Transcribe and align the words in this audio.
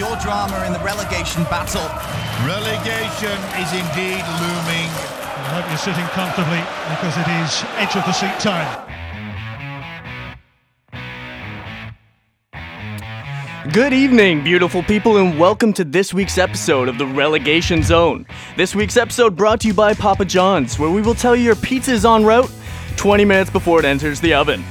your 0.00 0.16
drama 0.16 0.64
in 0.64 0.72
the 0.72 0.78
relegation 0.78 1.44
battle. 1.44 1.84
Relegation 2.48 3.36
is 3.60 3.70
indeed 3.76 4.24
looming. 4.40 4.88
I 4.88 5.52
hope 5.52 5.68
you're 5.68 5.76
sitting 5.76 6.06
comfortably 6.16 6.62
because 6.88 7.18
it 7.18 7.28
is 7.44 7.62
edge 7.76 7.94
of 7.94 8.06
the 8.06 8.12
seat 8.14 8.32
time. 8.40 8.88
Good 13.74 13.92
evening, 13.92 14.42
beautiful 14.42 14.82
people, 14.82 15.18
and 15.18 15.38
welcome 15.38 15.74
to 15.74 15.84
this 15.84 16.14
week's 16.14 16.38
episode 16.38 16.88
of 16.88 16.96
the 16.96 17.06
Relegation 17.06 17.82
Zone. 17.82 18.26
This 18.56 18.74
week's 18.74 18.96
episode 18.96 19.36
brought 19.36 19.60
to 19.60 19.68
you 19.68 19.74
by 19.74 19.92
Papa 19.92 20.24
John's, 20.24 20.78
where 20.78 20.88
we 20.88 21.02
will 21.02 21.14
tell 21.14 21.36
you 21.36 21.42
your 21.42 21.56
pizza 21.56 21.92
is 21.92 22.06
en 22.06 22.24
route 22.24 22.50
20 22.96 23.26
minutes 23.26 23.50
before 23.50 23.78
it 23.78 23.84
enters 23.84 24.18
the 24.18 24.32
oven. 24.32 24.64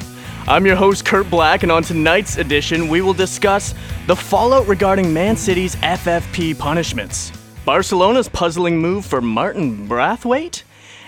I'm 0.49 0.65
your 0.65 0.75
host, 0.75 1.05
Kurt 1.05 1.29
Black, 1.29 1.61
and 1.61 1.71
on 1.71 1.83
tonight's 1.83 2.37
edition, 2.37 2.87
we 2.87 3.01
will 3.01 3.13
discuss 3.13 3.75
the 4.07 4.15
fallout 4.15 4.67
regarding 4.67 5.13
Man 5.13 5.37
City's 5.37 5.75
FFP 5.75 6.57
punishments, 6.57 7.31
Barcelona's 7.65 8.27
puzzling 8.27 8.79
move 8.79 9.05
for 9.05 9.21
Martin 9.21 9.87
Braithwaite, 9.87 10.63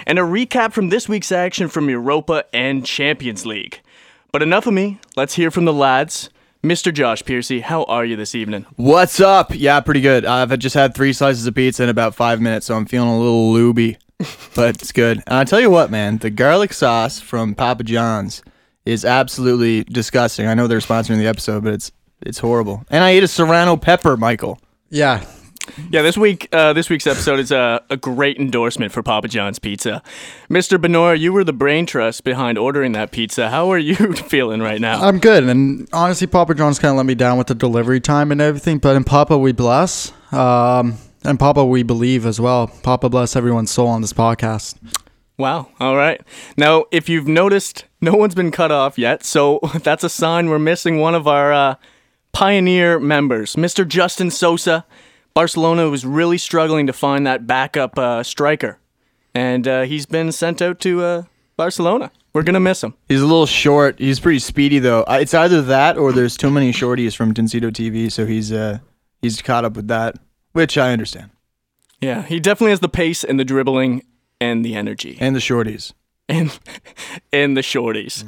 and 0.05 0.19
a 0.19 0.21
recap 0.21 0.73
from 0.73 0.89
this 0.89 1.09
week's 1.09 1.31
action 1.31 1.69
from 1.69 1.89
Europa 1.89 2.45
and 2.53 2.85
Champions 2.85 3.43
League. 3.43 3.81
But 4.31 4.43
enough 4.43 4.67
of 4.67 4.75
me, 4.75 4.99
let's 5.15 5.33
hear 5.33 5.49
from 5.49 5.65
the 5.65 5.73
lads. 5.73 6.29
Mr. 6.63 6.93
Josh 6.93 7.25
Piercy, 7.25 7.61
how 7.61 7.85
are 7.85 8.05
you 8.05 8.15
this 8.15 8.35
evening? 8.35 8.67
What's 8.75 9.19
up? 9.19 9.55
Yeah, 9.55 9.79
pretty 9.79 10.01
good. 10.01 10.23
I've 10.23 10.55
just 10.59 10.75
had 10.75 10.93
three 10.93 11.13
slices 11.13 11.47
of 11.47 11.55
pizza 11.55 11.81
in 11.81 11.89
about 11.89 12.13
five 12.13 12.39
minutes, 12.39 12.67
so 12.67 12.75
I'm 12.75 12.85
feeling 12.85 13.09
a 13.09 13.17
little 13.17 13.51
looby, 13.51 13.97
but 14.53 14.75
it's 14.75 14.91
good. 14.91 15.23
And 15.25 15.35
I 15.35 15.45
tell 15.45 15.59
you 15.59 15.71
what, 15.71 15.89
man, 15.89 16.19
the 16.19 16.29
garlic 16.29 16.73
sauce 16.73 17.19
from 17.19 17.55
Papa 17.55 17.83
John's 17.83 18.43
is 18.85 19.05
absolutely 19.05 19.83
disgusting. 19.83 20.47
I 20.47 20.53
know 20.53 20.67
they're 20.67 20.79
sponsoring 20.79 21.17
the 21.17 21.27
episode, 21.27 21.63
but 21.63 21.73
it's 21.73 21.91
it's 22.21 22.39
horrible. 22.39 22.83
And 22.89 23.03
I 23.03 23.11
ate 23.11 23.23
a 23.23 23.27
serrano 23.27 23.77
pepper, 23.77 24.15
Michael. 24.15 24.59
Yeah, 24.89 25.23
Yeah, 25.89 26.01
this 26.01 26.17
week, 26.17 26.49
uh, 26.51 26.73
this 26.73 26.89
week's 26.89 27.07
episode 27.07 27.39
is 27.39 27.51
a, 27.51 27.81
a 27.89 27.97
great 27.97 28.37
endorsement 28.37 28.91
for 28.91 29.01
Papa 29.03 29.27
John's 29.27 29.59
Pizza. 29.59 30.01
Mr. 30.49 30.77
Benora, 30.77 31.17
you 31.17 31.31
were 31.31 31.43
the 31.43 31.53
brain 31.53 31.85
trust 31.85 32.23
behind 32.23 32.57
ordering 32.57 32.91
that 32.93 33.11
pizza. 33.11 33.49
How 33.49 33.71
are 33.71 33.77
you 33.77 33.95
feeling 34.13 34.61
right 34.61 34.81
now? 34.81 35.01
I'm 35.01 35.19
good. 35.19 35.43
And 35.43 35.87
honestly, 35.93 36.27
Papa 36.27 36.55
John's 36.55 36.79
kind 36.79 36.91
of 36.91 36.97
let 36.97 37.05
me 37.05 37.15
down 37.15 37.37
with 37.37 37.47
the 37.47 37.55
delivery 37.55 38.01
time 38.01 38.31
and 38.31 38.41
everything. 38.41 38.79
But 38.79 38.95
in 38.95 39.03
Papa, 39.03 39.37
we 39.37 39.51
bless. 39.51 40.11
Um, 40.31 40.97
and 41.23 41.39
Papa, 41.39 41.63
we 41.63 41.83
believe 41.83 42.25
as 42.25 42.39
well. 42.39 42.67
Papa 42.67 43.09
bless 43.09 43.35
everyone's 43.35 43.71
soul 43.71 43.87
on 43.87 44.01
this 44.01 44.13
podcast. 44.13 44.75
Wow. 45.41 45.69
All 45.79 45.95
right. 45.95 46.21
Now, 46.55 46.85
if 46.91 47.09
you've 47.09 47.27
noticed, 47.27 47.85
no 47.99 48.13
one's 48.13 48.35
been 48.35 48.51
cut 48.51 48.71
off 48.71 48.99
yet, 48.99 49.23
so 49.23 49.59
that's 49.81 50.03
a 50.03 50.09
sign 50.09 50.49
we're 50.49 50.59
missing 50.59 50.99
one 50.99 51.15
of 51.15 51.27
our 51.27 51.51
uh, 51.51 51.75
pioneer 52.31 52.99
members, 52.99 53.55
Mr. 53.55 53.87
Justin 53.87 54.29
Sosa. 54.29 54.85
Barcelona 55.33 55.89
was 55.89 56.05
really 56.05 56.37
struggling 56.37 56.85
to 56.85 56.93
find 56.93 57.25
that 57.25 57.47
backup 57.47 57.97
uh, 57.97 58.21
striker, 58.21 58.77
and 59.33 59.67
uh, 59.67 59.81
he's 59.81 60.05
been 60.05 60.31
sent 60.31 60.61
out 60.61 60.79
to 60.81 61.01
uh, 61.01 61.23
Barcelona. 61.57 62.11
We're 62.33 62.43
gonna 62.43 62.59
miss 62.59 62.83
him. 62.83 62.93
He's 63.09 63.21
a 63.21 63.25
little 63.25 63.47
short. 63.47 63.97
He's 63.97 64.19
pretty 64.19 64.39
speedy 64.39 64.77
though. 64.77 65.03
It's 65.09 65.33
either 65.33 65.63
that 65.63 65.97
or 65.97 66.13
there's 66.13 66.37
too 66.37 66.51
many 66.51 66.71
shorties 66.71 67.15
from 67.15 67.33
Tencito 67.33 67.71
TV, 67.71 68.11
so 68.11 68.27
he's 68.27 68.51
uh 68.51 68.77
he's 69.23 69.41
caught 69.41 69.65
up 69.65 69.75
with 69.75 69.87
that, 69.87 70.17
which 70.53 70.77
I 70.77 70.93
understand. 70.93 71.31
Yeah, 71.99 72.21
he 72.21 72.39
definitely 72.39 72.71
has 72.71 72.79
the 72.79 72.89
pace 72.89 73.23
and 73.23 73.39
the 73.39 73.43
dribbling 73.43 74.03
and 74.41 74.65
the 74.65 74.75
energy 74.75 75.17
And 75.21 75.33
the 75.35 75.39
shorties. 75.39 75.93
and 76.27 76.59
and 77.31 77.55
the 77.55 77.61
shorties. 77.61 78.25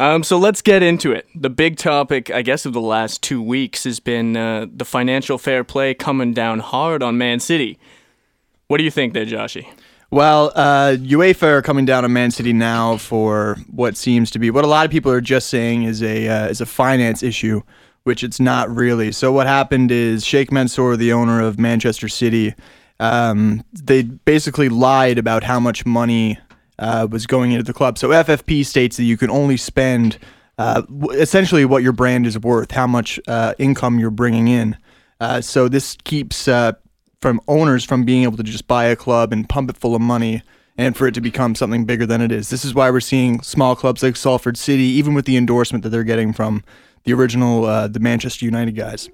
Um, 0.00 0.24
so 0.24 0.36
let's 0.38 0.62
get 0.62 0.82
into 0.82 1.12
it. 1.12 1.28
The 1.34 1.50
big 1.50 1.76
topic, 1.76 2.28
I 2.30 2.42
guess, 2.42 2.66
of 2.66 2.72
the 2.72 2.80
last 2.80 3.22
two 3.22 3.40
weeks 3.40 3.84
has 3.84 4.00
been 4.00 4.36
uh, 4.36 4.66
the 4.74 4.84
financial 4.84 5.38
fair 5.38 5.62
play 5.62 5.94
coming 5.94 6.32
down 6.32 6.58
hard 6.58 7.02
on 7.04 7.18
Man 7.18 7.38
City. 7.38 7.78
What 8.66 8.78
do 8.78 8.84
you 8.84 8.90
think 8.90 9.12
there, 9.14 9.26
Joshy? 9.26 9.66
Well, 10.10 10.50
uh, 10.54 10.96
UEFA 10.98 11.44
are 11.44 11.62
coming 11.62 11.84
down 11.86 12.04
on 12.04 12.12
Man 12.12 12.30
City 12.32 12.52
now 12.52 12.96
for 12.96 13.56
what 13.70 13.96
seems 13.96 14.30
to 14.32 14.38
be 14.38 14.50
what 14.50 14.64
a 14.64 14.68
lot 14.68 14.84
of 14.84 14.90
people 14.90 15.12
are 15.12 15.20
just 15.22 15.48
saying 15.48 15.84
is 15.84 16.02
a 16.02 16.28
uh, 16.28 16.46
is 16.48 16.60
a 16.60 16.66
finance 16.66 17.22
issue, 17.22 17.62
which 18.04 18.22
it's 18.24 18.40
not 18.40 18.74
really. 18.74 19.12
So 19.12 19.30
what 19.32 19.46
happened 19.46 19.90
is 19.92 20.24
Sheikh 20.24 20.50
Mansour, 20.52 20.96
the 20.96 21.12
owner 21.12 21.40
of 21.40 21.58
Manchester 21.58 22.08
City, 22.08 22.54
um, 23.02 23.64
they 23.72 24.02
basically 24.02 24.68
lied 24.68 25.18
about 25.18 25.42
how 25.42 25.58
much 25.58 25.84
money 25.84 26.38
uh, 26.78 27.08
was 27.10 27.26
going 27.26 27.50
into 27.50 27.64
the 27.64 27.72
club. 27.72 27.98
So 27.98 28.10
FFP 28.10 28.64
states 28.64 28.96
that 28.96 29.04
you 29.04 29.16
can 29.16 29.28
only 29.28 29.56
spend 29.56 30.18
uh, 30.56 30.82
essentially 31.14 31.64
what 31.64 31.82
your 31.82 31.92
brand 31.92 32.28
is 32.28 32.38
worth, 32.38 32.70
how 32.70 32.86
much 32.86 33.18
uh, 33.26 33.54
income 33.58 33.98
you're 33.98 34.12
bringing 34.12 34.46
in. 34.46 34.76
Uh, 35.18 35.40
so 35.40 35.68
this 35.68 35.96
keeps 36.04 36.46
uh, 36.46 36.72
from 37.20 37.40
owners 37.48 37.84
from 37.84 38.04
being 38.04 38.22
able 38.22 38.36
to 38.36 38.44
just 38.44 38.68
buy 38.68 38.84
a 38.84 38.94
club 38.94 39.32
and 39.32 39.48
pump 39.48 39.68
it 39.68 39.76
full 39.76 39.96
of 39.96 40.00
money 40.00 40.40
and 40.78 40.96
for 40.96 41.08
it 41.08 41.14
to 41.14 41.20
become 41.20 41.56
something 41.56 41.84
bigger 41.84 42.06
than 42.06 42.20
it 42.20 42.30
is. 42.30 42.50
This 42.50 42.64
is 42.64 42.72
why 42.72 42.88
we're 42.88 43.00
seeing 43.00 43.42
small 43.42 43.74
clubs 43.74 44.04
like 44.04 44.14
Salford 44.14 44.56
City, 44.56 44.84
even 44.84 45.12
with 45.12 45.24
the 45.24 45.36
endorsement 45.36 45.82
that 45.82 45.90
they're 45.90 46.04
getting 46.04 46.32
from 46.32 46.62
the 47.02 47.12
original 47.12 47.64
uh, 47.64 47.88
the 47.88 48.00
Manchester 48.00 48.44
United 48.44 48.76
guys. 48.76 49.10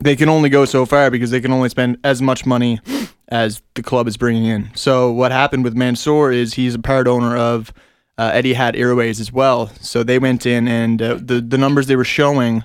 They 0.00 0.14
can 0.14 0.28
only 0.28 0.50
go 0.50 0.66
so 0.66 0.84
far 0.84 1.10
because 1.10 1.30
they 1.30 1.40
can 1.40 1.52
only 1.52 1.70
spend 1.70 1.98
as 2.04 2.20
much 2.20 2.44
money 2.44 2.80
as 3.28 3.62
the 3.74 3.82
club 3.82 4.06
is 4.06 4.16
bringing 4.16 4.44
in. 4.44 4.70
So 4.74 5.10
what 5.10 5.32
happened 5.32 5.64
with 5.64 5.74
Mansour 5.74 6.30
is 6.30 6.54
he's 6.54 6.74
a 6.74 6.78
part 6.78 7.08
owner 7.08 7.36
of 7.36 7.72
uh, 8.18 8.32
Etihad 8.32 8.76
Airways 8.76 9.20
as 9.20 9.32
well. 9.32 9.68
So 9.80 10.02
they 10.02 10.18
went 10.18 10.46
in 10.46 10.68
and 10.68 11.02
uh, 11.02 11.14
the 11.20 11.40
the 11.40 11.58
numbers 11.58 11.86
they 11.86 11.96
were 11.96 12.04
showing 12.04 12.64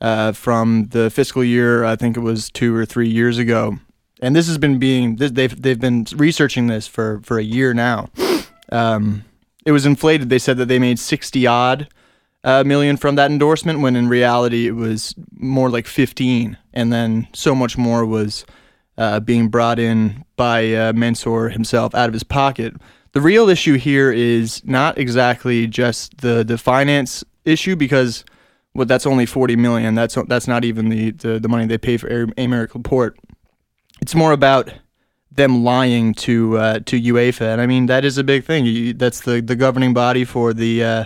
uh, 0.00 0.32
from 0.32 0.86
the 0.90 1.10
fiscal 1.10 1.42
year, 1.42 1.84
I 1.84 1.96
think 1.96 2.16
it 2.16 2.20
was 2.20 2.50
two 2.50 2.74
or 2.74 2.86
three 2.86 3.08
years 3.08 3.38
ago, 3.38 3.78
and 4.22 4.36
this 4.36 4.46
has 4.46 4.56
been 4.56 4.78
being 4.78 5.16
they've 5.16 5.62
they've 5.62 5.80
been 5.80 6.06
researching 6.16 6.68
this 6.68 6.86
for 6.86 7.20
for 7.22 7.38
a 7.38 7.44
year 7.44 7.74
now. 7.74 8.08
Um, 8.70 9.24
it 9.66 9.72
was 9.72 9.84
inflated. 9.84 10.30
They 10.30 10.38
said 10.38 10.56
that 10.58 10.68
they 10.68 10.78
made 10.78 10.98
sixty 10.98 11.46
odd 11.46 11.88
uh, 12.44 12.62
million 12.64 12.96
from 12.96 13.16
that 13.16 13.30
endorsement, 13.30 13.80
when 13.80 13.96
in 13.96 14.08
reality 14.08 14.68
it 14.68 14.76
was 14.76 15.14
more 15.32 15.68
like 15.68 15.88
fifteen, 15.88 16.56
and 16.72 16.92
then 16.92 17.26
so 17.34 17.54
much 17.54 17.76
more 17.76 18.06
was 18.06 18.46
uh, 18.98 19.20
being 19.20 19.48
brought 19.48 19.78
in 19.78 20.24
by 20.36 20.74
uh, 20.74 20.92
Mansour 20.92 21.48
himself 21.48 21.94
out 21.94 22.08
of 22.08 22.12
his 22.12 22.24
pocket. 22.24 22.74
The 23.12 23.20
real 23.22 23.48
issue 23.48 23.78
here 23.78 24.12
is 24.12 24.62
not 24.64 24.98
exactly 24.98 25.66
just 25.66 26.18
the 26.18 26.44
the 26.44 26.58
finance 26.58 27.24
issue 27.44 27.76
because 27.76 28.24
well, 28.74 28.86
that's 28.86 29.06
only 29.06 29.26
40 29.26 29.56
million. 29.56 29.94
That's 29.94 30.16
that's 30.26 30.46
not 30.46 30.64
even 30.64 30.88
the, 30.88 31.12
the, 31.12 31.40
the 31.40 31.48
money 31.48 31.66
they 31.66 31.78
pay 31.78 31.96
for 31.96 32.08
Aymeric 32.08 32.74
Laporte. 32.74 33.18
It's 34.00 34.14
more 34.14 34.32
about 34.32 34.72
them 35.32 35.64
lying 35.64 36.14
to 36.14 36.58
uh, 36.58 36.78
to 36.86 37.00
UEFA, 37.00 37.52
and 37.52 37.60
I 37.60 37.66
mean 37.66 37.86
that 37.86 38.04
is 38.04 38.18
a 38.18 38.24
big 38.24 38.44
thing. 38.44 38.66
You, 38.66 38.92
that's 38.92 39.22
the, 39.22 39.40
the 39.40 39.56
governing 39.56 39.94
body 39.94 40.24
for 40.24 40.52
the 40.52 40.84
uh, 40.84 41.04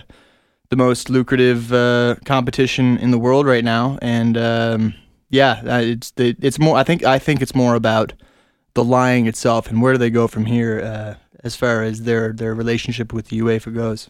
the 0.70 0.76
most 0.76 1.08
lucrative 1.08 1.72
uh, 1.72 2.16
competition 2.24 2.98
in 2.98 3.10
the 3.10 3.18
world 3.18 3.46
right 3.46 3.64
now, 3.64 3.98
and 4.02 4.36
um, 4.36 4.94
yeah, 5.32 5.62
uh, 5.66 5.80
it's 5.80 6.12
the, 6.12 6.36
it's 6.40 6.60
more. 6.60 6.76
I 6.76 6.84
think 6.84 7.02
I 7.02 7.18
think 7.18 7.42
it's 7.42 7.54
more 7.54 7.74
about 7.74 8.12
the 8.74 8.84
lying 8.84 9.26
itself 9.26 9.68
and 9.68 9.82
where 9.82 9.92
do 9.92 9.98
they 9.98 10.10
go 10.10 10.28
from 10.28 10.46
here 10.46 10.80
uh, 10.80 11.14
as 11.42 11.56
far 11.56 11.82
as 11.82 12.02
their 12.02 12.32
their 12.32 12.54
relationship 12.54 13.12
with 13.12 13.28
the 13.28 13.40
UEFA 13.40 13.74
goes. 13.74 14.06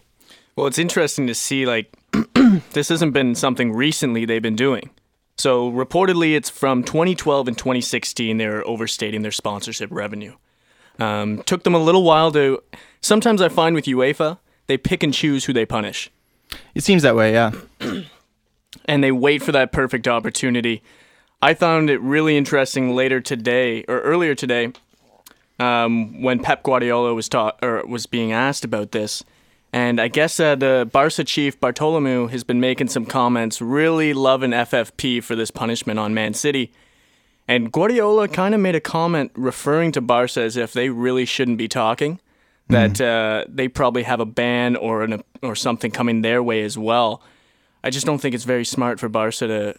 Well, 0.57 0.67
it's 0.67 0.79
interesting 0.79 1.27
to 1.29 1.35
see 1.35 1.65
like 1.65 1.97
this 2.73 2.91
hasn't 2.91 3.15
been 3.15 3.35
something 3.35 3.73
recently 3.73 4.27
they've 4.27 4.43
been 4.43 4.57
doing. 4.57 4.91
So 5.39 5.73
reportedly, 5.73 6.37
it's 6.37 6.51
from 6.51 6.85
2012 6.85 7.49
and 7.49 7.57
2016 7.57 8.37
they're 8.37 8.67
overstating 8.67 9.23
their 9.23 9.33
sponsorship 9.33 9.91
revenue. 9.91 10.35
Um, 10.99 11.43
took 11.45 11.63
them 11.63 11.75
a 11.75 11.79
little 11.79 12.03
while 12.03 12.31
to. 12.33 12.63
Sometimes 13.01 13.41
I 13.41 13.49
find 13.49 13.75
with 13.75 13.87
UEFA 13.87 14.39
they 14.67 14.77
pick 14.77 15.03
and 15.03 15.13
choose 15.13 15.45
who 15.45 15.53
they 15.53 15.67
punish, 15.67 16.11
It 16.75 16.83
seems 16.85 17.03
that 17.03 17.17
way, 17.17 17.33
yeah. 17.33 17.53
and 18.87 19.05
they 19.05 19.13
wait 19.13 19.43
for 19.43 19.53
that 19.53 19.73
perfect 19.73 20.07
opportunity. 20.09 20.83
I 21.45 21.55
found 21.55 21.91
it 21.91 22.01
really 22.01 22.37
interesting 22.37 22.95
later 22.95 23.21
today 23.21 23.83
or 23.89 23.99
earlier 24.01 24.37
today 24.37 24.73
um, 25.59 26.23
when 26.23 26.39
Pep 26.39 26.63
Guardiola 26.63 27.15
was 27.15 27.29
taught 27.29 27.59
or 27.61 27.85
was 27.85 28.07
being 28.07 28.31
asked 28.31 28.65
about 28.65 28.93
this. 28.93 29.25
And 29.73 30.01
I 30.01 30.07
guess 30.07 30.39
uh, 30.39 30.55
the 30.55 30.89
Barca 30.93 31.25
chief 31.25 31.59
Bartolomeu 31.59 32.31
has 32.31 32.45
been 32.45 32.61
making 32.61 32.89
some 32.89 33.05
comments, 33.05 33.61
really 33.61 34.15
loving 34.15 34.53
FFP 34.53 35.21
for 35.25 35.35
this 35.35 35.51
punishment 35.51 35.99
on 35.99 36.15
Man 36.15 36.33
City. 36.33 36.73
And 37.49 37.73
Guardiola 37.73 38.29
kind 38.29 38.55
of 38.55 38.61
made 38.61 38.77
a 38.77 38.81
comment 38.81 39.33
referring 39.35 39.91
to 39.93 40.01
Barca 40.01 40.43
as 40.43 40.57
if 40.57 40.73
they 40.73 40.91
really 40.91 41.25
shouldn't 41.25 41.59
be 41.59 41.67
talking, 41.67 42.21
that 42.69 43.01
uh, 43.01 43.47
they 43.49 43.67
probably 43.67 44.05
have 44.05 44.21
a 44.21 44.27
ban 44.27 44.77
or 44.77 45.03
an, 45.03 45.25
or 45.43 45.57
something 45.57 45.91
coming 45.91 46.23
their 46.23 46.41
way 46.41 46.63
as 46.63 46.79
well. 46.79 47.21
I 47.83 47.91
just 47.91 48.07
don't 48.07 48.19
think 48.19 48.37
it's 48.37 48.45
very 48.45 48.65
smart 48.65 49.01
for 49.01 49.09
Barca 49.09 49.49
to 49.49 49.75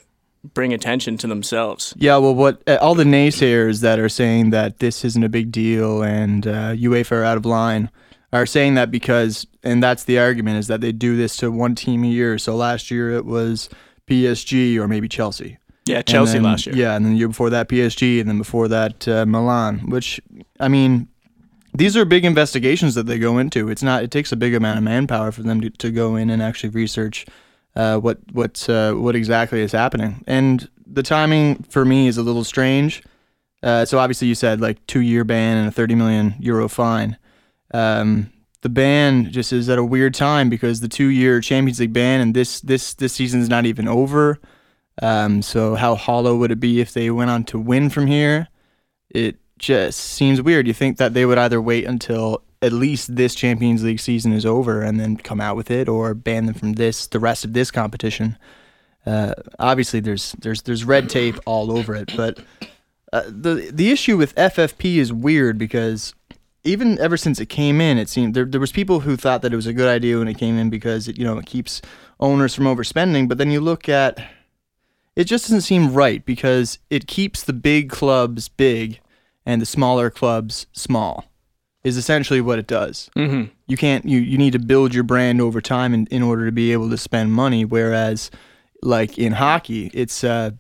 bring 0.54 0.74
attention 0.74 1.18
to 1.18 1.28
themselves. 1.28 1.94
Yeah, 1.98 2.18
well, 2.18 2.36
what 2.36 2.62
uh, 2.68 2.78
all 2.81 2.95
the 2.95 3.04
naysayers 3.04 3.81
that 3.81 4.00
are 4.00 4.10
saying 4.10 4.50
that 4.50 4.80
this 4.80 5.06
isn't 5.06 5.24
a 5.24 5.30
big 5.30 5.51
deal 5.51 6.04
and 6.04 6.45
uh, 6.45 6.74
UEFA 6.74 7.13
are 7.13 7.24
out 7.24 7.38
of 7.38 7.45
line 7.45 7.90
are 8.31 8.45
saying 8.45 8.74
that 8.74 8.90
because, 8.92 9.45
and 9.63 9.81
that's 9.81 10.06
the 10.06 10.19
argument, 10.19 10.57
is 10.57 10.68
that 10.68 10.81
they 10.81 10.92
do 10.92 11.16
this 11.16 11.38
to 11.38 11.51
one 11.51 11.75
team 11.75 12.04
a 12.04 12.07
year. 12.07 12.38
So 12.38 12.56
last 12.56 12.90
year 12.90 13.12
it 13.12 13.25
was 13.25 13.69
PSG 14.07 14.78
or 14.78 14.88
maybe 14.88 15.07
Chelsea. 15.07 15.60
Yeah, 15.86 16.01
Chelsea 16.01 16.34
then- 16.34 16.44
last 16.44 16.66
year. 16.66 16.75
Yeah, 16.75 16.96
and 16.96 17.06
then 17.06 17.13
the 17.13 17.19
year 17.19 17.28
before 17.28 17.50
that 17.51 17.68
PSG, 17.69 18.19
and 18.19 18.28
then 18.30 18.38
before 18.38 18.68
that 18.69 19.07
uh, 19.07 19.25
Milan. 19.25 19.89
Which 19.89 20.19
I 20.60 20.68
mean, 20.68 21.10
these 21.74 21.98
are 21.98 22.06
big 22.06 22.24
investigations 22.25 22.96
that 22.96 23.06
they 23.06 23.19
go 23.19 23.38
into. 23.38 23.69
It's 23.69 23.84
not. 23.84 24.04
It 24.04 24.10
takes 24.10 24.31
a 24.31 24.38
big 24.38 24.54
amount 24.54 24.78
of 24.78 24.84
manpower 24.84 25.31
for 25.31 25.44
them 25.44 25.60
to, 25.62 25.69
to 25.69 25.92
go 25.92 26.16
in 26.16 26.30
and 26.30 26.42
actually 26.42 26.69
research 26.69 27.25
uh, 27.75 27.98
what 27.98 28.20
what 28.31 28.70
uh, 28.70 28.94
what 28.94 29.16
exactly 29.16 29.62
is 29.62 29.72
happening. 29.72 30.24
And 30.28 30.70
the 30.86 31.04
timing 31.04 31.64
for 31.64 31.86
me 31.86 32.08
is 32.08 32.18
a 32.18 32.24
little 32.24 32.44
strange. 32.44 33.04
Uh, 33.62 33.86
so 33.86 33.98
obviously 33.98 34.28
you 34.28 34.36
said 34.36 34.60
like 34.60 34.86
two 34.88 35.00
year 35.00 35.24
ban 35.24 35.58
and 35.58 35.68
a 35.68 35.72
thirty 35.72 35.96
million 35.96 36.36
euro 36.40 36.68
fine. 36.68 37.18
Um, 37.74 38.31
the 38.62 38.70
ban 38.70 39.31
just 39.31 39.52
is 39.52 39.70
at 39.70 39.78
a 39.78 39.84
weird 39.84 40.14
time 40.14 40.50
because 40.50 40.80
the 40.80 40.88
two 40.88 41.08
year 41.08 41.42
Champions 41.42 41.80
League 41.80 41.94
ban 41.94 42.22
and 42.22 42.34
this 42.34 42.62
this 42.62 42.94
this 42.94 43.14
season's 43.14 43.50
not 43.50 43.66
even 43.66 43.88
over. 43.88 44.40
Um, 45.02 45.42
so 45.42 45.75
how 45.75 45.96
hollow 45.96 46.36
would 46.38 46.52
it 46.52 46.60
be 46.60 46.80
if 46.80 46.94
they 46.94 47.10
went 47.10 47.31
on 47.31 47.44
to 47.46 47.60
win 47.60 47.90
from 47.90 48.08
here? 48.08 48.48
It 49.10 49.38
just 49.58 50.00
seems 50.00 50.42
weird. 50.42 50.68
You 50.68 50.74
think 50.74 50.98
that 50.98 51.14
they 51.14 51.25
would 51.25 51.38
either 51.38 51.62
wait 51.62 51.86
until 51.86 52.44
at 52.63 52.71
least 52.71 53.15
this 53.15 53.36
Champions 53.36 53.83
League 53.83 54.00
season 54.00 54.31
is 54.31 54.45
over 54.45 54.81
and 54.81 55.00
then 55.00 55.18
come 55.18 55.42
out 55.42 55.57
with 55.57 55.69
it, 55.69 55.89
or 55.89 56.13
ban 56.13 56.45
them 56.45 56.56
from 56.56 56.74
this 56.74 57.07
the 57.07 57.19
rest 57.19 57.44
of 57.44 57.54
this 57.54 57.69
competition. 57.69 58.38
Uh, 59.06 59.33
obviously, 59.60 60.00
there's 60.00 60.31
there's 60.39 60.62
there's 60.62 60.86
red 60.86 61.10
tape 61.10 61.36
all 61.45 61.77
over 61.77 61.94
it, 61.94 62.12
but 62.15 62.39
uh, 63.12 63.24
the 63.27 63.69
the 63.71 63.92
issue 63.92 64.15
with 64.18 64.33
FFP 64.36 64.95
is 64.95 65.12
weird 65.12 65.57
because 65.57 66.15
even 66.63 66.98
ever 67.00 67.18
since 67.18 67.42
it 67.42 67.48
came 67.48 67.81
in, 67.81 67.98
it 67.98 68.07
seemed 68.07 68.33
there 68.33 68.45
there 68.45 68.62
was 68.62 68.71
people 68.71 69.01
who 69.01 69.18
thought 69.18 69.42
that 69.42 69.51
it 69.51 69.57
was 69.57 69.68
a 69.68 69.74
good 69.74 69.89
idea 69.89 70.18
when 70.18 70.30
it 70.30 70.38
came 70.38 70.57
in 70.57 70.69
because 70.69 71.10
it 71.10 71.18
you 71.18 71.25
know 71.25 71.38
it 71.38 71.45
keeps 71.45 71.81
owners 72.21 72.56
from 72.56 72.63
overspending. 72.63 73.27
But 73.27 73.38
then 73.38 73.51
you 73.51 73.60
look 73.60 73.89
at 73.89 74.25
it 75.18 75.25
just 75.25 75.45
doesn't 75.45 75.62
seem 75.62 75.94
right 75.94 76.25
because 76.25 76.80
it 76.89 77.07
keeps 77.07 77.44
the 77.44 77.54
big 77.54 77.89
clubs 77.89 78.48
big 78.48 79.01
and 79.45 79.62
the 79.62 79.65
smaller 79.65 80.10
clubs 80.10 80.65
small. 80.71 81.25
Is 81.83 81.97
essentially 81.97 82.39
what 82.39 82.59
it 82.59 82.68
does. 82.68 83.09
hmm 83.13 83.44
You 83.68 83.75
can't 83.75 84.06
you 84.06 84.19
you 84.19 84.38
need 84.38 84.53
to 84.53 84.59
build 84.59 84.94
your 84.94 85.03
brand 85.03 85.41
over 85.41 85.59
time 85.59 85.94
in, 85.94 86.06
in 86.07 86.24
order 86.24 86.45
to 86.45 86.51
be 86.51 86.71
able 86.71 86.89
to 86.89 86.97
spend 86.97 87.33
money. 87.33 87.65
Whereas, 87.65 88.31
like 88.81 89.18
in 89.18 89.33
hockey, 89.33 89.91
it's 89.94 90.24
uh, 90.24 90.51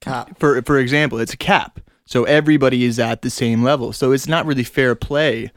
Cap. 0.00 0.38
for 0.38 0.60
for 0.62 0.78
example, 0.78 1.18
it's 1.18 1.32
a 1.32 1.36
cap. 1.38 1.80
So 2.04 2.24
everybody 2.24 2.84
is 2.84 2.98
at 2.98 3.22
the 3.22 3.30
same 3.30 3.62
level. 3.62 3.92
So 3.92 4.12
it's 4.12 4.26
not 4.26 4.44
really 4.44 4.64
fair 4.64 4.94
play. 4.94 5.50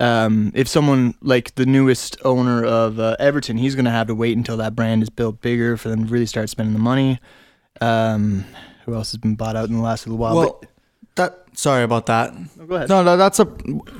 Um, 0.00 0.52
if 0.54 0.66
someone 0.68 1.14
like 1.20 1.54
the 1.56 1.66
newest 1.66 2.16
owner 2.24 2.64
of 2.64 2.98
uh, 2.98 3.16
Everton, 3.18 3.58
he's 3.58 3.74
going 3.74 3.84
to 3.84 3.90
have 3.90 4.06
to 4.06 4.14
wait 4.14 4.36
until 4.36 4.56
that 4.56 4.74
brand 4.76 5.02
is 5.02 5.10
built 5.10 5.40
bigger 5.40 5.76
for 5.76 5.88
them 5.88 6.06
to 6.06 6.10
really 6.12 6.26
start 6.26 6.48
spending 6.48 6.72
the 6.72 6.80
money. 6.80 7.18
Um, 7.80 8.44
who 8.84 8.94
else 8.94 9.10
has 9.12 9.18
been 9.18 9.34
bought 9.34 9.56
out 9.56 9.68
in 9.68 9.74
the 9.74 9.82
last 9.82 10.06
little 10.06 10.18
while? 10.18 10.34
Well, 10.36 10.58
that 10.62 10.68
sorry 11.58 11.82
about 11.82 12.06
that. 12.06 12.32
But, 12.56 12.68
go 12.68 12.74
ahead. 12.76 12.88
No, 12.88 13.02
no, 13.02 13.16
that's 13.16 13.40
a 13.40 13.48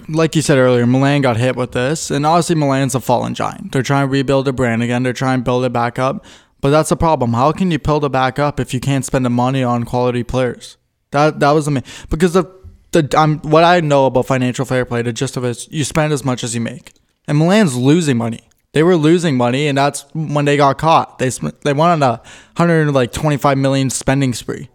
like 0.09 0.37
you 0.37 0.43
said 0.43 0.59
earlier. 0.59 0.87
Milan 0.87 1.23
got 1.23 1.37
hit 1.37 1.57
with 1.57 1.73
this, 1.73 2.11
and 2.11 2.25
obviously 2.25 2.55
Milan's 2.55 2.95
a 2.95 3.01
fallen 3.01 3.35
giant. 3.35 3.73
They're 3.73 3.83
trying 3.83 4.07
to 4.07 4.13
rebuild 4.13 4.47
their 4.47 4.53
brand 4.53 4.83
again. 4.83 5.03
They're 5.03 5.13
trying 5.13 5.41
to 5.41 5.45
build 5.45 5.65
it 5.65 5.73
back 5.73 5.99
up, 5.99 6.25
but 6.61 6.71
that's 6.71 6.91
a 6.91 6.97
problem. 6.97 7.35
How 7.35 7.53
can 7.53 7.71
you 7.71 7.79
build 7.79 8.05
it 8.05 8.13
back 8.13 8.39
up 8.39 8.61
if 8.61 8.73
you 8.73 8.81
can't 8.81 9.05
spend 9.05 9.25
the 9.25 9.31
money 9.31 9.63
on 9.63 9.85
quality 9.85 10.23
players? 10.23 10.77
That 11.11 11.41
that 11.41 11.51
was 11.51 11.65
the 11.65 11.73
main 11.73 11.85
because 12.09 12.33
the 12.33 12.45
the 12.93 13.09
um, 13.19 13.41
what 13.41 13.65
I 13.65 13.81
know 13.81 14.07
about 14.07 14.27
financial 14.27 14.65
fair 14.65 14.85
play. 14.85 15.03
The 15.03 15.13
gist 15.13 15.37
of 15.37 15.45
it 15.45 15.51
is 15.51 15.69
you 15.71 15.85
spend 15.85 16.13
as 16.13 16.25
much 16.25 16.45
as 16.45 16.55
you 16.55 16.61
make, 16.61 16.93
and 17.27 17.39
Milan's 17.39 17.77
losing 17.77 18.17
money. 18.17 18.41
They 18.73 18.83
were 18.83 18.97
losing 18.97 19.37
money, 19.37 19.67
and 19.67 19.77
that's 19.79 20.05
when 20.13 20.45
they 20.45 20.57
got 20.57 20.79
caught. 20.79 21.19
They 21.19 21.31
sp- 21.33 21.57
they 21.65 21.73
went 21.73 22.03
on 22.03 22.03
a 22.03 22.23
hundred 22.57 22.93
like 22.93 23.13
twenty 23.13 23.37
five 23.37 23.59
million 23.59 23.91
spending 23.91 24.33
spree 24.35 24.69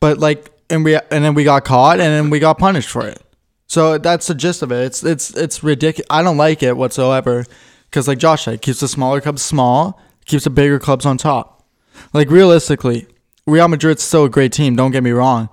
but 0.00 0.18
like 0.18 0.50
and 0.70 0.84
we 0.84 0.96
and 0.96 1.24
then 1.24 1.34
we 1.34 1.44
got 1.44 1.64
caught 1.64 2.00
and 2.00 2.12
then 2.12 2.30
we 2.30 2.38
got 2.38 2.58
punished 2.58 2.88
for 2.88 3.06
it. 3.06 3.22
So 3.66 3.98
that's 3.98 4.26
the 4.26 4.34
gist 4.34 4.62
of 4.62 4.72
it. 4.72 4.84
It's 4.84 5.04
it's 5.04 5.36
it's 5.36 5.62
ridiculous 5.62 6.06
i 6.10 6.22
don't 6.22 6.36
like 6.36 6.62
it 6.62 6.76
whatsoever. 6.76 7.44
Because 7.84 8.08
like 8.08 8.18
josh 8.18 8.44
said 8.44 8.54
it 8.54 8.62
keeps 8.62 8.80
the 8.80 8.88
smaller 8.88 9.20
clubs 9.20 9.42
small 9.42 10.00
keeps 10.26 10.44
the 10.44 10.50
bigger 10.50 10.78
clubs 10.78 11.06
on 11.06 11.18
top. 11.18 11.64
Like 12.12 12.30
realistically 12.30 13.06
real 13.46 13.68
madrid's 13.68 14.02
still 14.02 14.24
a 14.24 14.30
great 14.30 14.52
team 14.52 14.76
don't 14.76 14.90
get 14.90 15.02
me 15.02 15.10
wrong. 15.10 15.48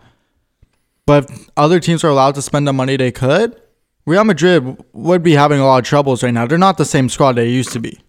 But 1.06 1.30
if 1.30 1.50
other 1.56 1.80
teams 1.80 2.04
are 2.04 2.10
allowed 2.10 2.36
to 2.36 2.42
spend 2.42 2.68
the 2.68 2.74
money 2.74 2.98
they 2.98 3.12
could 3.12 3.60
real 4.06 4.24
madrid 4.24 4.84
would 4.94 5.24
be 5.24 5.34
having 5.34 5.60
a 5.60 5.66
lot 5.66 5.80
of 5.80 5.86
troubles 5.86 6.24
right 6.24 6.34
now. 6.34 6.46
They're 6.46 6.58
not 6.58 6.78
the 6.78 6.86
same 6.86 7.10
squad 7.10 7.34
they 7.34 7.50
used 7.50 7.72
to 7.74 7.80
be. 7.80 8.00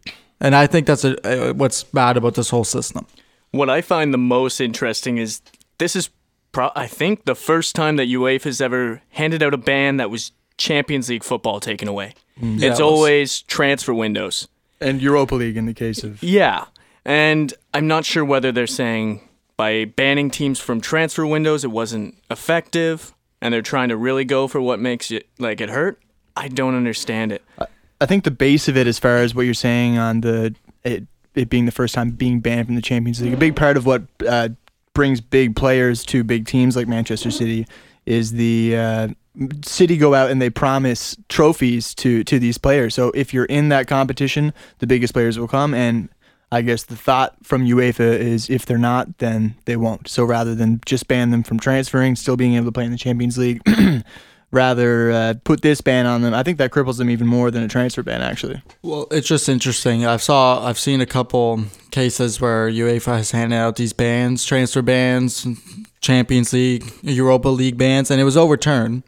And 0.40 0.54
i 0.54 0.66
think 0.66 0.86
that's 0.86 1.04
a, 1.04 1.50
uh, 1.50 1.52
what's 1.54 1.82
bad 1.82 2.16
about 2.16 2.34
this 2.34 2.50
whole 2.50 2.64
system. 2.64 3.06
What 3.52 3.70
I 3.70 3.80
find 3.80 4.12
the 4.12 4.18
most 4.18 4.60
interesting 4.60 5.18
is 5.18 5.40
this 5.78 5.96
is, 5.96 6.10
pro- 6.56 6.72
I 6.74 6.86
think, 6.86 7.26
the 7.26 7.34
first 7.34 7.76
time 7.76 7.96
that 7.96 8.08
UEFA's 8.08 8.62
ever 8.62 9.02
handed 9.10 9.42
out 9.42 9.52
a 9.52 9.58
ban 9.58 9.98
that 9.98 10.10
was 10.10 10.32
Champions 10.56 11.10
League 11.10 11.22
football 11.22 11.60
taken 11.60 11.86
away. 11.86 12.14
Mm. 12.40 12.58
Yeah, 12.58 12.70
it's 12.70 12.80
it 12.80 12.82
always 12.82 13.42
transfer 13.42 13.92
windows. 13.92 14.48
and 14.80 15.02
Europa 15.02 15.34
League 15.34 15.58
in 15.58 15.66
the 15.66 15.74
case 15.74 16.02
of 16.02 16.22
Yeah, 16.22 16.64
and 17.04 17.52
I'm 17.74 17.86
not 17.86 18.06
sure 18.06 18.24
whether 18.24 18.52
they're 18.52 18.66
saying 18.66 19.28
by 19.58 19.84
banning 19.84 20.30
teams 20.30 20.58
from 20.58 20.80
transfer 20.80 21.26
windows 21.26 21.62
it 21.62 21.70
wasn't 21.70 22.16
effective, 22.30 23.14
and 23.42 23.52
they're 23.52 23.60
trying 23.60 23.90
to 23.90 23.96
really 23.96 24.24
go 24.24 24.48
for 24.48 24.60
what 24.60 24.80
makes 24.80 25.10
it 25.10 25.28
like 25.38 25.60
it 25.60 25.68
hurt. 25.68 26.00
I 26.36 26.48
don't 26.48 26.74
understand 26.74 27.32
it. 27.32 27.42
I 28.00 28.06
think 28.06 28.24
the 28.24 28.30
base 28.30 28.66
of 28.66 28.78
it, 28.78 28.86
as 28.86 28.98
far 28.98 29.18
as 29.18 29.34
what 29.34 29.42
you're 29.42 29.54
saying 29.54 29.98
on 29.98 30.22
the 30.22 30.54
it, 30.84 31.06
it 31.34 31.50
being 31.50 31.66
the 31.66 31.72
first 31.72 31.94
time 31.94 32.12
being 32.12 32.40
banned 32.40 32.66
from 32.66 32.76
the 32.76 32.82
Champions 32.82 33.20
League, 33.20 33.34
a 33.34 33.36
big 33.36 33.56
part 33.56 33.76
of 33.76 33.84
what 33.84 34.02
uh, 34.26 34.48
brings 34.96 35.20
big 35.20 35.54
players 35.54 36.04
to 36.06 36.24
big 36.24 36.46
teams 36.46 36.74
like 36.74 36.88
Manchester 36.88 37.30
City 37.30 37.66
is 38.06 38.32
the 38.32 38.74
uh, 38.74 39.08
City 39.62 39.98
go 39.98 40.14
out 40.14 40.30
and 40.30 40.40
they 40.40 40.48
promise 40.48 41.14
trophies 41.28 41.94
to 41.96 42.24
to 42.24 42.38
these 42.38 42.56
players. 42.56 42.94
So 42.94 43.12
if 43.14 43.34
you're 43.34 43.44
in 43.44 43.68
that 43.68 43.86
competition, 43.86 44.54
the 44.78 44.86
biggest 44.86 45.12
players 45.12 45.38
will 45.38 45.48
come. 45.48 45.74
And 45.74 46.08
I 46.50 46.62
guess 46.62 46.84
the 46.84 46.96
thought 46.96 47.36
from 47.42 47.66
UEFA 47.66 48.18
is 48.18 48.48
if 48.48 48.64
they're 48.64 48.78
not, 48.78 49.18
then 49.18 49.54
they 49.66 49.76
won't. 49.76 50.08
So 50.08 50.24
rather 50.24 50.54
than 50.54 50.80
just 50.86 51.06
ban 51.08 51.30
them 51.30 51.42
from 51.42 51.60
transferring, 51.60 52.16
still 52.16 52.36
being 52.36 52.54
able 52.54 52.66
to 52.66 52.72
play 52.72 52.86
in 52.86 52.90
the 52.90 52.96
Champions 52.96 53.36
League. 53.36 53.60
rather 54.50 55.10
uh, 55.10 55.34
put 55.44 55.62
this 55.62 55.80
ban 55.80 56.06
on 56.06 56.22
them. 56.22 56.32
I 56.34 56.42
think 56.42 56.58
that 56.58 56.70
cripples 56.70 56.98
them 56.98 57.10
even 57.10 57.26
more 57.26 57.50
than 57.50 57.62
a 57.62 57.68
transfer 57.68 58.02
ban, 58.02 58.22
actually. 58.22 58.62
Well, 58.82 59.06
it's 59.10 59.26
just 59.26 59.48
interesting. 59.48 60.06
I've 60.06 60.22
saw 60.22 60.64
I've 60.64 60.78
seen 60.78 61.00
a 61.00 61.06
couple 61.06 61.64
cases 61.90 62.40
where 62.40 62.68
UEFA 62.70 63.18
has 63.18 63.30
handed 63.32 63.56
out 63.56 63.76
these 63.76 63.92
bans, 63.92 64.44
transfer 64.44 64.82
bans, 64.82 65.46
Champions 66.00 66.52
League, 66.52 66.84
Europa 67.02 67.48
League 67.48 67.76
bans, 67.76 68.10
and 68.10 68.20
it 68.20 68.24
was 68.24 68.36
overturned. 68.36 69.02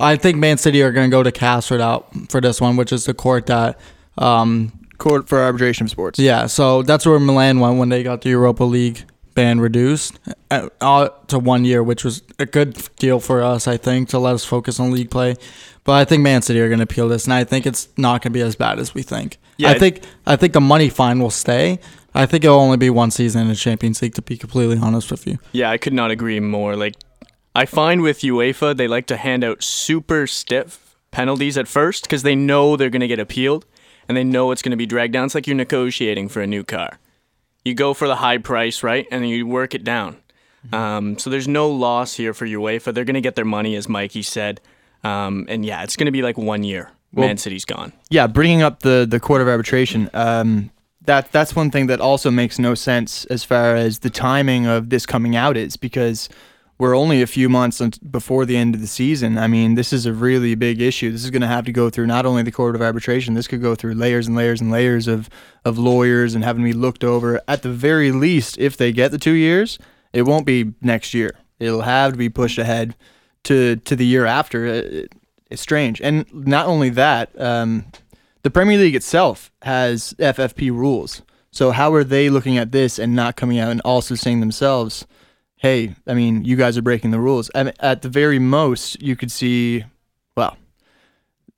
I 0.00 0.16
think 0.16 0.38
Man 0.38 0.58
City 0.58 0.82
are 0.82 0.92
going 0.92 1.10
to 1.10 1.14
go 1.14 1.22
to 1.22 1.32
CAS 1.32 1.68
for 1.68 1.76
that 1.78 2.02
for 2.28 2.40
this 2.40 2.60
one, 2.60 2.76
which 2.76 2.92
is 2.92 3.04
the 3.04 3.14
court 3.14 3.46
that. 3.46 3.78
Um, 4.18 4.72
Court 4.98 5.28
for 5.28 5.38
arbitration 5.40 5.86
of 5.86 5.90
sports. 5.90 6.20
yeah, 6.20 6.46
so 6.46 6.82
that's 6.82 7.04
where 7.04 7.18
Milan 7.18 7.58
went 7.58 7.78
when 7.78 7.88
they 7.88 8.04
got 8.04 8.20
the 8.20 8.30
Europa 8.30 8.62
League 8.62 9.04
ban 9.34 9.60
reduced 9.60 10.18
uh, 10.50 10.68
uh, 10.80 11.08
to 11.28 11.38
one 11.38 11.64
year, 11.64 11.82
which 11.82 12.04
was 12.04 12.22
a 12.38 12.46
good 12.46 12.88
deal 12.96 13.20
for 13.20 13.42
us, 13.42 13.66
I 13.68 13.76
think, 13.76 14.08
to 14.10 14.18
let 14.18 14.34
us 14.34 14.44
focus 14.44 14.80
on 14.80 14.90
league 14.90 15.10
play. 15.10 15.36
But 15.84 15.92
I 15.92 16.04
think 16.04 16.22
Man 16.22 16.42
City 16.42 16.60
are 16.60 16.68
going 16.68 16.78
to 16.78 16.84
appeal 16.84 17.08
this, 17.08 17.24
and 17.24 17.34
I 17.34 17.44
think 17.44 17.66
it's 17.66 17.88
not 17.96 18.22
going 18.22 18.32
to 18.32 18.38
be 18.38 18.40
as 18.40 18.56
bad 18.56 18.78
as 18.78 18.94
we 18.94 19.02
think. 19.02 19.38
Yeah, 19.56 19.70
I 19.70 19.78
think 19.78 20.02
I 20.26 20.36
think 20.36 20.52
the 20.52 20.60
money 20.60 20.88
fine 20.88 21.18
will 21.20 21.30
stay. 21.30 21.78
I 22.14 22.26
think 22.26 22.44
it'll 22.44 22.60
only 22.60 22.76
be 22.76 22.90
one 22.90 23.10
season 23.10 23.42
in 23.42 23.48
the 23.48 23.56
Champions 23.56 24.00
League, 24.00 24.14
to 24.14 24.22
be 24.22 24.36
completely 24.36 24.78
honest 24.78 25.10
with 25.10 25.26
you. 25.26 25.38
Yeah, 25.52 25.70
I 25.70 25.78
could 25.78 25.92
not 25.92 26.12
agree 26.12 26.38
more. 26.38 26.76
Like, 26.76 26.94
I 27.56 27.66
find 27.66 28.02
with 28.02 28.20
UEFA, 28.20 28.76
they 28.76 28.86
like 28.86 29.06
to 29.06 29.16
hand 29.16 29.42
out 29.42 29.64
super 29.64 30.28
stiff 30.28 30.96
penalties 31.10 31.58
at 31.58 31.66
first 31.66 32.04
because 32.04 32.22
they 32.22 32.36
know 32.36 32.76
they're 32.76 32.90
going 32.90 33.00
to 33.00 33.08
get 33.08 33.18
appealed 33.18 33.66
and 34.08 34.16
they 34.16 34.24
know 34.24 34.52
it's 34.52 34.62
going 34.62 34.70
to 34.70 34.76
be 34.76 34.86
dragged 34.86 35.12
down. 35.12 35.26
It's 35.26 35.34
like 35.34 35.46
you're 35.46 35.56
negotiating 35.56 36.28
for 36.28 36.40
a 36.40 36.46
new 36.46 36.62
car. 36.62 36.98
You 37.64 37.74
go 37.74 37.94
for 37.94 38.06
the 38.06 38.16
high 38.16 38.38
price, 38.38 38.82
right? 38.82 39.06
And 39.10 39.22
then 39.22 39.30
you 39.30 39.46
work 39.46 39.74
it 39.74 39.84
down. 39.84 40.18
Um, 40.72 41.18
so 41.18 41.30
there's 41.30 41.48
no 41.48 41.70
loss 41.70 42.14
here 42.14 42.32
for 42.32 42.46
UEFA. 42.46 42.94
They're 42.94 43.04
going 43.04 43.14
to 43.14 43.20
get 43.20 43.34
their 43.34 43.44
money, 43.44 43.76
as 43.76 43.88
Mikey 43.88 44.22
said. 44.22 44.60
Um, 45.02 45.46
and 45.48 45.64
yeah, 45.64 45.82
it's 45.82 45.96
going 45.96 46.06
to 46.06 46.12
be 46.12 46.22
like 46.22 46.38
one 46.38 46.64
year. 46.64 46.90
Man 47.12 47.36
City's 47.36 47.64
gone. 47.64 47.92
Yeah, 48.10 48.26
bringing 48.26 48.62
up 48.62 48.80
the 48.80 49.06
the 49.08 49.20
court 49.20 49.40
of 49.40 49.46
arbitration. 49.46 50.10
Um, 50.14 50.70
that 51.04 51.30
that's 51.30 51.54
one 51.54 51.70
thing 51.70 51.86
that 51.86 52.00
also 52.00 52.30
makes 52.30 52.58
no 52.58 52.74
sense 52.74 53.24
as 53.26 53.44
far 53.44 53.76
as 53.76 54.00
the 54.00 54.10
timing 54.10 54.66
of 54.66 54.90
this 54.90 55.06
coming 55.06 55.36
out 55.36 55.56
is 55.56 55.76
because 55.76 56.28
we're 56.78 56.96
only 56.96 57.22
a 57.22 57.26
few 57.26 57.48
months 57.48 57.80
before 57.98 58.44
the 58.44 58.56
end 58.56 58.74
of 58.74 58.80
the 58.80 58.86
season. 58.86 59.38
I 59.38 59.46
mean, 59.46 59.74
this 59.74 59.92
is 59.92 60.06
a 60.06 60.12
really 60.12 60.54
big 60.54 60.80
issue. 60.80 61.12
This 61.12 61.22
is 61.24 61.30
going 61.30 61.42
to 61.42 61.48
have 61.48 61.64
to 61.66 61.72
go 61.72 61.88
through 61.88 62.06
not 62.06 62.26
only 62.26 62.42
the 62.42 62.50
court 62.52 62.74
of 62.74 62.82
arbitration. 62.82 63.34
This 63.34 63.46
could 63.46 63.62
go 63.62 63.74
through 63.74 63.94
layers 63.94 64.26
and 64.26 64.36
layers 64.36 64.60
and 64.60 64.70
layers 64.70 65.06
of 65.06 65.28
of 65.64 65.78
lawyers 65.78 66.34
and 66.34 66.42
having 66.44 66.62
to 66.64 66.68
be 66.68 66.72
looked 66.78 67.04
over. 67.04 67.40
At 67.46 67.62
the 67.62 67.70
very 67.70 68.10
least, 68.12 68.58
if 68.58 68.76
they 68.76 68.92
get 68.92 69.10
the 69.12 69.18
two 69.18 69.32
years, 69.34 69.78
it 70.12 70.22
won't 70.22 70.46
be 70.46 70.72
next 70.80 71.14
year. 71.14 71.32
It'll 71.60 71.82
have 71.82 72.12
to 72.12 72.18
be 72.18 72.28
pushed 72.28 72.58
ahead 72.58 72.96
to 73.44 73.76
to 73.76 73.94
the 73.96 74.06
year 74.06 74.26
after. 74.26 74.66
It- 74.66 75.12
it's 75.50 75.60
strange, 75.62 76.00
and 76.00 76.24
not 76.32 76.66
only 76.66 76.88
that. 76.90 77.30
Um, 77.40 77.84
the 78.42 78.50
Premier 78.50 78.76
League 78.78 78.96
itself 78.96 79.52
has 79.62 80.14
FFP 80.18 80.70
rules. 80.70 81.22
So 81.52 81.70
how 81.70 81.94
are 81.94 82.02
they 82.02 82.28
looking 82.28 82.58
at 82.58 82.72
this 82.72 82.98
and 82.98 83.14
not 83.14 83.36
coming 83.36 83.58
out 83.60 83.70
and 83.70 83.80
also 83.82 84.14
saying 84.16 84.40
themselves, 84.40 85.06
hey, 85.64 85.94
I 86.06 86.12
mean, 86.12 86.44
you 86.44 86.56
guys 86.56 86.76
are 86.76 86.82
breaking 86.82 87.10
the 87.10 87.18
rules. 87.18 87.48
And 87.54 87.72
at 87.80 88.02
the 88.02 88.10
very 88.10 88.38
most, 88.38 89.00
you 89.00 89.16
could 89.16 89.32
see, 89.32 89.82
well, 90.36 90.58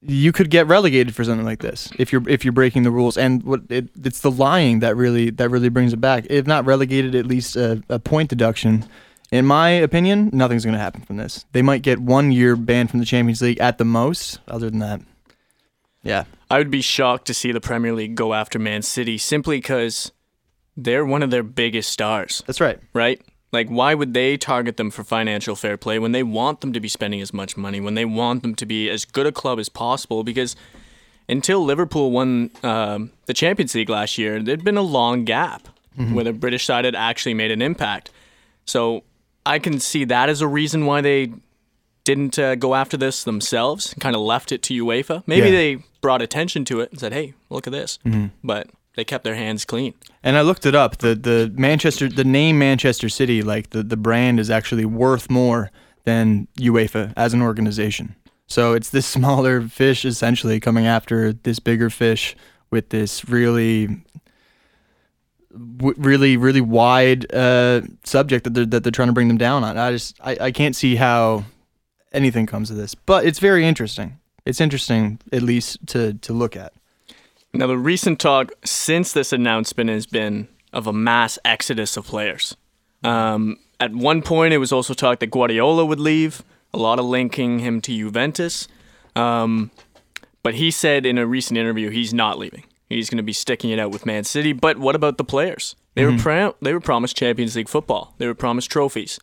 you 0.00 0.30
could 0.30 0.48
get 0.48 0.68
relegated 0.68 1.12
for 1.12 1.24
something 1.24 1.44
like 1.44 1.58
this 1.58 1.90
if 1.98 2.12
you're 2.12 2.22
if 2.28 2.44
you're 2.44 2.52
breaking 2.52 2.84
the 2.84 2.92
rules. 2.92 3.18
And 3.18 3.42
what 3.42 3.62
it, 3.68 3.88
it's 4.04 4.20
the 4.20 4.30
lying 4.30 4.78
that 4.78 4.96
really 4.96 5.30
that 5.30 5.48
really 5.48 5.70
brings 5.70 5.92
it 5.92 6.00
back. 6.00 6.24
If 6.30 6.46
not 6.46 6.64
relegated, 6.64 7.16
at 7.16 7.26
least 7.26 7.56
a, 7.56 7.82
a 7.88 7.98
point 7.98 8.30
deduction. 8.30 8.84
In 9.32 9.44
my 9.44 9.70
opinion, 9.70 10.30
nothing's 10.32 10.64
going 10.64 10.74
to 10.74 10.80
happen 10.80 11.02
from 11.02 11.16
this. 11.16 11.44
They 11.50 11.62
might 11.62 11.82
get 11.82 11.98
one 11.98 12.30
year 12.30 12.54
banned 12.54 12.90
from 12.92 13.00
the 13.00 13.06
Champions 13.06 13.42
League 13.42 13.58
at 13.58 13.76
the 13.76 13.84
most. 13.84 14.38
Other 14.46 14.70
than 14.70 14.78
that, 14.78 15.00
yeah, 16.04 16.26
I 16.48 16.58
would 16.58 16.70
be 16.70 16.80
shocked 16.80 17.26
to 17.26 17.34
see 17.34 17.50
the 17.50 17.60
Premier 17.60 17.92
League 17.92 18.14
go 18.14 18.34
after 18.34 18.60
Man 18.60 18.82
City 18.82 19.18
simply 19.18 19.56
because 19.56 20.12
they're 20.76 21.04
one 21.04 21.24
of 21.24 21.32
their 21.32 21.42
biggest 21.42 21.90
stars, 21.90 22.44
that's 22.46 22.60
right. 22.60 22.78
right? 22.94 23.20
Like, 23.56 23.68
why 23.68 23.94
would 23.94 24.12
they 24.14 24.36
target 24.36 24.76
them 24.76 24.90
for 24.90 25.02
financial 25.04 25.56
fair 25.56 25.76
play 25.76 25.98
when 25.98 26.12
they 26.12 26.22
want 26.22 26.60
them 26.60 26.72
to 26.72 26.80
be 26.80 26.88
spending 26.88 27.20
as 27.20 27.32
much 27.32 27.56
money, 27.56 27.80
when 27.80 27.94
they 27.94 28.04
want 28.04 28.42
them 28.42 28.54
to 28.56 28.66
be 28.66 28.88
as 28.90 29.04
good 29.04 29.26
a 29.26 29.32
club 29.32 29.58
as 29.58 29.68
possible? 29.68 30.22
Because 30.24 30.54
until 31.28 31.64
Liverpool 31.64 32.10
won 32.10 32.50
um, 32.62 33.10
the 33.26 33.34
Champions 33.34 33.74
League 33.74 33.88
last 33.88 34.18
year, 34.18 34.42
there'd 34.42 34.62
been 34.64 34.76
a 34.76 34.82
long 35.00 35.24
gap 35.24 35.68
where 36.12 36.24
the 36.24 36.32
British 36.34 36.66
side 36.66 36.84
had 36.84 36.94
actually 36.94 37.32
made 37.34 37.50
an 37.50 37.62
impact. 37.62 38.10
So 38.66 39.02
I 39.46 39.58
can 39.58 39.80
see 39.80 40.04
that 40.04 40.28
as 40.28 40.42
a 40.42 40.46
reason 40.46 40.84
why 40.84 41.00
they 41.00 41.32
didn't 42.04 42.38
uh, 42.38 42.54
go 42.54 42.74
after 42.74 42.96
this 42.98 43.24
themselves, 43.24 43.94
kind 43.98 44.14
of 44.14 44.20
left 44.22 44.52
it 44.52 44.62
to 44.64 44.84
UEFA. 44.84 45.22
Maybe 45.26 45.46
Yeah. 45.46 45.52
they 45.52 45.78
brought 46.02 46.20
attention 46.22 46.64
to 46.66 46.80
it 46.80 46.90
and 46.90 47.00
said, 47.00 47.12
"Hey, 47.14 47.32
look 47.50 47.66
at 47.66 47.72
this," 47.72 47.98
but 48.44 48.68
they 48.96 49.04
kept 49.04 49.24
their 49.24 49.36
hands 49.36 49.64
clean. 49.64 49.94
And 50.22 50.36
I 50.36 50.40
looked 50.40 50.66
it 50.66 50.74
up. 50.74 50.98
The 50.98 51.14
the 51.14 51.52
Manchester 51.54 52.08
the 52.08 52.24
name 52.24 52.58
Manchester 52.58 53.08
City, 53.08 53.42
like 53.42 53.70
the, 53.70 53.82
the 53.82 53.96
brand 53.96 54.40
is 54.40 54.50
actually 54.50 54.84
worth 54.84 55.30
more 55.30 55.70
than 56.04 56.48
UEFA 56.58 57.12
as 57.16 57.32
an 57.32 57.42
organization. 57.42 58.16
So 58.48 58.72
it's 58.72 58.90
this 58.90 59.06
smaller 59.16 59.62
fish 59.62 60.04
essentially 60.04 60.58
coming 60.58 60.86
after 60.86 61.32
this 61.32 61.60
bigger 61.60 61.90
fish 61.90 62.34
with 62.70 62.88
this 62.88 63.28
really 63.28 64.02
really 65.58 66.36
really 66.36 66.60
wide 66.60 67.32
uh, 67.32 67.82
subject 68.04 68.44
that 68.44 68.54
they're 68.54 68.66
that 68.66 68.82
they're 68.82 68.90
trying 68.90 69.08
to 69.08 69.14
bring 69.14 69.28
them 69.28 69.38
down 69.38 69.62
on. 69.62 69.78
I 69.78 69.92
just 69.92 70.18
I, 70.22 70.36
I 70.40 70.50
can't 70.50 70.74
see 70.74 70.96
how 70.96 71.44
anything 72.12 72.46
comes 72.46 72.70
of 72.70 72.78
this. 72.78 72.94
But 72.94 73.26
it's 73.26 73.38
very 73.38 73.66
interesting. 73.66 74.18
It's 74.46 74.60
interesting 74.60 75.20
at 75.32 75.42
least 75.42 75.86
to 75.88 76.14
to 76.14 76.32
look 76.32 76.56
at. 76.56 76.72
Now, 77.56 77.66
the 77.66 77.78
recent 77.78 78.20
talk 78.20 78.52
since 78.64 79.12
this 79.12 79.32
announcement 79.32 79.88
has 79.88 80.06
been 80.06 80.48
of 80.74 80.86
a 80.86 80.92
mass 80.92 81.38
exodus 81.42 81.96
of 81.96 82.06
players. 82.06 82.54
Um, 83.02 83.58
at 83.80 83.94
one 83.94 84.20
point, 84.20 84.52
it 84.52 84.58
was 84.58 84.72
also 84.72 84.92
talk 84.92 85.20
that 85.20 85.30
Guardiola 85.30 85.86
would 85.86 86.00
leave, 86.00 86.42
a 86.74 86.78
lot 86.78 86.98
of 86.98 87.06
linking 87.06 87.60
him 87.60 87.80
to 87.80 87.96
Juventus. 87.96 88.68
Um, 89.14 89.70
but 90.42 90.54
he 90.54 90.70
said 90.70 91.06
in 91.06 91.16
a 91.16 91.26
recent 91.26 91.56
interview 91.56 91.88
he's 91.88 92.12
not 92.12 92.38
leaving. 92.38 92.64
He's 92.90 93.08
going 93.08 93.16
to 93.16 93.22
be 93.22 93.32
sticking 93.32 93.70
it 93.70 93.78
out 93.78 93.90
with 93.90 94.04
Man 94.04 94.24
City. 94.24 94.52
But 94.52 94.78
what 94.78 94.94
about 94.94 95.16
the 95.16 95.24
players? 95.24 95.76
They 95.94 96.04
were 96.04 96.18
pro- 96.18 96.54
they 96.60 96.74
were 96.74 96.80
promised 96.80 97.16
Champions 97.16 97.56
League 97.56 97.70
football. 97.70 98.14
They 98.18 98.26
were 98.26 98.34
promised 98.34 98.70
trophies. 98.70 99.18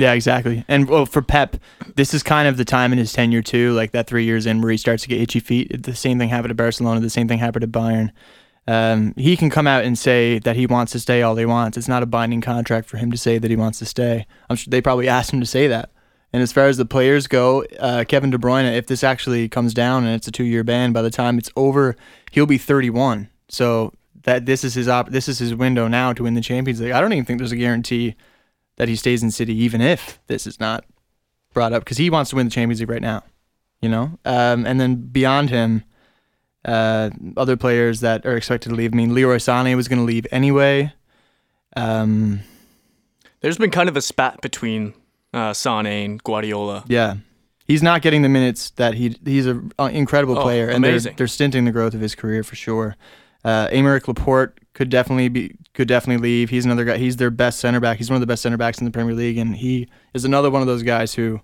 Yeah, 0.00 0.14
exactly. 0.14 0.64
And 0.66 0.88
well, 0.88 1.04
for 1.04 1.20
Pep, 1.20 1.58
this 1.94 2.14
is 2.14 2.22
kind 2.22 2.48
of 2.48 2.56
the 2.56 2.64
time 2.64 2.90
in 2.90 2.98
his 2.98 3.12
tenure 3.12 3.42
too, 3.42 3.72
like 3.72 3.90
that 3.90 4.06
three 4.06 4.24
years 4.24 4.46
in 4.46 4.62
where 4.62 4.70
he 4.70 4.78
starts 4.78 5.02
to 5.02 5.10
get 5.10 5.20
itchy 5.20 5.40
feet. 5.40 5.82
The 5.82 5.94
same 5.94 6.18
thing 6.18 6.30
happened 6.30 6.48
to 6.48 6.54
Barcelona. 6.54 7.00
The 7.00 7.10
same 7.10 7.28
thing 7.28 7.38
happened 7.38 7.60
to 7.60 7.68
Bayern. 7.68 8.10
Um, 8.66 9.12
he 9.18 9.36
can 9.36 9.50
come 9.50 9.66
out 9.66 9.84
and 9.84 9.98
say 9.98 10.38
that 10.38 10.56
he 10.56 10.66
wants 10.66 10.92
to 10.92 11.00
stay 11.00 11.20
all 11.20 11.36
he 11.36 11.44
wants. 11.44 11.76
It's 11.76 11.86
not 11.86 12.02
a 12.02 12.06
binding 12.06 12.40
contract 12.40 12.88
for 12.88 12.96
him 12.96 13.10
to 13.10 13.18
say 13.18 13.36
that 13.36 13.50
he 13.50 13.56
wants 13.58 13.78
to 13.80 13.84
stay. 13.84 14.26
I'm 14.48 14.56
sure 14.56 14.70
they 14.70 14.80
probably 14.80 15.06
asked 15.06 15.34
him 15.34 15.40
to 15.40 15.46
say 15.46 15.66
that. 15.66 15.90
And 16.32 16.42
as 16.42 16.50
far 16.50 16.66
as 16.66 16.78
the 16.78 16.86
players 16.86 17.26
go, 17.26 17.64
uh, 17.78 18.04
Kevin 18.08 18.30
De 18.30 18.38
Bruyne, 18.38 18.74
if 18.74 18.86
this 18.86 19.04
actually 19.04 19.50
comes 19.50 19.74
down 19.74 20.04
and 20.04 20.14
it's 20.14 20.28
a 20.28 20.32
two-year 20.32 20.64
ban, 20.64 20.92
by 20.92 21.02
the 21.02 21.10
time 21.10 21.36
it's 21.36 21.50
over, 21.56 21.94
he'll 22.30 22.46
be 22.46 22.56
31. 22.56 23.28
So 23.50 23.92
that 24.22 24.46
this 24.46 24.64
is 24.64 24.72
his 24.72 24.88
op- 24.88 25.10
this 25.10 25.28
is 25.28 25.38
his 25.38 25.54
window 25.54 25.88
now 25.88 26.14
to 26.14 26.22
win 26.22 26.32
the 26.32 26.40
Champions 26.40 26.80
League. 26.80 26.92
I 26.92 27.02
don't 27.02 27.12
even 27.12 27.26
think 27.26 27.38
there's 27.38 27.52
a 27.52 27.56
guarantee 27.56 28.14
that 28.80 28.88
he 28.88 28.96
stays 28.96 29.22
in 29.22 29.30
City, 29.30 29.54
even 29.54 29.82
if 29.82 30.18
this 30.26 30.46
is 30.46 30.58
not 30.58 30.86
brought 31.52 31.74
up, 31.74 31.84
because 31.84 31.98
he 31.98 32.08
wants 32.08 32.30
to 32.30 32.36
win 32.36 32.46
the 32.46 32.50
Champions 32.50 32.80
League 32.80 32.88
right 32.88 33.02
now. 33.02 33.22
You 33.82 33.90
know, 33.90 34.18
um, 34.24 34.64
and 34.66 34.80
then 34.80 34.94
beyond 34.96 35.50
him, 35.50 35.84
uh, 36.64 37.10
other 37.36 37.58
players 37.58 38.00
that 38.00 38.24
are 38.24 38.36
expected 38.38 38.70
to 38.70 38.74
leave. 38.74 38.94
I 38.94 38.96
mean, 38.96 39.14
Leroy 39.14 39.36
Sané 39.36 39.76
was 39.76 39.86
going 39.86 39.98
to 39.98 40.04
leave 40.04 40.26
anyway. 40.30 40.92
Um, 41.76 42.40
There's 43.40 43.58
been 43.58 43.70
kind 43.70 43.88
of 43.90 43.96
a 43.98 44.02
spat 44.02 44.40
between 44.40 44.94
uh, 45.34 45.52
Sane 45.52 45.86
and 45.86 46.22
Guardiola. 46.24 46.84
yeah, 46.88 47.16
he's 47.66 47.82
not 47.82 48.00
getting 48.02 48.22
the 48.22 48.28
minutes 48.30 48.70
that 48.70 48.94
he 48.94 49.16
he's 49.24 49.44
an 49.46 49.72
incredible 49.78 50.38
Oh, 50.38 50.42
player, 50.42 50.68
and 50.70 50.82
they're, 50.82 50.98
they're 51.00 51.26
stinting 51.26 51.66
the 51.66 51.72
growth 51.72 51.92
of 51.92 52.00
his 52.00 52.14
career 52.14 52.42
for 52.42 52.56
sure. 52.56 52.96
Uh, 53.44 53.68
Aymeric 53.68 54.08
Laporte 54.08 54.58
could 54.80 54.88
definitely 54.88 55.28
be 55.28 55.54
could 55.74 55.88
definitely 55.88 56.22
leave. 56.22 56.48
He's 56.48 56.64
another 56.64 56.86
guy. 56.86 56.96
He's 56.96 57.18
their 57.18 57.30
best 57.30 57.60
center 57.60 57.80
back. 57.80 57.98
He's 57.98 58.08
one 58.08 58.14
of 58.14 58.22
the 58.22 58.26
best 58.26 58.40
center 58.40 58.56
backs 58.56 58.78
in 58.78 58.86
the 58.86 58.90
Premier 58.90 59.14
League, 59.14 59.36
and 59.36 59.54
he 59.54 59.90
is 60.14 60.24
another 60.24 60.50
one 60.50 60.62
of 60.62 60.68
those 60.68 60.82
guys 60.82 61.12
who 61.12 61.42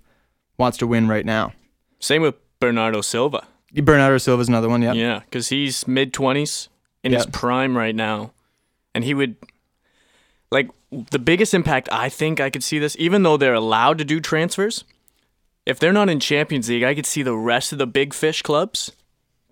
wants 0.56 0.78
to 0.78 0.86
win 0.86 1.06
right 1.06 1.26
now. 1.26 1.52
Same 2.00 2.22
with 2.22 2.34
Bernardo 2.60 3.02
Silva. 3.02 3.46
Bernardo 3.74 4.16
Silva's 4.16 4.48
another 4.48 4.70
one. 4.70 4.80
Yeah. 4.80 4.94
Yeah, 4.94 5.18
because 5.18 5.50
he's 5.50 5.86
mid 5.86 6.14
twenties 6.14 6.70
in 7.04 7.12
his 7.12 7.26
prime 7.26 7.76
right 7.76 7.94
now, 7.94 8.32
and 8.94 9.04
he 9.04 9.12
would 9.12 9.36
like 10.50 10.70
the 11.10 11.18
biggest 11.18 11.52
impact. 11.52 11.90
I 11.92 12.08
think 12.08 12.40
I 12.40 12.48
could 12.48 12.64
see 12.64 12.78
this, 12.78 12.96
even 12.98 13.22
though 13.22 13.36
they're 13.36 13.52
allowed 13.52 13.98
to 13.98 14.04
do 14.06 14.18
transfers. 14.18 14.84
If 15.66 15.78
they're 15.78 15.92
not 15.92 16.08
in 16.08 16.20
Champions 16.20 16.70
League, 16.70 16.84
I 16.84 16.94
could 16.94 17.04
see 17.04 17.22
the 17.22 17.36
rest 17.36 17.72
of 17.72 17.76
the 17.76 17.86
big 17.86 18.14
fish 18.14 18.40
clubs 18.40 18.92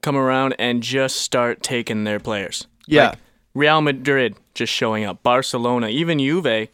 come 0.01 0.17
around 0.17 0.55
and 0.59 0.83
just 0.83 1.17
start 1.17 1.63
taking 1.63 2.05
their 2.05 2.19
players. 2.19 2.67
Yeah. 2.87 3.09
Like 3.09 3.19
Real 3.55 3.81
Madrid 3.81 4.37
just 4.55 4.73
showing 4.73 5.05
up, 5.05 5.23
Barcelona, 5.23 5.89
even 5.89 6.19
Juve, 6.19 6.69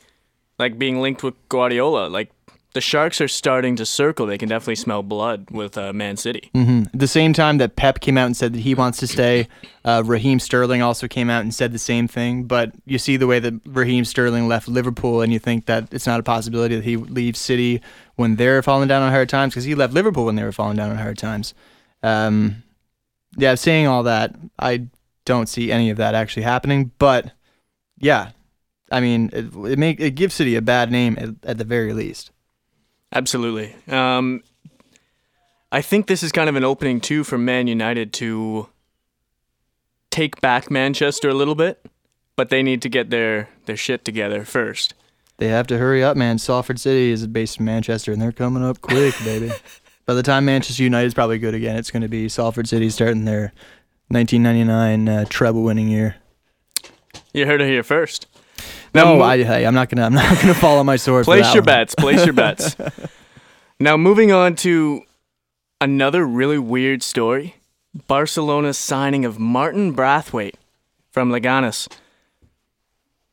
like 0.58 0.78
being 0.78 1.00
linked 1.00 1.22
with 1.22 1.34
Guardiola. 1.48 2.08
Like 2.08 2.30
the 2.72 2.80
Sharks 2.80 3.20
are 3.20 3.28
starting 3.28 3.76
to 3.76 3.86
circle. 3.86 4.26
They 4.26 4.38
can 4.38 4.48
definitely 4.48 4.76
smell 4.76 5.02
blood 5.02 5.50
with 5.50 5.76
uh, 5.76 5.92
Man 5.92 6.16
City. 6.16 6.50
At 6.92 6.98
the 6.98 7.08
same 7.08 7.32
time 7.32 7.58
that 7.58 7.76
Pep 7.76 8.00
came 8.00 8.16
out 8.16 8.26
and 8.26 8.36
said 8.36 8.52
that 8.52 8.60
he 8.60 8.74
wants 8.74 8.98
to 8.98 9.06
stay, 9.06 9.48
uh, 9.84 10.02
Raheem 10.06 10.38
Sterling 10.38 10.80
also 10.80 11.08
came 11.08 11.28
out 11.28 11.42
and 11.42 11.54
said 11.54 11.72
the 11.72 11.78
same 11.78 12.06
thing. 12.06 12.44
But 12.44 12.72
you 12.86 12.98
see 12.98 13.16
the 13.16 13.26
way 13.26 13.40
that 13.40 13.54
Raheem 13.66 14.04
Sterling 14.04 14.46
left 14.46 14.68
Liverpool, 14.68 15.20
and 15.20 15.32
you 15.32 15.38
think 15.38 15.66
that 15.66 15.92
it's 15.92 16.06
not 16.06 16.20
a 16.20 16.22
possibility 16.22 16.76
that 16.76 16.84
he 16.84 16.96
leaves 16.96 17.40
City 17.40 17.82
when 18.16 18.36
they're 18.36 18.62
falling 18.62 18.88
down 18.88 19.02
on 19.02 19.10
hard 19.10 19.28
times 19.28 19.52
because 19.52 19.64
he 19.64 19.74
left 19.74 19.92
Liverpool 19.92 20.24
when 20.24 20.36
they 20.36 20.44
were 20.44 20.52
falling 20.52 20.76
down 20.76 20.90
on 20.90 20.96
hard 20.96 21.18
times. 21.18 21.54
Um, 22.02 22.62
yeah, 23.36 23.54
saying 23.54 23.86
all 23.86 24.04
that, 24.04 24.34
I 24.58 24.86
don't 25.30 25.48
see 25.48 25.70
any 25.70 25.90
of 25.90 25.96
that 25.98 26.14
actually 26.14 26.42
happening. 26.42 26.90
But 26.98 27.30
yeah, 27.98 28.32
I 28.90 29.00
mean, 29.00 29.30
it, 29.32 29.54
it 29.54 29.78
make 29.78 30.00
it 30.00 30.16
gives 30.16 30.34
City 30.34 30.56
a 30.56 30.62
bad 30.62 30.90
name 30.90 31.16
at, 31.18 31.50
at 31.50 31.58
the 31.58 31.64
very 31.64 31.92
least. 31.92 32.32
Absolutely. 33.12 33.74
Um, 33.88 34.42
I 35.70 35.82
think 35.82 36.08
this 36.08 36.22
is 36.24 36.32
kind 36.32 36.48
of 36.48 36.56
an 36.56 36.64
opening 36.64 37.00
too 37.00 37.22
for 37.22 37.38
Man 37.38 37.68
United 37.68 38.12
to 38.14 38.68
take 40.10 40.40
back 40.40 40.68
Manchester 40.68 41.28
a 41.28 41.34
little 41.34 41.54
bit, 41.54 41.86
but 42.34 42.50
they 42.50 42.62
need 42.62 42.82
to 42.82 42.88
get 42.88 43.10
their 43.10 43.48
their 43.66 43.76
shit 43.76 44.04
together 44.04 44.44
first. 44.44 44.94
They 45.38 45.48
have 45.48 45.68
to 45.68 45.78
hurry 45.78 46.02
up, 46.02 46.16
man. 46.16 46.38
Salford 46.38 46.80
City 46.80 47.12
is 47.12 47.26
based 47.28 47.60
in 47.60 47.64
Manchester, 47.64 48.12
and 48.12 48.20
they're 48.20 48.32
coming 48.32 48.64
up 48.64 48.80
quick, 48.80 49.14
baby. 49.24 49.52
By 50.06 50.14
the 50.14 50.24
time 50.24 50.44
Manchester 50.44 50.82
United 50.82 51.06
is 51.06 51.14
probably 51.14 51.38
good 51.38 51.54
again, 51.54 51.76
it's 51.76 51.92
going 51.92 52.02
to 52.02 52.08
be 52.08 52.28
Salford 52.28 52.68
City 52.68 52.90
starting 52.90 53.26
their 53.26 53.52
1999 54.10 55.08
uh, 55.08 55.24
treble 55.28 55.62
winning 55.62 55.88
year. 55.88 56.16
You 57.32 57.46
heard 57.46 57.60
it 57.60 57.68
here 57.68 57.84
first. 57.84 58.26
No, 58.92 59.18
mo- 59.18 59.22
I, 59.22 59.42
hey, 59.44 59.64
I'm 59.64 59.74
not 59.74 59.88
gonna, 59.88 60.04
I'm 60.04 60.14
not 60.14 60.38
gonna 60.40 60.54
follow 60.54 60.82
my 60.82 60.96
sword. 60.96 61.24
place 61.24 61.54
your 61.54 61.62
one. 61.62 61.66
bets. 61.66 61.94
Place 61.94 62.24
your 62.24 62.34
bets. 62.34 62.76
now 63.80 63.96
moving 63.96 64.32
on 64.32 64.56
to 64.56 65.02
another 65.80 66.26
really 66.26 66.58
weird 66.58 67.02
story: 67.02 67.54
Barcelona's 68.08 68.78
signing 68.78 69.24
of 69.24 69.38
Martin 69.38 69.92
Braithwaite 69.92 70.56
from 71.12 71.30
Leganes. 71.30 71.88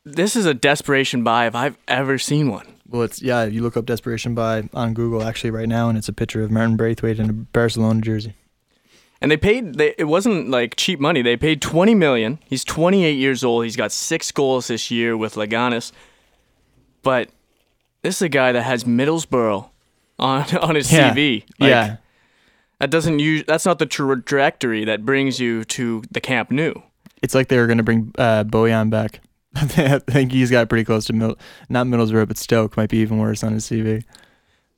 This 0.06 0.36
is 0.36 0.46
a 0.46 0.54
desperation 0.54 1.24
buy 1.24 1.48
if 1.48 1.56
I've 1.56 1.78
ever 1.88 2.18
seen 2.18 2.50
one. 2.50 2.68
Well, 2.88 3.02
it's 3.02 3.22
yeah. 3.22 3.46
You 3.46 3.64
look 3.64 3.76
up 3.76 3.86
desperation 3.86 4.36
buy 4.36 4.70
on 4.74 4.94
Google 4.94 5.24
actually 5.24 5.52
right 5.52 5.68
now, 5.68 5.90
and 5.90 5.98
it's 5.98 6.08
a 6.08 6.14
picture 6.14 6.44
of 6.44 6.52
Martin 6.52 6.78
Braithwaite 6.78 7.20
in 7.20 7.30
a 7.30 7.34
Barcelona 7.34 8.02
jersey. 8.02 8.36
And 9.22 9.32
they 9.32 9.38
paid. 9.38 9.76
They, 9.76 9.96
it 9.98 10.04
wasn't 10.06 10.50
like 10.50 10.76
cheap 10.76 11.00
money. 11.00 11.22
They 11.22 11.38
paid 11.38 11.62
twenty 11.62 11.96
million. 11.96 12.40
He's 12.46 12.64
twenty 12.64 13.04
eight 13.06 13.18
years 13.18 13.44
old. 13.44 13.64
He's 13.64 13.76
got 13.76 13.92
six 13.92 14.32
goals 14.32 14.68
this 14.68 14.92
year 14.92 15.18
with 15.18 15.36
Leganes. 15.36 15.92
But 17.04 17.30
this 18.04 18.18
is 18.18 18.22
a 18.24 18.30
guy 18.30 18.52
that 18.52 18.62
has 18.64 18.84
Middlesbrough 18.84 19.70
on 20.20 20.58
on 20.62 20.76
his 20.76 20.92
Yeah. 20.92 21.14
CV. 21.14 21.44
Like, 21.60 21.70
yeah, 21.70 21.98
That 22.80 22.92
doesn't 22.92 23.20
use. 23.20 23.44
That's 23.48 23.66
not 23.66 23.80
the 23.80 23.86
trajectory 23.88 24.86
that 24.86 25.06
brings 25.06 25.40
you 25.40 25.64
to 25.66 26.04
the 26.12 26.22
Camp 26.22 26.52
Nou. 26.52 26.74
it's 27.24 27.34
like 27.34 27.48
they 27.48 27.58
were 27.58 27.68
gonna 27.68 27.84
bring 27.84 28.14
uh, 28.18 28.44
Bojan 28.44 28.90
back. 28.90 29.22
I 29.56 29.66
think 30.00 30.32
he's 30.32 30.52
got 30.52 30.70
pretty 30.70 30.84
close 30.84 31.06
to 31.06 31.14
Mil- 31.14 31.38
not 31.70 31.88
Middlesbrough, 31.88 32.28
but 32.28 32.38
Stoke 32.38 32.78
might 32.78 32.90
be 32.92 32.98
even 32.98 33.18
worse 33.18 33.44
on 33.44 33.54
his 33.54 33.66
CV. 33.66 34.04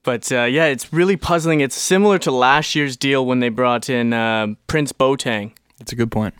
But 0.10 0.32
uh, 0.32 0.46
yeah, 0.46 0.66
it's 0.66 0.92
really 0.92 1.18
puzzling. 1.18 1.62
It's 1.62 1.75
similar 1.75 2.18
to 2.18 2.32
last 2.32 2.74
year's 2.74 2.98
deal 2.98 3.28
when 3.28 3.42
they 3.42 3.50
brought 3.50 3.92
in 3.92 4.12
uh, 4.12 4.56
Prince 4.66 4.92
Boateng 4.92 5.51
That's 5.78 5.92
a 5.92 5.96
good 5.96 6.10
point. 6.10 6.34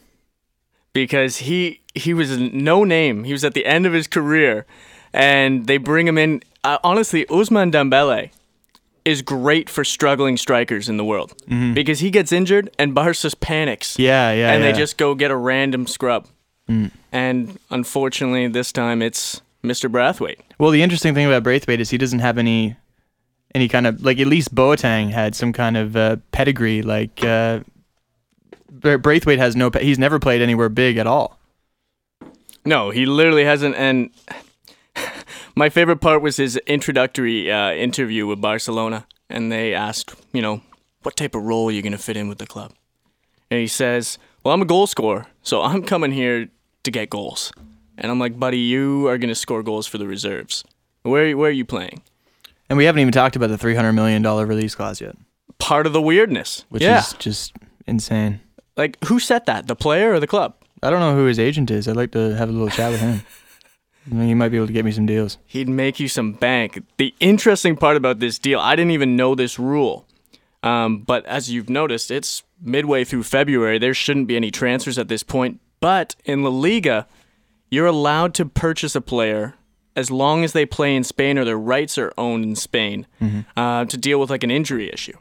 because 0.92 1.38
he 1.38 1.82
he 1.94 2.16
was 2.16 2.36
no 2.40 2.84
name. 2.84 3.26
He 3.26 3.32
was 3.32 3.46
at 3.46 3.54
the 3.54 3.68
end 3.68 3.86
of 3.86 3.94
his 3.94 4.08
career, 4.08 4.66
and 5.14 5.68
they 5.68 5.78
bring 5.78 6.08
him 6.08 6.18
in. 6.18 6.42
Uh, 6.64 6.80
honestly, 6.84 7.26
Ousmane 7.26 7.72
Dembele 7.72 8.32
is 9.06 9.22
great 9.22 9.70
for 9.70 9.84
struggling 9.84 10.36
strikers 10.36 10.90
in 10.90 10.98
the 10.98 11.06
world 11.06 11.36
because 11.76 12.00
he 12.00 12.10
gets 12.10 12.32
injured 12.32 12.72
and 12.80 12.96
Barca 12.96 13.30
panics. 13.40 14.00
Yeah, 14.00 14.32
yeah. 14.32 14.52
and 14.52 14.64
yeah. 14.64 14.72
they 14.72 14.76
just 14.76 14.98
go 14.98 15.14
get 15.14 15.30
a 15.30 15.36
random 15.36 15.86
scrub. 15.86 16.26
Mm. 16.68 16.90
And 17.12 17.60
unfortunately, 17.70 18.48
this 18.48 18.72
time 18.72 19.04
it's 19.04 19.44
Mr. 19.64 19.92
Braithwaite. 19.92 20.40
Well, 20.58 20.72
the 20.72 20.82
interesting 20.82 21.14
thing 21.14 21.28
about 21.28 21.44
Braithwaite 21.44 21.80
is 21.80 21.92
he 21.92 22.00
doesn't 22.00 22.18
have 22.18 22.40
any 22.40 22.76
any 23.56 23.68
kind 23.68 23.88
of 23.88 24.04
like 24.04 24.20
at 24.20 24.28
least 24.28 24.54
Boateng 24.54 25.12
had 25.12 25.36
some 25.36 25.54
kind 25.54 25.78
of 25.78 25.96
uh, 25.96 26.18
pedigree. 26.32 26.82
Like 26.82 27.24
uh, 27.24 27.62
Braithwaite 28.72 29.40
has 29.40 29.56
no. 29.56 29.72
He's 29.80 30.00
never 30.00 30.20
played 30.20 30.42
anywhere 30.42 30.70
big 30.70 30.98
at 30.98 31.08
all. 31.08 31.40
No, 32.66 32.90
he 32.90 33.06
literally 33.06 33.46
hasn't. 33.46 33.76
And 33.76 34.12
my 35.56 35.70
favorite 35.70 35.98
part 35.98 36.22
was 36.22 36.38
his 36.38 36.58
introductory 36.68 37.52
uh, 37.52 37.72
interview 37.72 38.28
with 38.28 38.42
Barcelona, 38.42 39.08
and 39.30 39.52
they 39.52 39.74
asked, 39.74 40.14
you 40.34 40.42
know, 40.42 40.62
what 41.02 41.16
type 41.16 41.36
of 41.36 41.44
role 41.44 41.70
are 41.70 41.72
you 41.72 41.82
going 41.82 41.94
to 41.94 41.98
fit 41.98 42.18
in 42.18 42.28
with 42.28 42.38
the 42.38 42.48
club? 42.48 42.74
And 43.50 43.60
he 43.60 43.68
says, 43.68 44.18
well, 44.44 44.54
I'm 44.54 44.62
a 44.62 44.66
goal 44.66 44.88
scorer, 44.88 45.28
so 45.42 45.62
I'm 45.64 45.84
coming 45.84 46.12
here 46.12 46.50
to 46.84 46.92
get 46.92 47.10
goals. 47.10 47.52
And 47.98 48.12
I'm 48.12 48.20
like, 48.20 48.40
buddy, 48.40 48.60
you 48.60 49.08
are 49.08 49.18
going 49.18 49.30
to 49.30 49.36
score 49.36 49.64
goals 49.64 49.88
for 49.88 49.98
the 49.98 50.08
reserves. 50.08 50.64
Where, 51.04 51.36
where 51.36 51.50
are 51.50 51.54
you 51.54 51.66
playing? 51.66 52.02
And 52.70 52.78
we 52.78 52.86
haven't 52.86 53.02
even 53.02 53.12
talked 53.12 53.36
about 53.36 53.50
the 53.50 53.58
three 53.58 53.76
hundred 53.76 53.94
million 53.94 54.22
dollar 54.22 54.46
release 54.46 54.76
clause 54.76 55.02
yet, 55.02 55.16
Part 55.58 55.86
of 55.88 55.94
the 55.94 56.02
weirdness. 56.02 56.66
which 56.70 56.84
yeah. 56.84 57.00
is 57.00 57.14
just 57.14 57.56
insane. 57.88 58.42
Like, 58.78 59.04
who 59.06 59.20
set 59.20 59.46
that? 59.48 59.68
The 59.68 59.76
player 59.76 60.14
or 60.14 60.20
the 60.20 60.28
club? 60.28 60.56
I 60.82 60.90
don't 60.90 61.00
know 61.02 61.16
who 61.16 61.26
his 61.26 61.40
agent 61.40 61.70
is. 61.72 61.88
I'd 61.88 61.98
like 61.98 62.12
to 62.12 62.36
have 62.36 62.48
a 62.48 62.52
little 62.52 62.70
chat 62.70 62.92
with 62.92 63.02
him. 63.02 63.22
I 64.12 64.14
mean, 64.16 64.28
he 64.30 64.34
might 64.34 64.50
be 64.50 64.58
able 64.58 64.68
to 64.68 64.74
get 64.74 64.86
me 64.86 64.92
some 64.92 65.06
deals. 65.06 65.38
He'd 65.46 65.68
make 65.68 66.00
you 66.00 66.08
some 66.08 66.32
bank. 66.32 66.82
The 66.98 67.14
interesting 67.20 67.76
part 67.76 67.98
about 67.98 68.20
this 68.20 68.40
deal, 68.40 68.60
I 68.60 68.76
didn't 68.76 68.92
even 68.92 69.16
know 69.16 69.36
this 69.36 69.60
rule. 69.60 70.08
Um, 70.64 71.00
but 71.00 71.26
as 71.26 71.52
you've 71.52 71.70
noticed, 71.70 72.10
it's 72.10 72.44
midway 72.62 73.04
through 73.04 73.24
February. 73.24 73.78
There 73.78 73.94
shouldn't 73.94 74.28
be 74.28 74.36
any 74.36 74.52
transfers 74.52 74.98
at 74.98 75.10
this 75.10 75.22
point. 75.24 75.60
But 75.80 76.16
in 76.26 76.44
La 76.44 76.50
Liga, 76.50 77.08
you're 77.70 77.86
allowed 77.86 78.34
to 78.36 78.46
purchase 78.46 78.96
a 78.96 79.02
player 79.02 79.56
as 80.00 80.10
long 80.10 80.44
as 80.44 80.52
they 80.54 80.66
play 80.66 80.96
in 80.96 81.04
Spain 81.04 81.38
or 81.38 81.46
their 81.46 81.58
rights 81.60 81.98
are 81.98 82.12
owned 82.18 82.44
in 82.44 82.56
Spain 82.56 83.06
uh, 83.56 83.86
to 83.86 83.98
deal 83.98 84.20
with 84.20 84.30
like 84.30 84.44
an 84.44 84.52
injury 84.52 84.92
issue. 84.92 85.18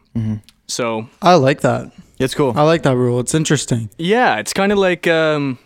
So 0.67 1.09
I 1.23 1.35
like 1.35 1.61
that. 1.63 1.93
It's 2.19 2.35
cool. 2.35 2.53
I 2.57 2.63
like 2.63 2.83
that 2.83 2.97
rule. 2.97 3.21
It's 3.21 3.35
interesting. 3.35 3.91
yeah, 3.99 4.39
it's 4.41 4.53
kind 4.53 4.73
of 4.73 4.79
like 4.79 5.07
um, 5.07 5.59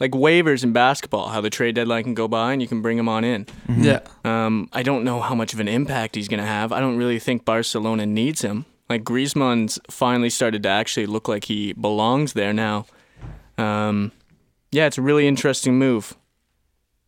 like 0.00 0.10
waivers 0.12 0.64
in 0.64 0.72
basketball, 0.72 1.28
how 1.28 1.40
the 1.40 1.50
trade 1.50 1.74
deadline 1.76 2.02
can 2.04 2.14
go 2.14 2.26
by 2.28 2.52
and 2.52 2.60
you 2.62 2.68
can 2.68 2.82
bring 2.82 2.96
them 2.96 3.08
on 3.08 3.22
in. 3.24 3.46
Yeah. 3.68 4.00
Um, 4.24 4.68
I 4.72 4.82
don't 4.82 5.04
know 5.04 5.20
how 5.20 5.34
much 5.34 5.52
of 5.54 5.60
an 5.60 5.68
impact 5.68 6.16
he's 6.16 6.28
going 6.28 6.40
to 6.40 6.46
have. 6.46 6.72
I 6.72 6.80
don't 6.80 6.96
really 6.96 7.18
think 7.18 7.44
Barcelona 7.44 8.06
needs 8.06 8.42
him. 8.42 8.64
Like 8.88 9.04
Griezmann's 9.04 9.78
finally 9.88 10.30
started 10.30 10.62
to 10.64 10.68
actually 10.68 11.06
look 11.06 11.28
like 11.28 11.44
he 11.44 11.72
belongs 11.74 12.32
there 12.32 12.52
now. 12.52 12.86
Um, 13.56 14.10
yeah, 14.72 14.86
it's 14.86 14.98
a 14.98 15.02
really 15.02 15.26
interesting 15.28 15.78
move. 15.78 16.16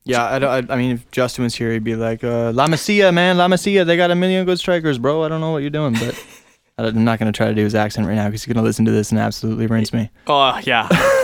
Yeah, 0.05 0.25
I, 0.25 0.39
don't, 0.39 0.71
I, 0.71 0.75
I 0.75 0.77
mean, 0.77 0.93
if 0.93 1.11
Justin 1.13 1.45
was 1.45 1.55
here, 1.55 1.73
he'd 1.73 1.85
be 1.85 1.95
like, 1.95 2.25
uh, 2.25 2.51
La 2.53 2.67
Masia, 2.67 3.15
man, 3.15 3.37
La 3.37 3.47
Masia, 3.47 3.87
they 3.87 3.97
got 3.97 4.11
a 4.11 4.17
million 4.17 4.45
good 4.45 4.59
strikers, 4.59 4.99
bro. 4.99 5.23
I 5.23 5.29
don't 5.29 5.41
know 5.41 5.53
what 5.53 5.59
you're 5.59 5.71
doing, 5.71 5.93
but 5.93 6.27
I'm 6.79 7.05
not 7.05 7.19
going 7.19 7.33
to 7.33 7.37
try 7.37 7.47
to 7.47 7.55
do 7.55 7.63
his 7.63 7.75
accent 7.75 8.09
right 8.09 8.17
now 8.17 8.27
because 8.27 8.43
he's 8.43 8.53
going 8.53 8.63
to 8.63 8.67
listen 8.67 8.85
to 8.87 8.91
this 8.91 9.13
and 9.13 9.21
absolutely 9.21 9.69
rinse 9.69 9.93
me. 9.93 10.11
Oh 10.27 10.59
yeah, 10.65 10.89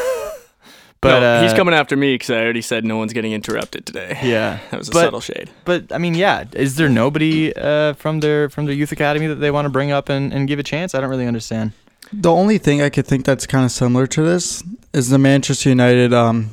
But 1.01 1.21
no, 1.21 1.43
he's 1.43 1.53
uh, 1.53 1.57
coming 1.57 1.75
after 1.75 1.97
me 1.97 2.14
because 2.14 2.31
I 2.31 2.43
already 2.43 2.61
said 2.61 2.85
no 2.85 2.97
one's 2.97 3.12
getting 3.12 3.33
interrupted 3.33 3.87
today. 3.87 4.19
Yeah, 4.23 4.59
that 4.71 4.79
was 4.79 4.88
a 4.88 4.93
but, 4.93 5.05
subtle 5.05 5.21
shade. 5.21 5.49
But 5.64 5.93
I 5.93 5.99
mean, 5.99 6.14
yeah, 6.14 6.45
is 6.55 6.75
there 6.75 6.88
nobody 6.88 7.55
uh, 7.55 7.93
from 7.95 8.21
their 8.21 8.49
from 8.49 8.67
their 8.67 8.75
youth 8.75 8.91
academy 8.91 9.29
that 9.29 9.37
they 9.37 9.53
want 9.53 9.67
to 9.67 9.71
bring 9.71 9.93
up 9.93 10.09
and, 10.09 10.33
and 10.33 10.49
give 10.49 10.59
a 10.59 10.64
chance? 10.64 10.95
I 10.95 11.01
don't 11.01 11.11
really 11.11 11.27
understand. 11.27 11.73
The 12.12 12.33
only 12.33 12.59
thing 12.59 12.83
I 12.83 12.88
could 12.88 13.07
think 13.07 13.27
that's 13.27 13.47
kind 13.47 13.64
of 13.64 13.71
similar 13.71 14.07
to 14.09 14.23
this 14.23 14.64
is 14.92 15.09
the 15.11 15.18
Manchester 15.18 15.68
United. 15.68 16.12
Um, 16.12 16.51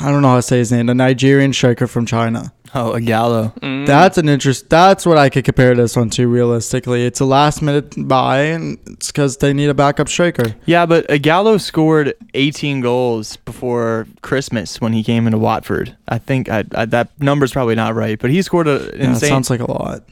I 0.00 0.10
don't 0.10 0.22
know 0.22 0.28
how 0.28 0.36
to 0.36 0.42
say 0.42 0.58
his 0.58 0.72
name. 0.72 0.86
The 0.86 0.94
Nigerian 0.94 1.52
striker 1.52 1.86
from 1.86 2.06
China. 2.06 2.52
Oh, 2.74 2.92
Ighalo. 2.92 3.52
Mm. 3.60 3.86
That's 3.86 4.16
an 4.16 4.30
interest. 4.30 4.70
That's 4.70 5.04
what 5.04 5.18
I 5.18 5.28
could 5.28 5.44
compare 5.44 5.74
this 5.74 5.94
one 5.94 6.08
to. 6.10 6.26
Realistically, 6.26 7.04
it's 7.04 7.20
a 7.20 7.26
last 7.26 7.60
minute 7.60 7.94
buy, 7.98 8.44
and 8.44 8.78
it's 8.86 9.08
because 9.12 9.36
they 9.36 9.52
need 9.52 9.68
a 9.68 9.74
backup 9.74 10.08
striker. 10.08 10.54
Yeah, 10.64 10.86
but 10.86 11.06
Ighalo 11.08 11.60
scored 11.60 12.14
18 12.32 12.80
goals 12.80 13.36
before 13.36 14.06
Christmas 14.22 14.80
when 14.80 14.94
he 14.94 15.02
came 15.04 15.26
into 15.26 15.38
Watford. 15.38 15.94
I 16.08 16.16
think 16.16 16.48
I, 16.48 16.64
I, 16.74 16.86
that 16.86 17.10
number's 17.20 17.52
probably 17.52 17.74
not 17.74 17.94
right, 17.94 18.18
but 18.18 18.30
he 18.30 18.40
scored 18.40 18.66
a 18.68 18.90
Yeah, 18.96 19.10
insane. 19.10 19.28
sounds 19.28 19.50
like 19.50 19.60
a 19.60 19.70
lot. 19.70 20.04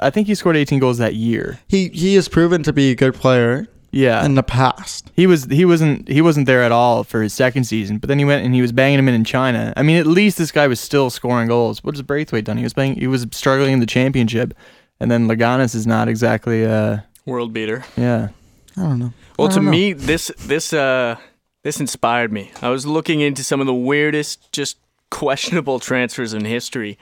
I 0.00 0.08
think 0.08 0.26
he 0.26 0.34
scored 0.34 0.56
18 0.56 0.78
goals 0.78 0.96
that 0.96 1.16
year. 1.16 1.58
He 1.68 1.88
he 1.88 2.14
has 2.14 2.28
proven 2.28 2.62
to 2.62 2.72
be 2.72 2.92
a 2.92 2.94
good 2.94 3.12
player 3.14 3.66
Yeah, 3.96 4.24
in 4.26 4.34
the 4.34 4.42
past. 4.42 5.10
He 5.14 5.26
was 5.26 5.44
he 5.44 5.64
wasn't 5.64 6.06
he 6.06 6.20
wasn't 6.20 6.46
there 6.46 6.62
at 6.62 6.70
all 6.70 7.02
for 7.02 7.22
his 7.22 7.32
second 7.32 7.64
season, 7.64 7.96
but 7.96 8.08
then 8.08 8.18
he 8.18 8.26
went 8.26 8.44
and 8.44 8.54
he 8.54 8.60
was 8.60 8.70
banging 8.70 8.98
him 8.98 9.08
in 9.08 9.14
in 9.14 9.24
China. 9.24 9.72
I 9.74 9.82
mean, 9.82 9.96
at 9.96 10.06
least 10.06 10.36
this 10.36 10.52
guy 10.52 10.66
was 10.66 10.78
still 10.80 11.08
scoring 11.08 11.48
goals. 11.48 11.82
What 11.82 11.94
has 11.94 12.02
Braithwaite 12.02 12.44
done? 12.44 12.58
He 12.58 12.62
was 12.62 12.74
playing 12.74 12.96
he 12.96 13.06
was 13.06 13.26
struggling 13.32 13.72
in 13.72 13.80
the 13.80 13.86
championship, 13.86 14.52
and 15.00 15.10
then 15.10 15.26
Leganes 15.26 15.74
is 15.74 15.86
not 15.86 16.08
exactly 16.08 16.62
a 16.62 17.06
World 17.24 17.54
beater. 17.54 17.84
yeah. 17.96 18.28
I 18.76 18.82
don't 18.82 18.98
know. 18.98 19.14
Well, 19.38 19.48
to 19.48 19.54
don't 19.54 19.64
know. 19.64 19.70
me, 19.70 19.94
this 19.94 20.30
this 20.38 20.74
uh 20.74 21.16
this 21.62 21.80
inspired 21.80 22.30
me. 22.30 22.52
I 22.60 22.68
was 22.68 22.86
looking 22.86 23.20
into 23.20 23.42
some 23.42 23.60
of 23.60 23.66
the 23.66 23.74
weirdest, 23.74 24.52
just 24.52 24.76
questionable 25.10 25.80
transfers 25.80 26.34
in 26.34 26.44
history, 26.44 26.98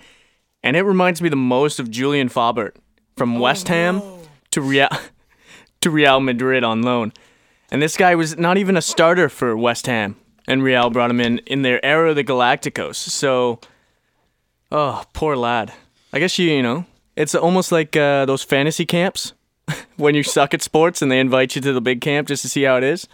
and 0.63 0.77
it 0.77 0.83
reminds 0.83 1.21
me 1.21 1.29
the 1.29 1.35
most 1.35 1.81
of 1.81 1.91
Julien 1.91 2.29
Faubert 2.29 2.77
from 3.17 3.41
West 3.41 3.67
Ham 3.67 4.01
to 4.53 4.61
Real 4.61 4.89
to 5.85 5.91
Real 5.91 6.21
Madrid 6.21 6.65
on 6.65 6.83
loan. 6.83 7.13
And 7.71 7.81
this 7.81 7.97
guy 7.97 8.15
was 8.15 8.37
not 8.37 8.59
even 8.59 8.77
a 8.77 8.83
starter 8.83 9.29
for 9.29 9.57
West 9.57 9.87
Ham, 9.87 10.17
and 10.47 10.63
Real 10.63 10.91
brought 10.91 11.11
him 11.11 11.21
in 11.21 11.39
in 11.47 11.63
their 11.63 11.85
era 11.85 12.11
of 12.11 12.17
the 12.17 12.25
Galacticos. 12.25 12.97
So, 12.97 13.61
oh, 14.71 15.05
poor 15.13 15.37
lad. 15.37 15.73
I 16.13 16.19
guess 16.19 16.39
you 16.39 16.51
you 16.51 16.63
know 16.63 16.87
it's 17.17 17.35
almost 17.35 17.73
like 17.73 17.97
uh, 17.97 18.25
those 18.27 18.43
fantasy 18.43 18.85
camps 18.85 19.33
when 19.97 20.15
you 20.15 20.23
suck 20.23 20.55
at 20.55 20.63
sports 20.63 21.03
and 21.03 21.11
they 21.11 21.21
invite 21.21 21.55
you 21.55 21.63
to 21.63 21.73
the 21.73 21.81
big 21.81 22.01
camp 22.01 22.29
just 22.29 22.43
to 22.43 22.49
see 22.49 22.63
how 22.63 22.77
it 22.77 22.85
is. 22.85 23.07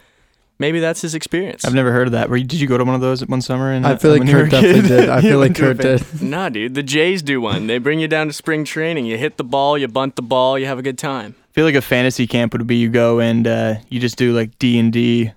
Maybe 0.58 0.78
that's 0.78 1.00
his 1.00 1.14
experience. 1.14 1.64
I've 1.64 1.72
never 1.72 1.90
heard 1.90 2.08
of 2.08 2.12
that. 2.12 2.28
Were 2.28 2.36
you, 2.36 2.44
did 2.44 2.60
you 2.60 2.66
go 2.66 2.76
to 2.76 2.84
one 2.84 2.94
of 2.94 3.00
those 3.00 3.26
one 3.26 3.40
summer? 3.40 3.72
In, 3.72 3.86
I 3.86 3.92
uh, 3.92 3.96
feel 3.96 4.10
like 4.10 4.20
when 4.20 4.28
you 4.28 4.36
were 4.36 4.42
a 4.42 4.50
Kurt 4.50 4.60
definitely 4.60 4.88
did. 4.88 5.08
I 5.08 5.20
feel 5.22 5.38
like 5.38 5.46
went 5.48 5.56
to 5.56 5.70
a 5.70 5.74
Kurt 5.74 6.02
did. 6.02 6.22
Nah, 6.22 6.50
dude. 6.50 6.74
The 6.74 6.82
Jays 6.82 7.22
do 7.22 7.40
one. 7.40 7.66
They 7.66 7.78
bring 7.78 7.98
you 7.98 8.08
down 8.08 8.26
to 8.26 8.34
spring 8.34 8.66
training. 8.66 9.06
You 9.06 9.16
hit 9.16 9.38
the 9.38 9.44
ball, 9.44 9.78
you 9.78 9.88
bunt 9.88 10.16
the 10.16 10.22
ball, 10.22 10.58
you 10.58 10.66
have 10.66 10.78
a 10.78 10.82
good 10.82 10.98
time. 10.98 11.34
I 11.50 11.52
feel 11.52 11.64
like 11.64 11.74
a 11.74 11.82
fantasy 11.82 12.28
camp 12.28 12.52
would 12.52 12.66
be 12.66 12.76
you 12.76 12.88
go 12.88 13.18
and 13.18 13.46
uh, 13.46 13.74
you 13.88 13.98
just 13.98 14.16
do 14.16 14.32
like 14.32 14.56
D 14.60 14.78
and 14.78 14.92
D. 14.92 15.32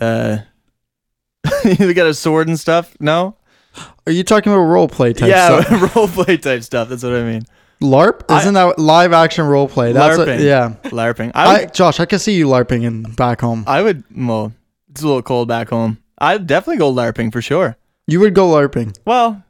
Uh, 0.00 0.38
you 1.64 1.94
got 1.94 2.06
a 2.06 2.12
sword 2.14 2.48
and 2.48 2.60
stuff. 2.60 2.94
No, 3.00 3.36
Are 4.06 4.12
you 4.12 4.24
talking 4.24 4.52
about 4.52 4.62
role 4.64 4.88
play 4.88 5.14
type 5.14 5.30
stuff? 5.30 5.30
yeah, 5.30 5.78
stuff? 5.78 5.96
role 5.96 6.08
play 6.08 6.36
type 6.36 6.62
stuff. 6.62 6.88
That's 6.90 7.02
what 7.02 7.14
I 7.14 7.22
mean. 7.22 7.42
LARP? 7.80 8.30
Isn't 8.30 8.54
that 8.54 8.78
live 8.78 9.12
action 9.12 9.46
role 9.46 9.68
play? 9.68 9.92
That's 9.92 10.18
what, 10.18 10.28
LARPing. 10.28 10.40
yeah. 10.40 10.74
LARPing. 10.84 11.32
I 11.34 11.62
I, 11.62 11.64
Josh, 11.66 11.98
I 11.98 12.06
can 12.06 12.18
see 12.18 12.34
you 12.34 12.46
LARPing 12.46 12.84
in 12.84 13.02
back 13.14 13.40
home. 13.40 13.64
I 13.66 13.82
would. 13.82 14.04
Well, 14.14 14.52
it's 14.90 15.02
a 15.02 15.06
little 15.06 15.22
cold 15.22 15.48
back 15.48 15.70
home. 15.70 15.98
I'd 16.18 16.46
definitely 16.46 16.78
go 16.78 16.92
LARPing 16.92 17.32
for 17.32 17.42
sure. 17.42 17.76
You 18.06 18.20
would 18.20 18.34
go 18.34 18.50
LARPing. 18.50 18.96
Well, 19.04 19.42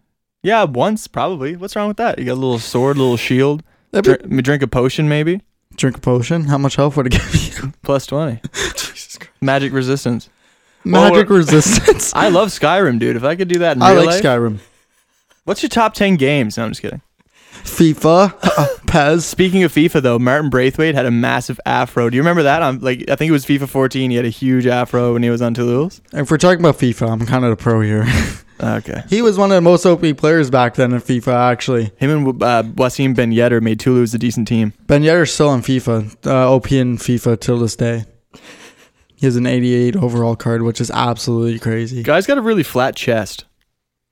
yeah, 0.43 0.65
once 0.65 1.07
probably. 1.09 1.57
What's 1.57 1.75
wrong 1.75 1.89
with 1.89 1.97
that? 1.99 2.19
You 2.19 2.25
got 2.25 2.33
a 2.33 2.35
little 2.35 2.59
sword, 2.59 2.97
a 2.97 3.01
little 3.01 3.17
shield. 3.17 3.63
Drink, 3.93 4.43
drink 4.45 4.63
a 4.63 4.67
potion, 4.69 5.09
maybe. 5.09 5.41
Drink 5.77 5.97
a 5.99 6.01
potion. 6.01 6.45
How 6.45 6.59
much 6.59 6.77
health 6.77 6.97
would 6.97 7.07
it 7.07 7.13
give 7.13 7.35
you? 7.65 7.73
Plus 7.83 8.07
twenty. 8.07 8.41
Jesus 8.53 9.19
Christ. 9.19 9.33
Magic 9.41 9.73
resistance. 9.73 10.29
Magic 10.85 11.29
resistance. 11.31 12.13
I 12.17 12.29
love 12.29 12.49
Skyrim, 12.49 12.99
dude. 12.99 13.17
If 13.17 13.25
I 13.25 13.37
could 13.37 13.49
do 13.49 13.61
that 13.61 13.77
in 13.77 13.83
I 13.83 13.93
real 13.93 14.05
like 14.05 14.15
life. 14.15 14.23
Skyrim. 14.23 14.59
What's 15.45 15.63
your 15.63 15.71
top 15.71 15.95
ten 15.95 16.17
games? 16.17 16.57
No, 16.57 16.65
I'm 16.65 16.71
just 16.71 16.83
kidding. 16.83 17.01
FIFA. 17.65 18.35
Uh, 18.43 18.67
PES. 18.87 19.25
Speaking 19.25 19.63
of 19.63 19.73
FIFA, 19.73 20.03
though, 20.03 20.19
Martin 20.19 20.51
Braithwaite 20.51 20.95
had 20.95 21.07
a 21.07 21.11
massive 21.11 21.59
afro. 21.65 22.11
Do 22.11 22.17
you 22.17 22.21
remember 22.23 22.43
that? 22.43 22.61
On 22.63 22.79
like, 22.81 23.09
I 23.09 23.17
think 23.17 23.31
it 23.31 23.33
was 23.33 23.47
FIFA 23.47 23.69
14. 23.69 24.11
He 24.11 24.17
had 24.17 24.27
a 24.27 24.31
huge 24.31 24.67
afro 24.67 25.15
when 25.15 25.23
he 25.23 25.31
was 25.31 25.41
on 25.41 25.55
Toulouse. 25.55 26.03
And 26.13 26.23
If 26.23 26.31
we're 26.31 26.37
talking 26.39 26.61
about 26.61 26.77
FIFA, 26.79 27.11
I'm 27.11 27.27
kind 27.27 27.45
of 27.45 27.51
the 27.51 27.57
pro 27.57 27.81
here. 27.81 28.05
Okay. 28.61 29.03
he 29.09 29.21
was 29.21 29.37
one 29.37 29.51
of 29.51 29.57
the 29.57 29.61
most 29.61 29.85
OP 29.85 30.17
players 30.17 30.51
back 30.51 30.75
then 30.75 30.93
in 30.93 31.01
FIFA, 31.01 31.35
actually. 31.51 31.93
Him 31.97 32.11
and 32.11 32.43
uh, 32.43 32.63
Wissam 32.63 33.15
Ben 33.15 33.33
Yedder 33.33 33.61
made 33.61 33.81
Toulouse 33.81 34.15
a 34.15 34.19
decent 34.19 34.47
team. 34.49 34.73
Ben 34.87 35.03
Yedder's 35.03 35.33
still 35.33 35.53
in 35.53 35.61
FIFA, 35.61 36.27
uh, 36.27 36.55
OP 36.55 36.71
in 36.73 36.97
FIFA 36.97 37.41
till 37.41 37.59
this 37.59 37.77
day. 37.77 38.05
He 39.17 39.27
has 39.27 39.37
an 39.37 39.47
88 39.47 39.97
overall 39.97 40.37
card, 40.37 40.63
which 40.63 40.81
is 40.81 40.91
absolutely 40.91 41.59
crazy. 41.59 42.03
Guy's 42.03 42.27
got 42.27 42.39
a 42.39 42.43
really 42.43 42.63
flat 42.63 42.95
chest. 42.97 43.45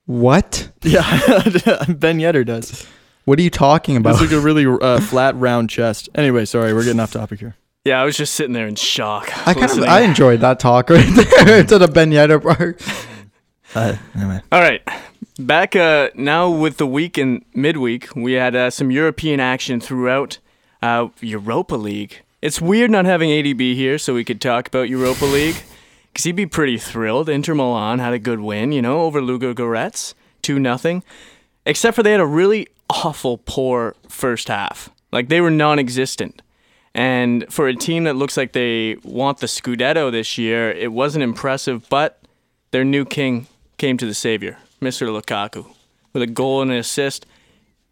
What? 0.06 0.70
Yeah, 0.82 1.02
Ben 1.88 2.18
Yedder 2.18 2.44
does. 2.44 2.86
What 3.24 3.38
are 3.38 3.42
you 3.42 3.50
talking 3.50 3.96
about? 3.96 4.14
It's 4.14 4.20
like 4.20 4.32
a 4.32 4.40
really 4.40 4.66
uh, 4.66 5.00
flat, 5.00 5.36
round 5.36 5.70
chest. 5.70 6.08
Anyway, 6.14 6.44
sorry, 6.44 6.74
we're 6.74 6.82
getting 6.82 6.98
off 6.98 7.12
topic 7.12 7.38
here. 7.38 7.56
Yeah, 7.84 8.00
I 8.00 8.04
was 8.04 8.16
just 8.16 8.34
sitting 8.34 8.52
there 8.52 8.66
in 8.66 8.74
shock. 8.74 9.26
I 9.46 9.54
kind 9.54 9.70
of. 9.70 9.84
I 9.84 10.00
enjoyed 10.02 10.40
that 10.40 10.58
talk 10.60 10.90
right 10.90 11.04
there 11.44 11.64
to 11.64 11.78
the 11.78 11.88
Ben 11.88 12.10
Yedder 12.10 12.42
part. 12.42 12.80
Uh, 13.74 13.96
anyway, 14.14 14.40
All 14.50 14.60
right. 14.60 14.82
Back 15.38 15.74
uh, 15.74 16.10
now 16.14 16.50
with 16.50 16.76
the 16.76 16.86
week 16.86 17.16
and 17.16 17.44
midweek, 17.54 18.14
we 18.14 18.34
had 18.34 18.54
uh, 18.54 18.70
some 18.70 18.90
European 18.90 19.40
action 19.40 19.80
throughout 19.80 20.38
uh, 20.82 21.08
Europa 21.20 21.74
League. 21.74 22.20
It's 22.42 22.60
weird 22.60 22.90
not 22.90 23.06
having 23.06 23.30
ADB 23.30 23.74
here 23.74 23.98
so 23.98 24.14
we 24.14 24.24
could 24.24 24.40
talk 24.40 24.68
about 24.68 24.88
Europa 24.88 25.24
League 25.24 25.56
because 26.12 26.24
he'd 26.24 26.36
be 26.36 26.46
pretty 26.46 26.76
thrilled. 26.76 27.28
Inter 27.28 27.54
Milan 27.54 27.98
had 27.98 28.12
a 28.12 28.18
good 28.18 28.40
win, 28.40 28.72
you 28.72 28.82
know, 28.82 29.02
over 29.02 29.22
Ludogorets, 29.22 30.14
2 30.42 30.58
nothing. 30.58 31.02
Except 31.64 31.94
for 31.94 32.02
they 32.02 32.10
had 32.12 32.20
a 32.20 32.26
really 32.26 32.68
awful, 32.90 33.38
poor 33.38 33.94
first 34.08 34.48
half. 34.48 34.90
Like 35.12 35.28
they 35.28 35.40
were 35.40 35.50
non 35.50 35.78
existent. 35.78 36.42
And 36.94 37.46
for 37.50 37.68
a 37.68 37.74
team 37.74 38.04
that 38.04 38.16
looks 38.16 38.36
like 38.36 38.52
they 38.52 38.96
want 39.02 39.38
the 39.38 39.46
Scudetto 39.46 40.10
this 40.12 40.36
year, 40.36 40.70
it 40.70 40.92
wasn't 40.92 41.22
impressive, 41.22 41.88
but 41.88 42.20
their 42.70 42.84
new 42.84 43.06
king 43.06 43.46
came 43.82 43.96
to 43.96 44.06
the 44.06 44.14
savior, 44.14 44.58
Mr. 44.80 45.08
Lukaku, 45.08 45.66
with 46.12 46.22
a 46.22 46.26
goal 46.28 46.62
and 46.62 46.70
an 46.70 46.76
assist, 46.78 47.26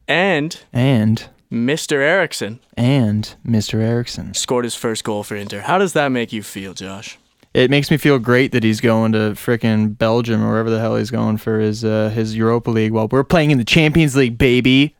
and 0.06 0.60
and 0.72 1.28
Mr. 1.50 1.94
Eriksen 2.00 2.60
and 2.76 3.34
Mr. 3.44 3.80
Eriksen. 3.80 4.32
scored 4.34 4.64
his 4.64 4.76
first 4.76 5.02
goal 5.02 5.24
for 5.24 5.34
Inter. 5.34 5.62
How 5.62 5.78
does 5.78 5.92
that 5.94 6.10
make 6.10 6.32
you 6.32 6.44
feel, 6.44 6.74
Josh? 6.74 7.18
It 7.54 7.72
makes 7.72 7.90
me 7.90 7.96
feel 7.96 8.20
great 8.20 8.52
that 8.52 8.62
he's 8.62 8.80
going 8.80 9.10
to 9.10 9.34
frickin' 9.34 9.98
Belgium 9.98 10.44
or 10.44 10.50
wherever 10.50 10.70
the 10.70 10.78
hell 10.78 10.94
he's 10.94 11.10
going 11.10 11.38
for 11.38 11.58
his 11.58 11.84
uh, 11.84 12.10
his 12.14 12.36
Europa 12.36 12.70
League 12.70 12.92
while 12.92 13.08
we're 13.08 13.24
playing 13.24 13.50
in 13.50 13.58
the 13.58 13.64
Champions 13.64 14.14
League, 14.14 14.38
baby. 14.38 14.94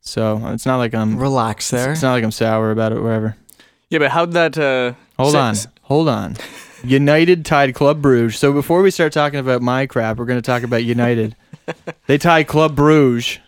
So 0.00 0.40
it's 0.54 0.64
not 0.64 0.78
like 0.78 0.94
I'm 0.94 1.18
Relax 1.18 1.68
there. 1.68 1.92
it's 1.92 2.00
not 2.00 2.12
like 2.12 2.24
I'm 2.24 2.30
sour 2.30 2.70
about 2.70 2.92
it. 2.92 3.02
Wherever. 3.02 3.36
Yeah, 3.90 3.98
but 3.98 4.12
how'd 4.12 4.32
that? 4.32 4.56
Uh, 4.56 4.94
Hold 5.18 5.32
sa- 5.32 5.48
on, 5.48 5.54
hold 5.82 6.08
on. 6.08 6.36
United 6.84 7.44
tied 7.44 7.74
Club 7.74 8.00
Bruges. 8.02 8.38
So 8.38 8.52
before 8.52 8.82
we 8.82 8.90
start 8.90 9.12
talking 9.12 9.38
about 9.38 9.62
my 9.62 9.86
crap, 9.86 10.16
we're 10.18 10.24
going 10.26 10.38
to 10.38 10.46
talk 10.46 10.62
about 10.62 10.84
United. 10.84 11.36
they 12.06 12.18
tied 12.18 12.46
Club 12.46 12.74
Bruges, 12.76 13.38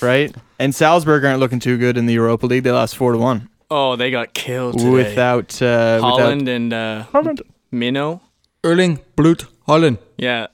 right? 0.00 0.34
And 0.58 0.74
Salzburg 0.74 1.24
aren't 1.24 1.40
looking 1.40 1.60
too 1.60 1.78
good 1.78 1.96
in 1.96 2.06
the 2.06 2.14
Europa 2.14 2.46
League. 2.46 2.64
They 2.64 2.72
lost 2.72 2.96
four 2.96 3.12
to 3.12 3.18
one 3.18 3.48
Oh, 3.70 3.96
they 3.96 4.10
got 4.10 4.32
killed 4.34 4.78
today. 4.78 4.90
without 4.90 5.60
uh, 5.60 6.00
Haaland 6.00 6.48
and 6.48 6.72
uh, 6.72 7.04
Haaland. 7.12 7.40
Minnow. 7.70 8.22
Erling 8.64 9.00
Braut 9.14 9.46
Haaland. 9.68 9.98
Yeah, 10.16 10.46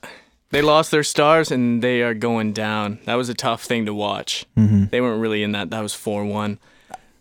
they 0.51 0.61
lost 0.61 0.91
their 0.91 1.03
stars 1.03 1.49
and 1.49 1.81
they 1.81 2.01
are 2.01 2.13
going 2.13 2.53
down. 2.53 2.99
That 3.05 3.15
was 3.15 3.29
a 3.29 3.33
tough 3.33 3.63
thing 3.63 3.85
to 3.85 3.93
watch. 3.93 4.45
Mm-hmm. 4.57 4.85
They 4.91 5.01
weren't 5.01 5.21
really 5.21 5.43
in 5.43 5.53
that. 5.53 5.69
That 5.69 5.81
was 5.81 5.93
four 5.93 6.25
one. 6.25 6.59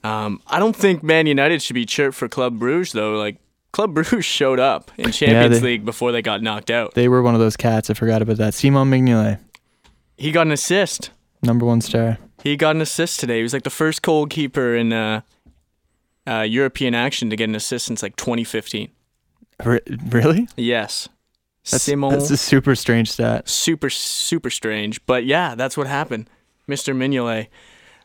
Um, 0.02 0.42
I 0.46 0.58
don't 0.58 0.76
think 0.76 1.02
Man 1.02 1.26
United 1.26 1.62
should 1.62 1.74
be 1.74 1.86
chirped 1.86 2.16
for 2.16 2.28
Club 2.28 2.58
Bruges 2.58 2.92
though. 2.92 3.16
Like 3.16 3.36
Club 3.74 3.92
Bruges 3.92 4.24
showed 4.24 4.60
up 4.60 4.90
in 4.96 5.10
Champions 5.10 5.60
they- 5.60 5.66
League 5.66 5.84
before 5.84 6.12
they 6.12 6.22
got 6.22 6.42
knocked 6.42 6.70
out. 6.70 6.94
They 6.94 7.08
were 7.08 7.22
one 7.22 7.34
of 7.34 7.40
those 7.40 7.56
cats. 7.56 7.90
I 7.90 7.94
forgot 7.94 8.22
about 8.22 8.36
that. 8.36 8.54
Simon 8.54 8.88
Mignolet, 8.88 9.40
He 10.16 10.30
got 10.30 10.46
an 10.46 10.52
assist. 10.52 11.10
number 11.42 11.66
one 11.66 11.80
star. 11.80 12.18
He 12.44 12.56
got 12.56 12.76
an 12.76 12.82
assist 12.82 13.18
today. 13.20 13.38
He 13.38 13.42
was 13.42 13.52
like 13.52 13.64
the 13.64 13.70
first 13.70 14.02
goalkeeper 14.02 14.76
in 14.76 14.92
uh, 14.92 15.22
uh, 16.26 16.42
European 16.42 16.94
action 16.94 17.30
to 17.30 17.36
get 17.36 17.48
an 17.48 17.54
assist 17.56 17.86
since 17.86 18.00
like 18.02 18.14
2015. 18.16 18.90
Re- 19.64 19.80
really? 20.08 20.46
Yes, 20.56 21.08
That's, 21.68 21.82
Simon. 21.84 22.10
that's 22.10 22.30
a 22.30 22.36
super 22.36 22.74
strange 22.76 23.10
stat. 23.10 23.48
super 23.48 23.88
super 23.90 24.50
strange 24.50 25.04
but 25.06 25.24
yeah 25.24 25.54
that's 25.54 25.76
what 25.76 25.86
happened 25.86 26.28
mr 26.68 26.94
mignolet 26.94 27.46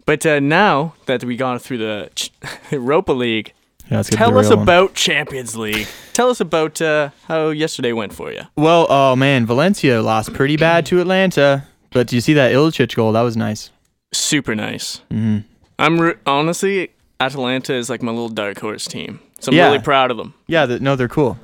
but 0.06 0.26
uh, 0.26 0.40
now 0.40 0.94
that 1.08 1.24
we 1.24 1.36
gone 1.36 1.58
through 1.60 1.80
the 1.80 2.10
Ch- 2.16 2.32
europa 2.72 3.12
league 3.14 3.52
Yeah, 3.90 3.98
let's 3.98 4.10
get 4.10 4.18
to 4.18 4.24
tell 4.24 4.38
us 4.38 4.48
real 4.50 4.58
one. 4.58 4.64
about 4.64 4.94
champions 4.94 5.56
league 5.56 5.88
tell 6.14 6.30
us 6.30 6.40
about 6.40 6.82
uh, 6.82 7.10
how 7.28 7.50
yesterday 7.50 7.92
went 7.94 8.14
for 8.14 8.32
you 8.32 8.42
Well, 8.56 8.86
oh 8.90 9.16
man, 9.16 9.46
Valencia 9.46 10.02
lost 10.02 10.34
pretty 10.34 10.58
bad 10.58 10.86
to 10.88 11.00
Atalanta. 11.00 11.66
But 11.92 12.08
do 12.08 12.16
you 12.16 12.22
see 12.22 12.34
that 12.34 12.52
Ilicic 12.52 12.94
goal? 12.96 13.12
That 13.14 13.22
was 13.22 13.36
nice. 13.36 13.72
super 14.14 14.54
nice 14.56 15.02
Mm-hmm. 15.12 15.40
i'm 15.80 16.00
re- 16.00 16.16
honestly 16.26 16.92
atalanta 17.20 17.74
is 17.74 17.90
like 17.90 18.02
my 18.04 18.12
little 18.12 18.30
dark 18.30 18.60
horse 18.60 18.86
team 18.86 19.20
so 19.40 19.52
i'm 19.52 19.56
Yeah. 19.58 19.66
really 19.68 19.80
proud 19.84 20.12
of 20.12 20.18
them 20.18 20.34
Yeah, 20.48 20.66
the, 20.68 20.80
no, 20.80 20.96
they're 20.96 21.08
cool. 21.08 21.38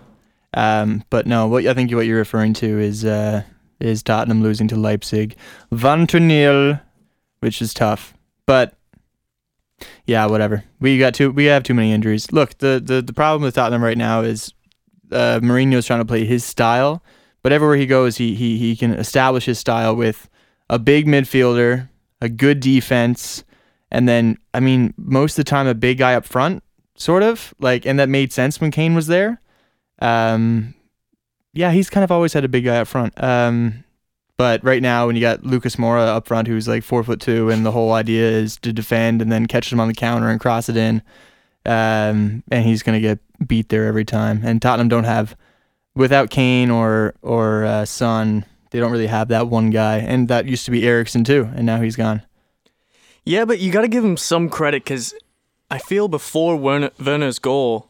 Um, 0.53 1.03
but 1.10 1.27
no, 1.27 1.47
what 1.47 1.65
I 1.67 1.73
think 1.73 1.91
what 1.91 2.05
you're 2.05 2.17
referring 2.17 2.53
to 2.55 2.79
is 2.79 3.03
uh, 3.03 3.43
is 3.81 4.01
Tottenham 4.01 4.41
losing 4.41 4.69
to 4.69 4.77
Leipzig, 4.77 5.36
one 5.69 6.08
to 6.08 6.17
nil, 6.19 6.79
which 7.41 7.62
is 7.62 7.73
tough. 7.73 8.13
But 8.45 8.74
yeah, 10.05 10.25
whatever. 10.25 10.63
We 10.79 10.97
got 10.97 11.13
too 11.13 11.31
we 11.31 11.45
have 11.45 11.63
too 11.63 11.73
many 11.73 11.91
injuries. 11.91 12.31
Look, 12.31 12.57
the 12.59 12.81
the, 12.83 13.01
the 13.01 13.13
problem 13.13 13.41
with 13.41 13.55
Tottenham 13.55 13.83
right 13.83 13.97
now 13.97 14.21
is 14.21 14.53
uh, 15.11 15.39
Mourinho's 15.41 15.85
trying 15.85 15.99
to 15.99 16.05
play 16.05 16.25
his 16.25 16.43
style, 16.43 17.03
but 17.41 17.51
everywhere 17.51 17.77
he 17.77 17.85
goes, 17.85 18.17
he 18.17 18.35
he 18.35 18.57
he 18.57 18.75
can 18.75 18.91
establish 18.91 19.45
his 19.45 19.59
style 19.59 19.95
with 19.95 20.29
a 20.69 20.79
big 20.79 21.07
midfielder, 21.07 21.89
a 22.21 22.29
good 22.29 22.59
defense, 22.59 23.43
and 23.91 24.07
then 24.07 24.38
I 24.53 24.59
mean 24.59 24.93
most 24.97 25.38
of 25.38 25.45
the 25.45 25.49
time 25.49 25.67
a 25.67 25.75
big 25.75 25.97
guy 25.97 26.15
up 26.15 26.25
front, 26.25 26.63
sort 26.95 27.23
of 27.23 27.53
like, 27.59 27.85
and 27.85 27.99
that 27.99 28.09
made 28.09 28.33
sense 28.33 28.59
when 28.59 28.71
Kane 28.71 28.95
was 28.95 29.07
there. 29.07 29.41
Um, 29.99 30.73
yeah, 31.53 31.71
he's 31.71 31.89
kind 31.89 32.03
of 32.03 32.11
always 32.11 32.33
had 32.33 32.43
a 32.43 32.49
big 32.49 32.65
guy 32.65 32.77
up 32.77 32.88
front. 32.88 33.13
Um, 33.23 33.85
but 34.38 34.63
right 34.63 34.82
now, 34.82 35.08
when 35.08 35.15
you 35.15 35.21
got 35.21 35.43
Lucas 35.45 35.76
Moura 35.78 36.08
up 36.08 36.28
front, 36.28 36.48
who's 36.48 36.67
like 36.67 36.84
four 36.84 37.04
foot 37.04 37.19
two, 37.21 37.50
and 37.50 37.65
the 37.65 37.71
whole 37.71 37.93
idea 37.93 38.30
is 38.30 38.58
to 38.58 38.74
defend 38.74 39.21
and 39.21 39.32
then 39.32 39.45
catch 39.45 39.71
him 39.71 39.80
on 39.80 39.88
the 39.88 39.93
counter 39.93 40.30
and 40.30 40.39
cross 40.39 40.69
it 40.69 40.78
in, 40.78 41.02
um, 41.65 42.43
and 42.52 42.65
he's 42.65 42.84
gonna 42.84 43.00
get 43.00 43.19
beat 43.48 43.69
there 43.69 43.86
every 43.86 44.06
time. 44.06 44.41
And 44.43 44.62
Tottenham 44.62 44.89
don't 44.89 45.04
have, 45.06 45.36
without 45.95 46.30
Kane 46.30 46.69
or 46.69 47.15
or 47.21 47.63
uh, 47.65 47.86
Son, 47.86 48.45
they 48.71 48.80
don't 48.80 48.91
really 48.91 49.08
have 49.08 49.30
that 49.30 49.48
one 49.48 49.69
guy. 49.69 49.98
And 49.98 50.28
that 50.28 50.45
used 50.45 50.65
to 50.65 50.71
be 50.71 50.86
Eriksen 50.86 51.24
too, 51.24 51.50
and 51.56 51.65
now 51.65 51.80
he's 51.82 51.95
gone. 51.95 52.21
yeah 53.24 53.45
but 53.45 53.60
you 53.60 53.71
got 53.71 53.82
to 53.82 53.88
give 53.88 54.04
him 54.06 54.17
some 54.17 54.50
credit 54.50 54.84
because 54.84 55.13
i 55.71 55.78
feel 55.80 56.08
before 56.08 56.56
Werner, 56.56 56.91
werner's 57.04 57.39
goal 57.39 57.89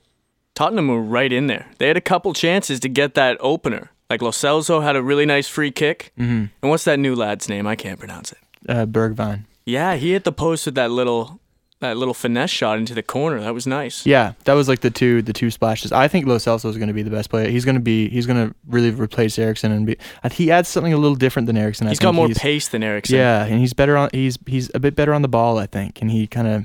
tottenham 0.54 0.88
were 0.88 1.02
right 1.02 1.34
in 1.34 1.48
there 1.48 1.66
they 1.78 1.88
had 1.90 1.98
a 1.98 2.02
couple 2.02 2.34
chances 2.34 2.80
to 2.80 2.88
get 2.88 3.16
that 3.16 3.36
opener 3.42 3.92
like 4.10 4.22
Lo 4.22 4.32
Celso 4.32 4.82
had 4.84 4.96
a 4.96 5.02
really 5.04 5.26
nice 5.26 5.48
free 5.48 5.72
kick 5.72 6.12
Mm-hmm. 6.20 6.46
and 6.62 6.70
what's 6.72 6.84
that 6.86 7.00
new 7.00 7.16
lad's 7.16 7.50
name 7.50 7.66
i 7.68 7.76
can't 7.76 8.00
pronounce 8.00 8.32
it 8.32 8.38
Uh, 8.70 8.86
Bergwijn. 8.86 9.46
Yeah, 9.66 9.96
he 9.96 10.12
hit 10.14 10.24
the 10.24 10.32
post 10.32 10.66
with 10.68 10.76
that 10.76 10.92
little 10.92 11.40
that 11.82 11.98
little 11.98 12.14
finesse 12.14 12.52
shot 12.52 12.78
into 12.78 12.94
the 12.94 13.04
corner. 13.04 13.42
That 13.42 13.54
was 13.54 13.68
nice. 13.68 14.06
Yeah, 14.06 14.34
that 14.46 14.54
was 14.54 14.68
like 14.68 14.80
the 14.80 14.90
two 14.90 15.22
the 15.22 15.34
two 15.34 15.50
splashes. 15.52 15.92
I 15.92 16.08
think 16.08 16.26
Lo 16.26 16.38
Celso 16.38 16.70
is 16.70 16.78
going 16.78 16.88
to 16.88 16.94
be 16.94 17.04
the 17.04 17.10
best 17.12 17.30
player. 17.30 17.50
He's 17.50 17.66
going 17.66 17.76
to 17.76 17.82
be 17.82 18.08
he's 18.10 18.26
going 18.26 18.48
to 18.48 18.56
really 18.68 18.92
replace 18.92 19.38
Eriksen 19.38 19.72
and 19.72 19.86
be. 19.86 19.98
He 20.32 20.52
adds 20.52 20.70
something 20.70 20.94
a 20.94 20.98
little 20.98 21.18
different 21.18 21.48
than 21.48 21.58
Eriksen. 21.58 21.86
I 21.88 21.90
He's 21.92 22.00
got 22.00 22.16
more 22.16 22.28
he's- 22.28 22.40
pace 22.40 22.68
than 22.70 22.82
Eriksen. 22.84 23.18
Yeah, 23.18 23.44
and 23.46 23.60
he's 23.60 23.74
better 23.74 23.98
on 23.98 24.10
he's 24.14 24.38
he's 24.48 24.72
a 24.74 24.80
bit 24.80 24.96
better 24.96 25.14
on 25.14 25.22
the 25.22 25.28
ball, 25.28 25.58
I 25.58 25.66
think, 25.68 26.02
and 26.02 26.10
he 26.10 26.28
kind 26.28 26.48
of 26.48 26.64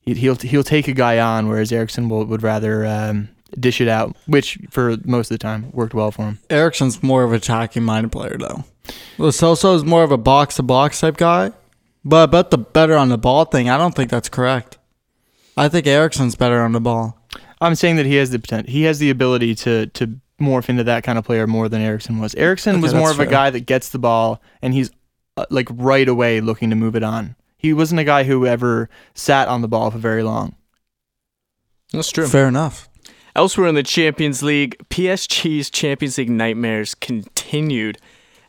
he, 0.00 0.14
he'll 0.14 0.36
he'll 0.36 0.62
take 0.64 0.88
a 0.88 0.94
guy 0.94 1.18
on, 1.18 1.48
whereas 1.48 1.72
Eriksen 1.72 2.08
will, 2.08 2.24
would 2.24 2.42
rather 2.42 2.86
um, 2.86 3.28
dish 3.58 3.80
it 3.80 3.88
out, 3.88 4.16
which 4.26 4.58
for 4.70 4.96
most 5.04 5.30
of 5.30 5.34
the 5.34 5.42
time 5.42 5.70
worked 5.72 5.94
well 5.94 6.10
for 6.10 6.22
him. 6.22 6.38
Eriksen's 6.48 7.02
more 7.02 7.24
of 7.24 7.32
a 7.32 7.36
attacking 7.36 7.84
minded 7.84 8.12
player 8.12 8.36
though. 8.38 8.64
Lo 9.18 9.28
Celso 9.30 9.74
is 9.74 9.84
more 9.84 10.02
of 10.02 10.12
a 10.12 10.18
box 10.18 10.56
to 10.56 10.62
box 10.62 11.00
type 11.00 11.16
guy. 11.16 11.52
But 12.04 12.24
about 12.24 12.50
the 12.50 12.58
better 12.58 12.96
on 12.96 13.10
the 13.10 13.18
ball 13.18 13.44
thing, 13.44 13.68
I 13.68 13.76
don't 13.76 13.94
think 13.94 14.10
that's 14.10 14.28
correct. 14.30 14.78
I 15.56 15.68
think 15.68 15.86
Eriksen's 15.86 16.34
better 16.34 16.62
on 16.62 16.72
the 16.72 16.80
ball. 16.80 17.18
I'm 17.60 17.74
saying 17.74 17.96
that 17.96 18.06
he 18.06 18.14
has 18.14 18.30
the 18.30 18.38
potential. 18.38 18.70
He 18.72 18.84
has 18.84 18.98
the 18.98 19.10
ability 19.10 19.54
to 19.56 19.86
to 19.86 20.18
morph 20.40 20.68
into 20.70 20.84
that 20.84 21.04
kind 21.04 21.18
of 21.18 21.24
player 21.24 21.46
more 21.46 21.68
than 21.68 21.82
Eriksen 21.82 22.18
was. 22.18 22.34
Eriksen 22.34 22.76
Okay, 22.76 22.82
was 22.82 22.94
more 22.94 23.08
that's 23.08 23.18
of 23.20 23.28
a 23.28 23.30
guy 23.30 23.50
that 23.50 23.66
gets 23.66 23.90
the 23.90 23.98
ball 23.98 24.40
and 24.62 24.72
he's 24.72 24.90
uh, 25.36 25.44
like 25.50 25.68
right 25.70 26.08
away 26.08 26.40
looking 26.40 26.70
to 26.70 26.76
move 26.76 26.96
it 26.96 27.02
on. 27.02 27.36
He 27.58 27.74
wasn't 27.74 28.00
a 28.00 28.04
guy 28.04 28.24
who 28.24 28.46
ever 28.46 28.88
sat 29.12 29.48
on 29.48 29.60
the 29.60 29.68
ball 29.68 29.90
for 29.90 29.98
very 29.98 30.22
long. 30.22 30.56
That's 31.92 32.10
true. 32.10 32.26
Fair 32.26 32.48
enough. 32.48 32.88
Elsewhere 33.36 33.68
in 33.68 33.76
the 33.76 33.82
Champions 33.82 34.42
League, 34.42 34.76
PSG's 34.90 35.70
Champions 35.70 36.18
League 36.18 36.30
nightmares 36.30 36.94
continued 36.96 37.98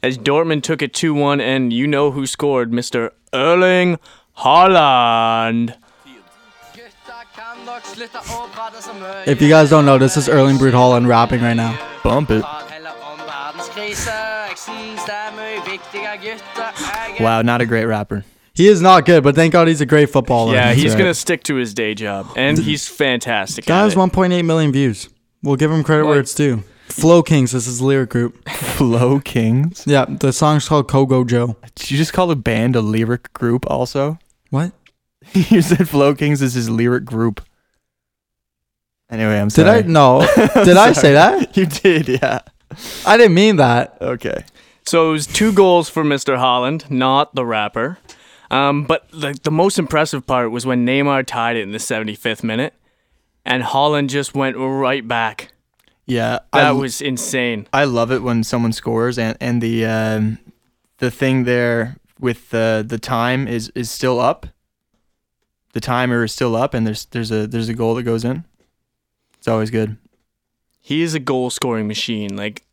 as 0.01 0.17
Dortmund 0.17 0.63
took 0.63 0.81
it 0.81 0.93
2-1 0.93 1.39
and 1.39 1.71
you 1.71 1.85
know 1.85 2.09
who 2.11 2.25
scored, 2.25 2.71
Mr. 2.71 3.11
Erling 3.31 3.99
Haaland. 4.39 5.75
If 9.27 9.41
you 9.41 9.49
guys 9.49 9.69
don't 9.69 9.85
know, 9.85 9.99
this 9.99 10.17
is 10.17 10.27
Erling 10.27 10.57
Braut 10.57 10.73
Haaland 10.73 11.07
rapping 11.07 11.41
right 11.41 11.53
now. 11.53 11.77
Bump 12.03 12.31
it. 12.31 12.43
Wow, 17.19 17.41
not 17.43 17.61
a 17.61 17.65
great 17.67 17.85
rapper. 17.85 18.25
He 18.61 18.67
is 18.67 18.79
not 18.79 19.05
good, 19.05 19.23
but 19.23 19.33
thank 19.33 19.53
God 19.53 19.67
he's 19.67 19.81
a 19.81 19.87
great 19.87 20.11
footballer. 20.11 20.53
Yeah, 20.53 20.73
he's 20.73 20.91
right. 20.91 20.99
going 20.99 21.09
to 21.09 21.15
stick 21.15 21.41
to 21.45 21.55
his 21.55 21.73
day 21.73 21.95
job 21.95 22.31
and 22.35 22.59
he's 22.59 22.87
fantastic. 22.87 23.65
Guy 23.65 23.79
at 23.79 23.83
has 23.85 23.95
1.8 23.95 24.45
million 24.45 24.71
views. 24.71 25.09
We'll 25.41 25.55
give 25.55 25.71
him 25.71 25.83
credit 25.83 26.05
where 26.05 26.19
it's 26.19 26.35
due. 26.35 26.63
Flow 26.85 27.23
Kings 27.23 27.55
is 27.55 27.65
his 27.65 27.81
lyric 27.81 28.11
group. 28.11 28.47
Flow 28.49 29.19
Kings. 29.19 29.83
Yeah, 29.87 30.05
the 30.07 30.31
song's 30.31 30.67
called 30.67 30.87
Kygo 30.87 31.25
Jo. 31.25 31.57
Did 31.73 31.89
you 31.89 31.97
just 31.97 32.13
call 32.13 32.29
a 32.29 32.35
band 32.35 32.75
a 32.75 32.81
lyric 32.81 33.33
group? 33.33 33.65
Also, 33.67 34.19
What? 34.51 34.73
you 35.33 35.63
said 35.63 35.89
Flow 35.89 36.13
Kings 36.13 36.43
is 36.43 36.53
his 36.53 36.69
lyric 36.69 37.03
group. 37.03 37.43
Anyway, 39.09 39.39
I'm 39.39 39.47
Did. 39.47 39.67
I? 39.67 39.81
No. 39.81 40.19
Did 40.53 40.77
I 40.77 40.91
say 40.91 41.13
that? 41.13 41.57
You 41.57 41.65
did, 41.65 42.07
yeah. 42.07 42.41
I 43.07 43.17
didn't 43.17 43.33
mean 43.33 43.55
that. 43.55 43.97
Okay. 43.99 44.43
So 44.85 45.09
it 45.09 45.13
was 45.13 45.25
two 45.25 45.51
goals 45.51 45.89
for 45.89 46.03
Mr. 46.03 46.37
Haaland, 46.37 46.91
not 46.91 47.33
the 47.33 47.43
rapper. 47.43 47.97
Um, 48.51 48.83
but 48.83 49.09
the, 49.11 49.37
the 49.43 49.49
most 49.49 49.79
impressive 49.79 50.27
part 50.27 50.51
was 50.51 50.65
when 50.65 50.85
Neymar 50.85 51.25
tied 51.25 51.55
it 51.55 51.61
in 51.61 51.71
the 51.71 51.77
75th 51.77 52.43
minute, 52.43 52.73
and 53.45 53.63
Haaland 53.63 54.09
just 54.09 54.35
went 54.35 54.57
right 54.57 55.07
back. 55.07 55.53
Yeah, 56.05 56.39
That 56.51 56.65
I, 56.65 56.71
was 56.73 57.01
insane. 57.01 57.67
I 57.71 57.85
love 57.85 58.11
it 58.11 58.21
when 58.21 58.43
someone 58.43 58.73
scores 58.73 59.17
and 59.17 59.37
and 59.39 59.61
the 59.61 59.85
um, 59.85 60.39
the 60.97 61.09
thing 61.09 61.45
there 61.45 61.95
with 62.19 62.49
the 62.49 62.83
the 62.85 62.99
time 62.99 63.47
is 63.47 63.71
is 63.73 63.89
still 63.89 64.19
up. 64.19 64.45
The 65.71 65.79
timer 65.79 66.25
is 66.25 66.33
still 66.33 66.57
up, 66.57 66.73
and 66.73 66.85
there's 66.85 67.05
there's 67.05 67.31
a 67.31 67.47
there's 67.47 67.69
a 67.69 67.73
goal 67.73 67.95
that 67.95 68.03
goes 68.03 68.25
in. 68.25 68.43
It's 69.37 69.47
always 69.47 69.71
good. 69.71 69.95
He 70.81 71.01
is 71.01 71.13
a 71.13 71.19
goal 71.19 71.49
scoring 71.49 71.87
machine. 71.87 72.35
Like, 72.35 72.65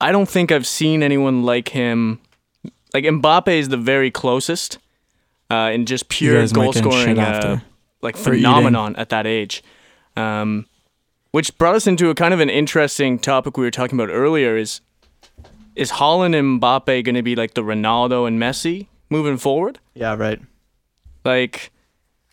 I 0.00 0.12
don't 0.12 0.28
think 0.28 0.52
I've 0.52 0.66
seen 0.66 1.02
anyone 1.02 1.42
like 1.42 1.70
him. 1.70 2.20
Like 2.92 3.04
Mbappe 3.04 3.48
is 3.48 3.70
the 3.70 3.76
very 3.76 4.12
closest 4.12 4.78
uh, 5.50 5.70
in 5.72 5.86
just 5.86 6.08
pure 6.08 6.46
goal 6.48 6.66
might 6.66 6.74
get 6.74 6.84
shit 6.84 6.92
scoring, 6.92 7.18
uh, 7.18 7.22
after 7.22 7.62
like 8.02 8.16
for 8.16 8.32
eating. 8.32 8.44
phenomenon 8.44 8.96
at 8.96 9.08
that 9.10 9.26
age. 9.26 9.62
Um, 10.16 10.66
which 11.32 11.56
brought 11.58 11.74
us 11.74 11.88
into 11.88 12.10
a 12.10 12.14
kind 12.14 12.32
of 12.32 12.38
an 12.38 12.48
interesting 12.48 13.18
topic 13.18 13.56
we 13.56 13.64
were 13.64 13.70
talking 13.70 13.98
about 13.98 14.12
earlier. 14.12 14.56
Is 14.56 14.80
is 15.74 15.92
Haaland 15.92 16.38
and 16.38 16.60
Mbappe 16.60 17.04
going 17.04 17.14
to 17.16 17.22
be 17.22 17.34
like 17.34 17.54
the 17.54 17.62
Ronaldo 17.62 18.28
and 18.28 18.40
Messi 18.40 18.86
moving 19.10 19.36
forward? 19.36 19.78
Yeah, 19.94 20.14
right. 20.14 20.40
Like, 21.24 21.72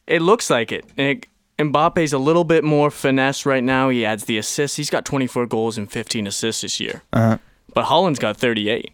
it 0.06 0.22
looks 0.22 0.50
like 0.50 0.72
it. 0.72 0.86
And 0.98 1.26
Mbappe's 1.58 2.14
a 2.14 2.18
little 2.18 2.44
bit 2.44 2.64
more 2.64 2.92
finesse 2.92 3.46
right 3.46 3.64
now. 3.64 3.90
He 3.90 4.06
adds 4.06 4.26
the 4.26 4.38
assists. 4.38 4.78
He's 4.78 4.90
got 4.90 5.06
24 5.06 5.48
goals 5.48 5.78
and 5.78 5.92
15 5.92 6.28
assists 6.28 6.62
this 6.62 6.80
year. 6.80 7.02
Uh-huh. 7.14 7.38
But 7.74 7.86
Haaland's 7.86 8.20
got 8.20 8.38
38, 8.38 8.94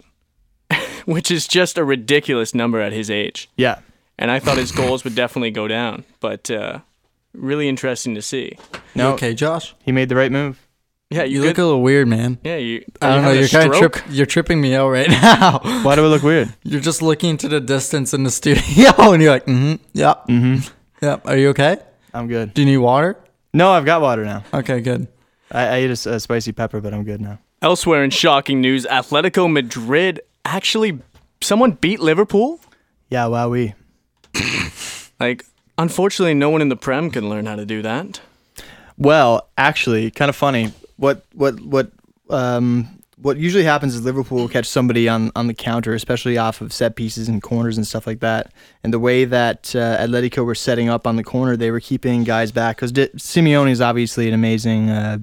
which 1.06 1.32
is 1.32 1.48
just 1.48 1.78
a 1.78 1.84
ridiculous 1.84 2.54
number 2.54 2.80
at 2.80 2.94
his 2.94 3.10
age. 3.10 3.50
Yeah. 3.58 3.80
And 4.20 4.32
I 4.32 4.40
thought 4.40 4.58
his 4.58 4.72
goals 4.72 5.04
would 5.04 5.16
definitely 5.16 5.52
go 5.52 5.68
down. 5.68 6.04
But 6.20 6.50
uh, 6.50 6.80
really 7.34 7.68
interesting 7.70 8.16
to 8.16 8.22
see. 8.22 8.58
No, 8.96 9.14
okay, 9.14 9.34
Josh? 9.34 9.76
he 9.84 9.92
made 9.92 10.10
the 10.10 10.16
right 10.16 10.32
move. 10.32 10.60
Yeah, 11.10 11.24
you, 11.24 11.42
You 11.42 11.48
look 11.48 11.58
a 11.58 11.64
little 11.64 11.82
weird, 11.82 12.08
man. 12.08 12.38
yeah, 12.44 12.58
you. 12.58 12.84
I 13.02 13.16
don't 13.16 13.24
know. 13.24 13.32
You're 13.32 13.48
kind 13.48 13.70
of 13.70 13.76
stroke? 13.76 13.94
trip. 13.94 14.06
You're 14.10 14.26
tripping 14.26 14.60
me 14.60 14.76
out 14.76 14.90
right 14.90 15.10
now. 15.22 15.60
Why 15.84 15.96
do 15.96 16.04
I 16.04 16.08
look 16.08 16.24
weird? 16.24 16.54
You're 16.64 16.82
just 16.82 17.02
looking 17.02 17.38
to 17.38 17.48
the 17.48 17.62
distance 17.62 18.14
in 18.14 18.24
the 18.24 18.32
studio, 18.32 18.62
and 19.14 19.22
you're 19.22 19.32
like, 19.32 19.46
mm-hmm, 19.46 19.82
yep, 19.94 20.28
mm-hmm, 20.28 20.68
yep. 21.02 21.26
Are 21.26 21.38
you 21.38 21.50
okay? 21.50 21.78
I'm 22.14 22.28
good. 22.28 22.54
Do 22.54 22.62
you 22.62 22.66
need 22.66 22.78
water? 22.78 23.18
No, 23.54 23.72
I've 23.72 23.86
got 23.86 24.02
water 24.02 24.26
now. 24.26 24.44
Okay, 24.54 24.82
good. 24.82 25.08
I, 25.50 25.62
I 25.68 25.76
ate 25.78 25.92
a 25.92 26.20
spicy 26.20 26.52
pepper, 26.52 26.82
but 26.82 26.94
I'm 26.94 27.06
good 27.06 27.22
now. 27.22 27.40
Elsewhere 27.62 28.04
in 28.04 28.10
shocking 28.10 28.60
news, 28.60 28.86
Atletico 28.86 29.50
Madrid 29.50 30.20
actually 30.44 31.00
someone 31.40 31.72
beat 31.72 32.02
Liverpool. 32.02 32.60
Yeah, 33.10 33.26
wowee. 33.28 33.76
Like, 35.20 35.46
unfortunately, 35.78 36.34
no 36.34 36.50
one 36.50 36.62
in 36.62 36.70
the 36.70 36.76
Prem 36.76 37.10
can 37.12 37.30
learn 37.30 37.46
how 37.46 37.56
to 37.56 37.66
do 37.66 37.82
that. 37.82 38.22
Well, 38.98 39.50
actually, 39.58 40.12
kind 40.12 40.30
of 40.30 40.36
funny. 40.36 40.74
What 40.98 41.24
what 41.34 41.60
what 41.62 41.92
um 42.30 42.98
what 43.20 43.38
usually 43.38 43.64
happens 43.64 43.96
is 43.96 44.04
Liverpool 44.04 44.38
will 44.38 44.48
catch 44.48 44.66
somebody 44.66 45.08
on 45.08 45.32
on 45.36 45.48
the 45.48 45.54
counter, 45.54 45.94
especially 45.94 46.38
off 46.38 46.62
of 46.62 46.74
set 46.74 46.96
pieces 46.96 47.28
and 47.28 47.42
corners 47.42 47.78
and 47.78 47.86
stuff 47.86 48.08
like 48.08 48.20
that. 48.20 48.52
And 48.84 48.94
the 48.94 49.00
way 49.00 49.26
that 49.26 49.76
uh, 49.76 49.98
Atletico 49.98 50.46
were 50.46 50.56
setting 50.56 50.90
up 50.90 51.06
on 51.06 51.16
the 51.16 51.24
corner, 51.24 51.56
they 51.56 51.72
were 51.72 51.80
keeping 51.80 52.24
guys 52.24 52.52
back 52.52 52.78
because 52.78 52.92
Simeone 52.92 53.70
is 53.70 53.82
obviously 53.82 54.28
an 54.28 54.34
amazing 54.34 54.90
uh, 54.90 55.20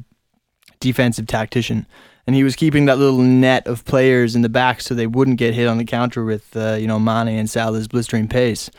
defensive 0.79 1.27
tactician, 1.27 1.87
and 2.27 2.37
he 2.37 2.45
was 2.45 2.55
keeping 2.55 2.85
that 2.87 2.99
little 2.99 3.19
net 3.19 3.67
of 3.67 3.85
players 3.85 4.37
in 4.37 4.43
the 4.43 4.49
back 4.49 4.81
so 4.81 4.95
they 4.95 5.07
wouldn't 5.07 5.39
get 5.39 5.55
hit 5.55 5.67
on 5.67 5.79
the 5.79 5.85
counter 5.85 6.25
with 6.25 6.57
uh, 6.57 6.75
you 6.75 6.87
know 6.87 7.01
Mane 7.01 7.29
and 7.29 7.51
Salah's 7.51 7.89
blistering 7.89 8.29
pace. 8.29 8.71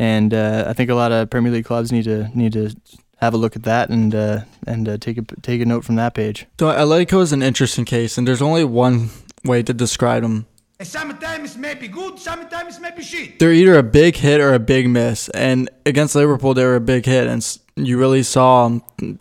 And 0.00 0.32
uh, 0.32 0.64
I 0.66 0.72
think 0.72 0.88
a 0.88 0.94
lot 0.94 1.12
of 1.12 1.28
Premier 1.28 1.52
League 1.52 1.66
clubs 1.66 1.92
need 1.92 2.04
to 2.04 2.30
need 2.34 2.54
to 2.54 2.74
have 3.18 3.34
a 3.34 3.36
look 3.36 3.54
at 3.54 3.64
that 3.64 3.90
and 3.90 4.14
uh, 4.14 4.40
and 4.66 4.88
uh, 4.88 4.96
take 4.96 5.18
a 5.18 5.22
take 5.42 5.60
a 5.60 5.66
note 5.66 5.84
from 5.84 5.96
that 5.96 6.14
page. 6.14 6.46
So 6.58 6.68
Atletico 6.68 7.20
is 7.20 7.34
an 7.34 7.42
interesting 7.42 7.84
case, 7.84 8.16
and 8.16 8.26
there's 8.26 8.40
only 8.40 8.64
one 8.64 9.10
way 9.44 9.62
to 9.62 9.74
describe 9.74 10.22
them. 10.22 10.46
Sometimes 10.80 11.58
maybe 11.58 11.86
good, 11.86 12.18
sometimes 12.18 12.80
maybe 12.80 13.02
shit. 13.02 13.38
They're 13.38 13.52
either 13.52 13.76
a 13.76 13.82
big 13.82 14.16
hit 14.16 14.40
or 14.40 14.54
a 14.54 14.58
big 14.58 14.88
miss. 14.88 15.28
And 15.34 15.68
against 15.84 16.14
Liverpool, 16.14 16.54
they 16.54 16.64
were 16.64 16.76
a 16.76 16.80
big 16.80 17.04
hit, 17.04 17.26
and 17.26 17.46
you 17.76 17.98
really 17.98 18.22
saw 18.22 18.70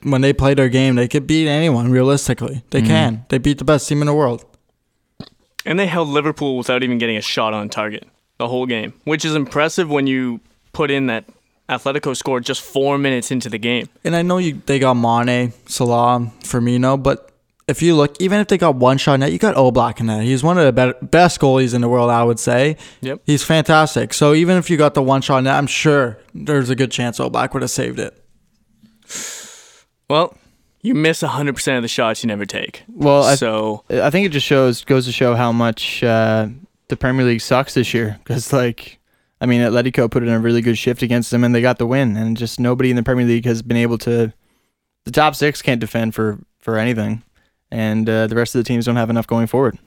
when 0.03 0.21
they 0.21 0.31
played 0.31 0.57
their 0.57 0.69
game, 0.69 0.95
they 0.95 1.09
could 1.09 1.27
beat 1.27 1.49
anyone. 1.49 1.91
Realistically, 1.91 2.63
they 2.69 2.81
can. 2.81 3.25
They 3.27 3.37
beat 3.37 3.57
the 3.57 3.65
best 3.65 3.89
team 3.89 4.01
in 4.01 4.07
the 4.07 4.13
world. 4.13 4.45
And 5.65 5.77
they 5.77 5.87
held 5.87 6.07
Liverpool 6.07 6.55
without 6.55 6.83
even 6.83 6.99
getting 6.99 7.17
a 7.17 7.21
shot 7.21 7.53
on 7.53 7.67
target 7.67 8.07
the 8.37 8.47
whole 8.47 8.65
game, 8.65 8.93
which 9.03 9.25
is 9.25 9.35
impressive 9.35 9.89
when 9.89 10.07
you 10.07 10.39
put 10.79 10.89
in 10.89 11.07
that 11.07 11.25
Atletico 11.67 12.15
scored 12.15 12.45
just 12.45 12.61
four 12.61 12.97
minutes 12.97 13.31
into 13.31 13.49
the 13.49 13.57
game. 13.57 13.89
And 14.05 14.15
I 14.15 14.21
know 14.21 14.37
you 14.37 14.61
they 14.65 14.79
got 14.79 14.93
Mane, 14.93 15.51
Salah, 15.65 16.31
Firmino, 16.39 17.03
but 17.03 17.33
if 17.67 17.81
you 17.81 17.97
look, 17.97 18.15
even 18.21 18.39
if 18.39 18.47
they 18.47 18.57
got 18.57 18.75
one 18.75 18.97
shot 18.97 19.19
net, 19.19 19.33
you 19.33 19.39
got 19.39 19.55
Oblak 19.57 19.99
in 19.99 20.05
there. 20.05 20.21
He's 20.21 20.41
one 20.41 20.57
of 20.57 20.63
the 20.63 20.71
better, 20.71 20.95
best 21.01 21.41
goalies 21.41 21.73
in 21.73 21.81
the 21.81 21.89
world, 21.89 22.09
I 22.09 22.23
would 22.23 22.39
say. 22.39 22.77
Yep. 23.01 23.23
He's 23.25 23.43
fantastic. 23.43 24.13
So 24.13 24.33
even 24.33 24.55
if 24.55 24.69
you 24.69 24.77
got 24.77 24.93
the 24.93 25.03
one 25.03 25.21
shot 25.21 25.43
net, 25.43 25.55
I'm 25.55 25.67
sure 25.67 26.17
there's 26.33 26.69
a 26.69 26.77
good 26.77 26.91
chance 26.91 27.19
Oblak 27.19 27.53
would 27.53 27.61
have 27.61 27.71
saved 27.71 27.99
it. 27.99 28.15
Well, 30.09 30.37
you 30.81 30.95
miss 30.95 31.21
100% 31.21 31.75
of 31.75 31.81
the 31.81 31.89
shots 31.89 32.23
you 32.23 32.27
never 32.29 32.45
take. 32.45 32.83
Well, 32.87 33.23
I, 33.23 33.35
so, 33.35 33.83
I 33.89 34.09
think 34.11 34.25
it 34.25 34.29
just 34.29 34.47
shows 34.47 34.85
goes 34.85 35.05
to 35.07 35.11
show 35.11 35.35
how 35.35 35.51
much 35.51 36.01
uh, 36.05 36.47
the 36.87 36.95
Premier 36.95 37.25
League 37.25 37.41
sucks 37.41 37.73
this 37.73 37.93
year 37.93 38.17
because 38.23 38.53
like. 38.53 38.98
I 39.41 39.45
mean, 39.45 39.61
Atletico 39.61 40.11
put 40.11 40.23
in 40.23 40.29
a 40.29 40.39
really 40.39 40.61
good 40.61 40.77
shift 40.77 41.01
against 41.01 41.31
them, 41.31 41.43
and 41.43 41.55
they 41.55 41.61
got 41.61 41.77
the 41.77 41.87
win. 41.87 42.17
And 42.17 42.35
just 42.35 42.59
nobody 42.59 42.89
in 42.89 42.95
the 42.95 43.03
Premier 43.03 43.25
League 43.25 43.45
has 43.45 43.61
been 43.61 43.77
able 43.77 43.97
to. 43.99 44.33
The 45.05 45.11
top 45.11 45.35
six 45.35 45.61
can't 45.61 45.79
defend 45.79 46.13
for 46.13 46.39
for 46.59 46.77
anything, 46.77 47.23
and 47.71 48.09
uh, 48.09 48.27
the 48.27 48.35
rest 48.35 48.53
of 48.53 48.59
the 48.59 48.67
teams 48.67 48.85
don't 48.85 48.97
have 48.97 49.09
enough 49.09 49.27
going 49.27 49.47
forward. 49.47 49.79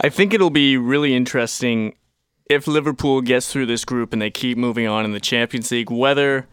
I 0.00 0.08
think 0.08 0.32
it'll 0.32 0.50
be 0.50 0.76
really 0.76 1.14
interesting 1.14 1.96
if 2.48 2.66
Liverpool 2.66 3.20
gets 3.20 3.52
through 3.52 3.66
this 3.66 3.84
group 3.84 4.12
and 4.12 4.22
they 4.22 4.30
keep 4.30 4.56
moving 4.56 4.86
on 4.86 5.04
in 5.04 5.12
the 5.12 5.20
Champions 5.20 5.70
League, 5.70 5.90
whether 5.90 6.46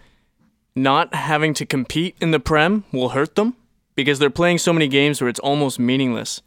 not 0.75 1.13
having 1.15 1.53
to 1.55 1.65
compete 1.65 2.15
in 2.21 2.31
the 2.31 2.39
Prem 2.39 2.83
will 2.91 3.09
hurt 3.09 3.35
them 3.35 3.55
because 3.95 4.19
they're 4.19 4.29
playing 4.29 4.59
so 4.59 4.71
many 4.71 4.87
games 4.87 5.19
where 5.19 5.29
it's 5.29 5.39
almost 5.39 5.79
meaningless. 5.79 6.41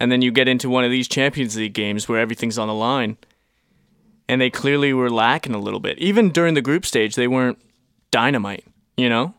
And 0.00 0.10
then 0.10 0.22
you 0.22 0.30
get 0.30 0.48
into 0.48 0.70
one 0.70 0.84
of 0.84 0.90
these 0.90 1.08
Champions 1.08 1.56
League 1.56 1.74
games 1.74 2.08
where 2.08 2.18
everything's 2.18 2.58
on 2.58 2.68
the 2.68 2.74
line. 2.74 3.18
And 4.28 4.40
they 4.40 4.50
clearly 4.50 4.92
were 4.92 5.10
lacking 5.10 5.54
a 5.54 5.58
little 5.58 5.80
bit. 5.80 5.98
Even 5.98 6.30
during 6.30 6.54
the 6.54 6.62
group 6.62 6.84
stage, 6.84 7.14
they 7.14 7.28
weren't 7.28 7.58
dynamite, 8.10 8.64
you 8.96 9.08
know? 9.08 9.34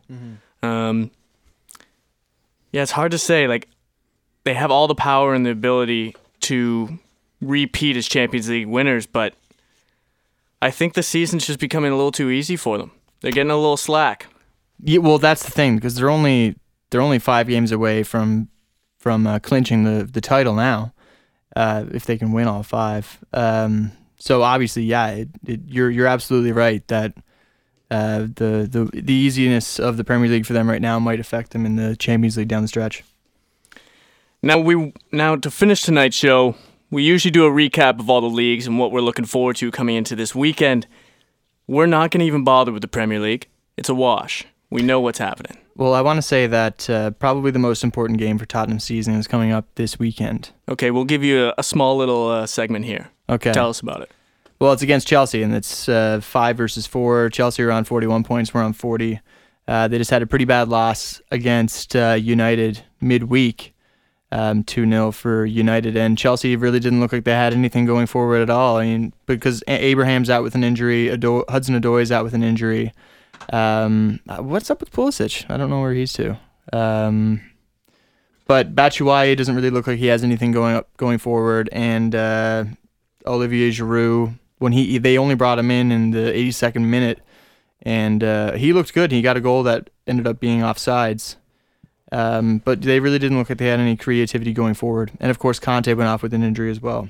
Um, 0.62 1.10
yeah, 2.72 2.82
it's 2.82 2.92
hard 2.92 3.10
to 3.12 3.18
say. 3.18 3.46
Like, 3.46 3.68
they 4.44 4.54
have 4.54 4.70
all 4.70 4.88
the 4.88 4.94
power 4.94 5.34
and 5.34 5.44
the 5.44 5.50
ability 5.50 6.16
to 6.40 6.98
repeat 7.40 7.96
as 7.96 8.08
Champions 8.08 8.48
League 8.48 8.66
winners, 8.66 9.06
but 9.06 9.34
I 10.62 10.70
think 10.70 10.94
the 10.94 11.02
season's 11.02 11.46
just 11.46 11.60
becoming 11.60 11.92
a 11.92 11.96
little 11.96 12.12
too 12.12 12.30
easy 12.30 12.56
for 12.56 12.78
them. 12.78 12.90
They're 13.20 13.32
getting 13.32 13.50
a 13.50 13.56
little 13.56 13.76
slack. 13.76 14.26
Yeah, 14.82 14.98
well, 14.98 15.18
that's 15.18 15.44
the 15.44 15.50
thing 15.50 15.76
because 15.76 15.96
they're 15.96 16.10
only 16.10 16.56
they're 16.90 17.00
only 17.00 17.18
five 17.18 17.48
games 17.48 17.72
away 17.72 18.02
from 18.02 18.48
from 18.98 19.26
uh, 19.26 19.38
clinching 19.38 19.84
the 19.84 20.04
the 20.04 20.20
title 20.20 20.54
now, 20.54 20.92
uh, 21.56 21.84
if 21.92 22.06
they 22.06 22.16
can 22.16 22.32
win 22.32 22.46
all 22.46 22.62
five. 22.62 23.18
Um, 23.32 23.92
so 24.18 24.42
obviously, 24.42 24.82
yeah, 24.82 25.08
it, 25.10 25.28
it, 25.46 25.60
you're 25.66 25.90
you're 25.90 26.06
absolutely 26.06 26.52
right 26.52 26.86
that 26.88 27.14
uh, 27.90 28.20
the 28.20 28.68
the 28.70 28.90
the 28.92 29.12
easiness 29.12 29.78
of 29.78 29.96
the 29.96 30.04
Premier 30.04 30.28
League 30.28 30.46
for 30.46 30.52
them 30.52 30.68
right 30.68 30.82
now 30.82 30.98
might 30.98 31.20
affect 31.20 31.52
them 31.52 31.64
in 31.64 31.76
the 31.76 31.96
Champions 31.96 32.36
League 32.36 32.48
down 32.48 32.62
the 32.62 32.68
stretch. 32.68 33.04
Now 34.42 34.58
we 34.58 34.92
now 35.12 35.36
to 35.36 35.50
finish 35.50 35.82
tonight's 35.82 36.16
show, 36.16 36.56
we 36.90 37.02
usually 37.02 37.30
do 37.30 37.46
a 37.46 37.50
recap 37.50 38.00
of 38.00 38.10
all 38.10 38.20
the 38.20 38.28
leagues 38.28 38.66
and 38.66 38.78
what 38.78 38.92
we're 38.92 39.00
looking 39.00 39.24
forward 39.24 39.56
to 39.56 39.70
coming 39.70 39.96
into 39.96 40.16
this 40.16 40.34
weekend. 40.34 40.86
We're 41.66 41.86
not 41.86 42.10
going 42.10 42.20
to 42.20 42.26
even 42.26 42.44
bother 42.44 42.72
with 42.72 42.82
the 42.82 42.88
Premier 42.88 43.20
League. 43.20 43.46
It's 43.76 43.88
a 43.88 43.94
wash. 43.94 44.44
We 44.70 44.82
know 44.82 45.00
what's 45.00 45.18
happening. 45.18 45.58
Well, 45.76 45.94
I 45.94 46.00
want 46.00 46.16
to 46.16 46.22
say 46.22 46.46
that 46.46 46.90
uh, 46.90 47.10
probably 47.12 47.50
the 47.50 47.58
most 47.58 47.84
important 47.84 48.18
game 48.18 48.38
for 48.38 48.46
Tottenham 48.46 48.80
season 48.80 49.14
is 49.14 49.28
coming 49.28 49.52
up 49.52 49.66
this 49.76 49.98
weekend. 49.98 50.50
Okay, 50.68 50.90
we'll 50.90 51.04
give 51.04 51.22
you 51.22 51.48
a, 51.48 51.54
a 51.58 51.62
small 51.62 51.96
little 51.96 52.28
uh, 52.28 52.46
segment 52.46 52.84
here. 52.84 53.10
Okay. 53.28 53.52
Tell 53.52 53.68
us 53.70 53.80
about 53.80 54.00
it. 54.02 54.10
Well, 54.60 54.72
it's 54.72 54.82
against 54.82 55.06
Chelsea, 55.06 55.42
and 55.42 55.54
it's 55.54 55.88
uh, 55.88 56.20
five 56.20 56.56
versus 56.56 56.86
four. 56.86 57.30
Chelsea 57.30 57.62
are 57.62 57.70
on 57.70 57.84
41 57.84 58.24
points. 58.24 58.52
We're 58.52 58.62
on 58.62 58.72
40. 58.72 59.20
Uh, 59.68 59.86
they 59.86 59.98
just 59.98 60.10
had 60.10 60.22
a 60.22 60.26
pretty 60.26 60.46
bad 60.46 60.68
loss 60.68 61.20
against 61.30 61.94
uh, 61.94 62.16
United 62.18 62.82
midweek. 63.00 63.74
um, 64.32 64.62
2 64.64 64.88
0 64.88 65.12
for 65.12 65.46
United. 65.46 65.96
And 65.96 66.18
Chelsea 66.18 66.56
really 66.56 66.80
didn't 66.80 67.00
look 67.00 67.12
like 67.12 67.24
they 67.24 67.32
had 67.32 67.54
anything 67.54 67.86
going 67.86 68.06
forward 68.06 68.42
at 68.42 68.50
all. 68.50 68.76
I 68.76 68.84
mean, 68.84 69.12
because 69.26 69.62
Abraham's 69.68 70.28
out 70.30 70.42
with 70.42 70.54
an 70.54 70.64
injury, 70.64 71.08
Ado- 71.08 71.44
Hudson 71.48 71.74
is 71.82 72.12
out 72.12 72.24
with 72.24 72.34
an 72.34 72.42
injury. 72.42 72.92
Um, 73.52 74.20
what's 74.38 74.70
up 74.70 74.80
with 74.80 74.90
Pulisic? 74.92 75.48
I 75.50 75.56
don't 75.56 75.70
know 75.70 75.80
where 75.80 75.94
he's 75.94 76.12
to. 76.14 76.38
Um, 76.72 77.40
but 78.46 78.74
Batshuayi 78.74 79.36
doesn't 79.36 79.54
really 79.54 79.70
look 79.70 79.86
like 79.86 79.98
he 79.98 80.06
has 80.06 80.24
anything 80.24 80.52
going 80.52 80.76
up 80.76 80.94
going 80.96 81.18
forward. 81.18 81.68
And 81.72 82.14
uh, 82.14 82.64
Olivier 83.26 83.70
Giroud, 83.70 84.38
when 84.58 84.72
he 84.72 84.98
they 84.98 85.18
only 85.18 85.34
brought 85.34 85.58
him 85.58 85.70
in 85.70 85.92
in 85.92 86.10
the 86.10 86.32
82nd 86.32 86.82
minute, 86.82 87.20
and 87.82 88.22
uh, 88.22 88.52
he 88.52 88.72
looked 88.72 88.94
good. 88.94 89.12
He 89.12 89.22
got 89.22 89.36
a 89.36 89.40
goal 89.40 89.62
that 89.64 89.90
ended 90.06 90.26
up 90.26 90.40
being 90.40 90.60
offsides. 90.60 91.36
Um, 92.10 92.62
but 92.64 92.80
they 92.80 93.00
really 93.00 93.18
didn't 93.18 93.36
look 93.36 93.50
like 93.50 93.58
they 93.58 93.66
had 93.66 93.80
any 93.80 93.96
creativity 93.96 94.52
going 94.52 94.74
forward. 94.74 95.12
And 95.20 95.30
of 95.30 95.38
course, 95.38 95.60
Kanté 95.60 95.94
went 95.96 96.08
off 96.08 96.22
with 96.22 96.32
an 96.32 96.42
injury 96.42 96.70
as 96.70 96.80
well. 96.80 97.08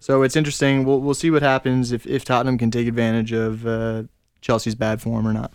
So 0.00 0.22
it's 0.22 0.36
interesting. 0.36 0.84
We'll 0.84 1.00
we'll 1.00 1.14
see 1.14 1.30
what 1.30 1.42
happens 1.42 1.92
if, 1.92 2.06
if 2.06 2.24
Tottenham 2.24 2.58
can 2.58 2.70
take 2.70 2.86
advantage 2.86 3.32
of 3.32 3.66
uh, 3.66 4.04
Chelsea's 4.40 4.74
bad 4.74 5.00
form 5.00 5.26
or 5.26 5.32
not. 5.32 5.52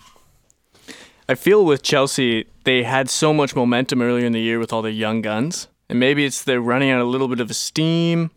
I 1.30 1.36
feel 1.36 1.63
with 1.63 1.84
Chelsea, 1.84 2.46
they 2.65 2.84
had 2.84 3.10
so 3.10 3.34
much 3.34 3.56
momentum 3.56 4.02
earlier 4.02 4.26
in 4.26 4.34
the 4.34 4.41
year 4.41 4.60
with 4.60 4.74
all 4.74 4.82
their 4.82 4.91
young 4.91 5.22
guns, 5.22 5.69
and 5.88 6.00
maybe 6.00 6.26
it's 6.26 6.43
they're 6.43 6.60
running 6.60 6.89
out 6.89 7.00
a 7.00 7.06
little 7.06 7.28
bit 7.28 7.39
of 7.39 7.56
steam. 7.56 8.32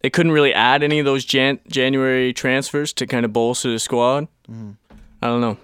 They 0.00 0.10
couldn't 0.10 0.32
really 0.32 0.54
add 0.54 0.82
any 0.82 0.98
of 0.98 1.04
those 1.04 1.24
Jan- 1.24 1.60
January 1.68 2.32
transfers 2.32 2.92
to 2.94 3.06
kind 3.06 3.24
of 3.24 3.32
bolster 3.32 3.70
the 3.70 3.78
squad. 3.78 4.28
Mm-hmm. 4.50 4.70
I 5.22 5.26
don't 5.26 5.40
know. 5.40 5.58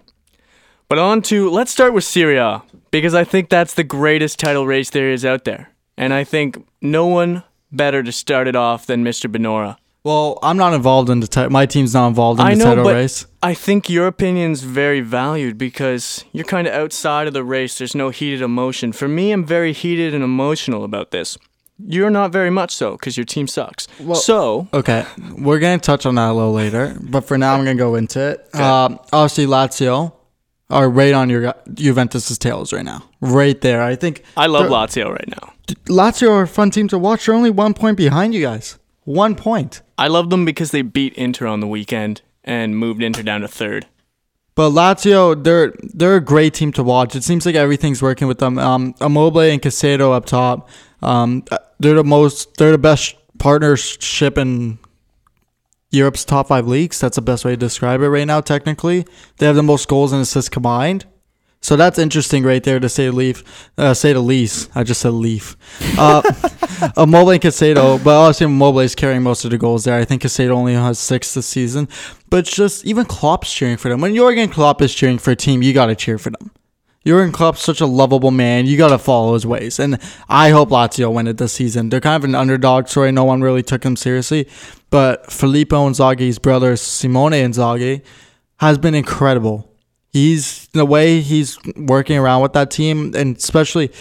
But 0.88 0.98
on 0.98 1.22
to 1.22 1.48
let's 1.50 1.72
start 1.72 1.94
with 1.94 2.04
Serie 2.04 2.36
A 2.36 2.62
because 2.90 3.14
I 3.14 3.24
think 3.24 3.48
that's 3.48 3.74
the 3.74 3.82
greatest 3.84 4.38
title 4.38 4.66
race 4.66 4.90
there 4.90 5.10
is 5.10 5.24
out 5.24 5.44
there, 5.44 5.70
and 5.96 6.12
I 6.14 6.22
think 6.22 6.64
no 6.80 7.06
one 7.06 7.42
better 7.72 8.02
to 8.02 8.12
start 8.12 8.46
it 8.46 8.54
off 8.54 8.86
than 8.86 9.02
Mr. 9.04 9.30
Benora. 9.30 9.76
Well, 10.04 10.38
I'm 10.40 10.56
not 10.56 10.72
involved 10.72 11.10
in 11.10 11.18
the 11.18 11.26
ti- 11.26 11.48
my 11.48 11.66
team's 11.66 11.92
not 11.92 12.06
involved 12.06 12.38
in 12.38 12.46
I 12.46 12.50
the 12.54 12.58
know, 12.60 12.64
title 12.66 12.84
but 12.84 12.94
race. 12.94 13.26
I 13.42 13.54
think 13.54 13.90
your 13.90 14.06
opinion's 14.06 14.62
very 14.62 15.00
valued 15.00 15.58
because 15.58 16.24
you're 16.30 16.44
kind 16.44 16.68
of 16.68 16.74
outside 16.74 17.26
of 17.26 17.32
the 17.32 17.42
race. 17.42 17.76
There's 17.76 17.96
no 17.96 18.10
heated 18.10 18.40
emotion. 18.40 18.92
For 18.92 19.08
me, 19.08 19.32
I'm 19.32 19.44
very 19.44 19.72
heated 19.72 20.14
and 20.14 20.22
emotional 20.22 20.84
about 20.84 21.10
this. 21.10 21.36
You're 21.78 22.10
not 22.10 22.32
very 22.32 22.50
much 22.50 22.74
so 22.74 22.92
because 22.92 23.16
your 23.16 23.24
team 23.26 23.46
sucks. 23.46 23.86
so, 24.14 24.66
Okay, 24.72 25.04
we're 25.38 25.58
gonna 25.58 25.78
touch 25.78 26.06
on 26.06 26.14
that 26.14 26.30
a 26.30 26.32
little 26.32 26.52
later, 26.52 26.96
but 27.00 27.22
for 27.22 27.36
now 27.36 27.54
I'm 27.54 27.60
gonna 27.64 27.74
go 27.76 27.94
into 27.96 28.20
it. 28.20 28.54
Um, 28.54 28.98
obviously, 29.12 29.46
Lazio 29.46 30.12
are 30.70 30.88
right 30.88 31.12
on 31.12 31.28
your 31.30 31.54
Juventus's 31.74 32.38
tails 32.38 32.72
right 32.72 32.84
now, 32.84 33.04
right 33.20 33.60
there. 33.60 33.82
I 33.82 33.94
think 33.94 34.22
I 34.36 34.46
love 34.46 34.62
they're- 34.64 34.70
Lazio 34.72 35.10
right 35.10 35.28
now. 35.28 35.52
Lazio 35.86 36.30
are 36.30 36.42
a 36.42 36.48
fun 36.48 36.70
team 36.70 36.88
to 36.88 36.98
watch. 36.98 37.26
They're 37.26 37.34
only 37.34 37.50
one 37.50 37.74
point 37.74 37.96
behind 37.96 38.34
you 38.34 38.40
guys. 38.42 38.78
One 39.04 39.34
point. 39.34 39.82
I 39.98 40.08
love 40.08 40.30
them 40.30 40.44
because 40.44 40.70
they 40.70 40.82
beat 40.82 41.12
Inter 41.14 41.46
on 41.46 41.60
the 41.60 41.66
weekend 41.66 42.22
and 42.44 42.76
moved 42.76 43.02
Inter 43.02 43.22
down 43.22 43.40
to 43.42 43.48
third. 43.48 43.86
But 44.54 44.70
Lazio, 44.70 45.42
they're 45.44 45.74
they're 45.82 46.16
a 46.16 46.20
great 46.20 46.54
team 46.54 46.72
to 46.72 46.82
watch. 46.82 47.14
It 47.14 47.22
seems 47.24 47.44
like 47.44 47.54
everything's 47.56 48.00
working 48.00 48.26
with 48.26 48.38
them. 48.38 48.58
Um, 48.58 48.94
Immobile 49.00 49.40
and 49.40 49.60
Caicedo 49.60 50.12
up 50.14 50.24
top. 50.24 50.68
Um, 51.02 51.44
they're 51.78 51.94
the 51.94 52.04
most. 52.04 52.56
They're 52.56 52.72
the 52.72 52.78
best 52.78 53.16
partnership 53.38 54.38
in 54.38 54.78
Europe's 55.90 56.24
top 56.24 56.48
five 56.48 56.66
leagues. 56.66 57.00
That's 57.00 57.16
the 57.16 57.22
best 57.22 57.44
way 57.44 57.52
to 57.52 57.56
describe 57.56 58.00
it 58.00 58.08
right 58.08 58.26
now. 58.26 58.40
Technically, 58.40 59.06
they 59.38 59.46
have 59.46 59.56
the 59.56 59.62
most 59.62 59.88
goals 59.88 60.12
and 60.12 60.22
assists 60.22 60.48
combined. 60.48 61.06
So 61.62 61.74
that's 61.74 61.98
interesting 61.98 62.44
right 62.44 62.62
there 62.62 62.78
to 62.78 62.88
say 62.88 63.10
leaf, 63.10 63.42
uh, 63.76 63.92
say 63.92 64.12
the 64.12 64.20
least. 64.20 64.70
I 64.76 64.84
just 64.84 65.00
said 65.00 65.14
leaf. 65.14 65.56
Uh, 65.98 66.22
Immobile 66.96 67.30
and 67.30 67.42
Caicedo, 67.42 68.02
but 68.04 68.14
obviously 68.14 68.44
Immobile 68.44 68.80
is 68.80 68.94
carrying 68.94 69.22
most 69.22 69.44
of 69.44 69.50
the 69.50 69.58
goals 69.58 69.82
there. 69.84 69.98
I 69.98 70.04
think 70.04 70.22
Caicedo 70.22 70.50
only 70.50 70.74
has 70.74 70.98
six 70.98 71.34
this 71.34 71.46
season. 71.46 71.88
But 72.30 72.44
just 72.44 72.84
even 72.84 73.04
Klopp's 73.04 73.52
cheering 73.52 73.78
for 73.78 73.88
them. 73.88 74.00
When 74.00 74.14
Jurgen 74.14 74.48
Klopp 74.48 74.80
is 74.80 74.94
cheering 74.94 75.18
for 75.18 75.32
a 75.32 75.36
team, 75.36 75.60
you 75.62 75.72
got 75.72 75.86
to 75.86 75.96
cheer 75.96 76.18
for 76.18 76.30
them. 76.30 76.52
Jurgen 77.06 77.32
Klopp's 77.32 77.62
such 77.62 77.80
a 77.80 77.86
lovable 77.86 78.32
man. 78.32 78.66
You 78.66 78.76
got 78.76 78.88
to 78.88 78.98
follow 78.98 79.34
his 79.34 79.46
ways. 79.46 79.78
And 79.78 80.00
I 80.28 80.50
hope 80.50 80.70
Lazio 80.70 81.12
win 81.12 81.28
it 81.28 81.38
this 81.38 81.52
season. 81.52 81.88
They're 81.88 82.00
kind 82.00 82.22
of 82.22 82.28
an 82.28 82.34
underdog 82.34 82.88
story. 82.88 83.12
No 83.12 83.24
one 83.24 83.42
really 83.42 83.62
took 83.62 83.82
them 83.82 83.94
seriously. 83.94 84.48
But 84.90 85.30
Filippo 85.30 85.88
Inzaghi's 85.88 86.38
brother, 86.38 86.76
Simone 86.76 87.32
Inzaghi, 87.32 88.02
has 88.58 88.78
been 88.78 88.94
incredible. 88.94 89.70
He's 90.12 90.66
the 90.68 90.84
way 90.84 91.20
he's 91.20 91.58
working 91.76 92.16
around 92.16 92.42
with 92.42 92.54
that 92.54 92.70
team, 92.70 93.12
and 93.14 93.36
especially 93.36 93.92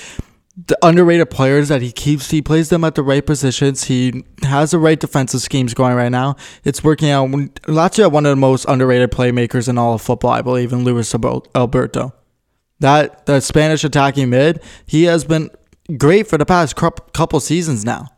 the 0.68 0.78
underrated 0.82 1.30
players 1.30 1.68
that 1.68 1.82
he 1.82 1.92
keeps. 1.92 2.32
He 2.32 2.42
plays 2.42 2.70
them 2.70 2.84
at 2.86 2.96
the 2.96 3.04
right 3.04 3.26
positions. 3.26 3.84
He 3.84 4.24
has 4.44 4.72
the 4.72 4.80
right 4.80 5.00
defensive 5.00 5.42
schemes 5.42 5.74
going 5.74 5.96
right 5.96 6.12
now. 6.12 6.38
It's 6.64 6.84
working 6.84 7.10
out. 7.10 7.30
Lazio 7.30 8.10
one 8.10 8.26
of 8.26 8.32
the 8.32 8.36
most 8.38 8.66
underrated 8.66 9.12
playmakers 9.12 9.68
in 9.68 9.78
all 9.78 9.94
of 9.94 10.02
football, 10.02 10.32
I 10.32 10.42
believe, 10.42 10.72
in 10.72 10.84
Luis 10.86 11.14
Alberto. 11.14 12.14
That 12.80 13.26
the 13.26 13.40
Spanish 13.40 13.84
attacking 13.84 14.30
mid, 14.30 14.62
he 14.86 15.04
has 15.04 15.24
been 15.24 15.50
great 15.98 16.28
for 16.28 16.38
the 16.38 16.46
past 16.46 16.76
couple 16.76 17.40
seasons 17.40 17.86
now. 17.86 18.10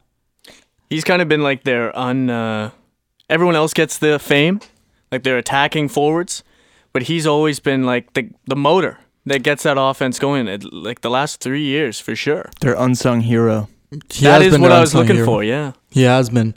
He's 0.90 1.04
kind 1.04 1.22
of 1.22 1.28
been 1.28 1.44
like 1.44 1.64
their 1.64 1.98
un. 1.98 2.30
Uh, 2.30 2.72
everyone 3.30 3.56
else 3.56 3.74
gets 3.74 3.98
the 3.98 4.20
fame, 4.20 4.62
like 5.12 5.24
they're 5.24 5.38
attacking 5.38 5.90
forwards, 5.90 6.44
but 6.94 7.04
he's 7.04 7.28
always 7.28 7.60
been 7.60 7.84
like 7.84 8.14
the 8.14 8.30
the 8.46 8.56
motor 8.56 8.98
that 9.26 9.44
gets 9.44 9.64
that 9.64 9.78
offense 9.78 10.18
going. 10.18 10.48
It, 10.48 10.64
like 10.74 11.02
the 11.02 11.10
last 11.10 11.40
three 11.42 11.64
years 11.64 12.00
for 12.00 12.16
sure. 12.16 12.50
Their 12.62 12.76
unsung 12.76 13.22
hero. 13.22 13.70
He 14.10 14.26
that 14.26 14.42
has 14.42 14.48
is 14.48 14.54
been 14.54 14.62
what 14.62 14.72
I 14.72 14.80
was 14.80 14.96
looking 14.96 15.16
hero. 15.18 15.26
for. 15.26 15.44
Yeah. 15.44 15.74
He 15.92 16.04
has 16.04 16.30
been. 16.30 16.56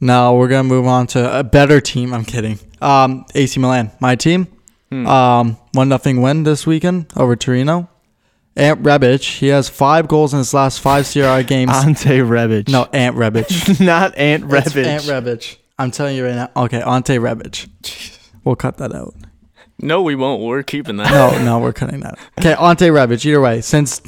Now 0.00 0.34
we're 0.34 0.48
gonna 0.48 0.64
move 0.64 0.86
on 0.86 1.06
to 1.08 1.38
a 1.38 1.44
better 1.44 1.80
team. 1.80 2.12
I'm 2.12 2.24
kidding. 2.24 2.58
Um, 2.80 3.24
AC 3.34 3.58
Milan, 3.60 3.90
my 4.00 4.16
team. 4.16 4.48
Um, 4.92 5.56
one 5.72 5.88
nothing 5.88 6.20
win 6.20 6.42
this 6.42 6.66
weekend 6.66 7.06
over 7.16 7.34
Torino. 7.36 7.88
Ant 8.54 8.82
Rebic, 8.82 9.38
he 9.38 9.46
has 9.48 9.70
five 9.70 10.08
goals 10.08 10.34
in 10.34 10.38
his 10.38 10.52
last 10.52 10.80
five 10.80 11.06
Serie 11.06 11.40
A 11.40 11.42
games. 11.54 11.72
Ante 11.72 12.18
Rebic. 12.18 12.68
no, 12.68 12.84
Ant 12.92 13.16
Rebic. 13.16 13.80
not 13.84 14.16
Ant 14.18 14.44
It's 14.44 14.74
Rebic. 14.74 14.84
Ant 14.84 15.02
Rebic. 15.04 15.56
I'm 15.78 15.90
telling 15.90 16.16
you 16.16 16.26
right 16.26 16.34
now. 16.34 16.50
Okay, 16.64 16.82
Ante 16.82 17.14
Rebic. 17.16 17.68
We'll 18.44 18.56
cut 18.56 18.78
that 18.78 18.92
out. 18.92 19.14
No, 19.78 20.02
we 20.02 20.16
won't. 20.16 20.42
We're 20.42 20.64
keeping 20.64 20.96
that. 20.96 21.12
No, 21.12 21.44
no, 21.44 21.58
we're 21.60 21.72
cutting 21.72 22.00
that. 22.00 22.18
Okay, 22.40 22.54
Ante 22.54 22.86
Rebic. 22.86 23.24
Either 23.24 23.40
way, 23.40 23.60
since 23.60 24.00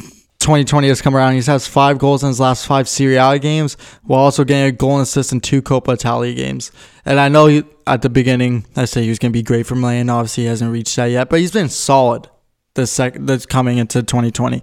2020 0.44 0.88
has 0.88 1.00
come 1.00 1.16
around, 1.16 1.33
he 1.33 1.40
has 1.40 1.66
five 1.66 1.96
goals 1.96 2.22
in 2.22 2.28
his 2.28 2.38
last 2.38 2.66
five 2.66 2.87
Serie 2.87 3.16
A 3.16 3.38
games, 3.38 3.78
while 4.02 4.20
also 4.20 4.44
getting 4.44 4.66
a 4.66 4.72
goal 4.72 4.96
and 4.96 5.02
assist 5.02 5.33
in 5.33 5.40
two 5.40 5.62
Coppa 5.62 5.94
Italia 5.94 6.35
games. 6.35 6.70
And 7.07 7.18
I 7.18 7.30
know 7.30 7.46
he, 7.46 7.64
at 7.87 8.02
the 8.02 8.11
beginning, 8.11 8.66
I 8.76 8.85
said 8.85 9.04
he 9.04 9.09
was 9.09 9.18
going 9.18 9.33
to 9.33 9.37
be 9.38 9.42
great 9.42 9.66
for 9.66 9.74
Milan. 9.74 10.11
Obviously, 10.11 10.42
he 10.42 10.50
hasn't 10.50 10.70
reached 10.70 10.94
that 10.96 11.07
yet, 11.07 11.30
but 11.30 11.40
he's 11.40 11.50
been 11.50 11.70
solid 11.70 12.28
this 12.74 12.92
sec- 12.92 13.16
that's 13.20 13.46
coming 13.46 13.78
into 13.78 14.02
2020. 14.02 14.62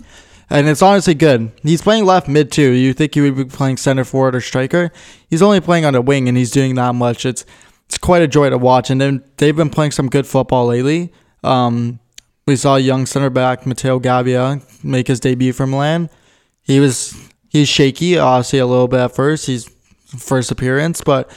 And 0.52 0.68
it's 0.68 0.84
honestly 0.84 1.16
good. 1.16 1.52
He's 1.64 1.82
playing 1.82 2.06
left 2.06 2.28
mid 2.28 2.52
too. 2.52 2.74
You 2.74 2.94
think 2.94 3.16
he 3.16 3.22
would 3.22 3.36
be 3.36 3.46
playing 3.46 3.78
center 3.78 4.04
forward 4.04 4.36
or 4.36 4.42
striker? 4.42 4.92
He's 5.32 5.42
only 5.42 5.62
playing 5.62 5.86
on 5.86 5.94
the 5.94 6.02
wing, 6.02 6.28
and 6.28 6.38
he's 6.38 6.52
doing 6.52 6.76
that 6.76 6.94
much. 6.94 7.26
It's 7.26 7.44
it's 7.88 7.98
quite 7.98 8.22
a 8.22 8.28
joy 8.28 8.52
to 8.52 8.58
watch. 8.60 8.92
And 8.92 9.02
then 9.02 9.24
they've 9.38 9.56
been 9.56 9.72
playing 9.72 9.92
some 9.92 10.10
good 10.10 10.28
football 10.28 10.68
lately. 10.68 11.12
Um, 11.44 12.00
we 12.52 12.58
saw 12.58 12.76
young 12.76 13.06
center 13.06 13.30
back 13.30 13.66
Matteo 13.66 13.98
Gabbia 14.00 14.62
make 14.84 15.08
his 15.08 15.22
debut 15.22 15.54
for 15.54 15.66
Milan. 15.66 16.10
He 16.62 16.80
was 16.82 17.16
he's 17.48 17.70
shaky, 17.70 18.18
obviously 18.18 18.60
a 18.60 18.66
little 18.66 18.90
bit 18.90 19.00
at 19.00 19.16
first. 19.16 19.46
He's 19.48 19.70
first 20.18 20.52
appearance, 20.52 21.02
but 21.02 21.32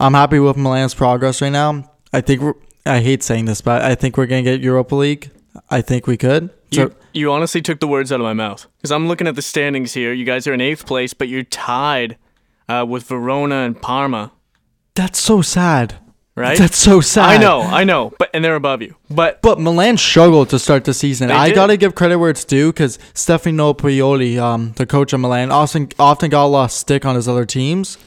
I'm 0.00 0.14
happy 0.14 0.40
with 0.40 0.56
Milan's 0.56 0.92
progress 0.92 1.40
right 1.40 1.52
now. 1.52 1.88
I 2.12 2.20
think 2.20 2.42
we're, 2.42 2.54
I 2.84 3.00
hate 3.00 3.22
saying 3.22 3.44
this, 3.44 3.60
but 3.60 3.82
I 3.82 3.94
think 3.94 4.16
we're 4.16 4.26
gonna 4.26 4.42
get 4.42 4.60
Europa 4.60 4.96
League. 4.96 5.30
I 5.70 5.82
think 5.82 6.08
we 6.08 6.16
could. 6.16 6.50
You, 6.70 6.92
you 7.12 7.30
honestly 7.30 7.62
took 7.62 7.78
the 7.78 7.86
words 7.86 8.10
out 8.10 8.20
of 8.20 8.24
my 8.24 8.34
mouth 8.34 8.66
because 8.78 8.90
I'm 8.90 9.06
looking 9.06 9.28
at 9.28 9.36
the 9.36 9.42
standings 9.42 9.94
here. 9.94 10.12
You 10.12 10.24
guys 10.24 10.48
are 10.48 10.52
in 10.52 10.60
eighth 10.60 10.84
place, 10.84 11.14
but 11.14 11.28
you're 11.28 11.44
tied 11.44 12.18
uh, 12.68 12.84
with 12.88 13.04
Verona 13.04 13.62
and 13.62 13.80
Parma, 13.80 14.32
that's 14.96 15.20
so 15.20 15.42
sad. 15.42 15.94
Right? 16.36 16.56
That's 16.58 16.76
so 16.76 17.00
sad. 17.00 17.24
I 17.30 17.36
know, 17.38 17.62
I 17.62 17.82
know, 17.84 18.12
but 18.18 18.30
and 18.32 18.44
they're 18.44 18.54
above 18.54 18.82
you. 18.82 18.94
But 19.10 19.42
But 19.42 19.58
Milan 19.58 19.96
struggled 19.96 20.50
to 20.50 20.58
start 20.58 20.84
the 20.84 20.94
season. 20.94 21.30
I 21.32 21.48
did. 21.48 21.54
gotta 21.56 21.76
give 21.76 21.94
credit 21.96 22.18
where 22.18 22.30
it's 22.30 22.44
due 22.44 22.72
because 22.72 22.98
Stefano 23.14 23.72
Pioli, 23.72 24.38
um, 24.38 24.72
the 24.76 24.86
coach 24.86 25.12
of 25.12 25.20
Milan, 25.20 25.50
often 25.50 25.88
often 25.98 26.30
got 26.30 26.44
a 26.44 26.46
lot 26.46 26.64
of 26.66 26.70
stick 26.72 27.04
on 27.04 27.16
his 27.16 27.26
other 27.26 27.44
teams. 27.44 27.98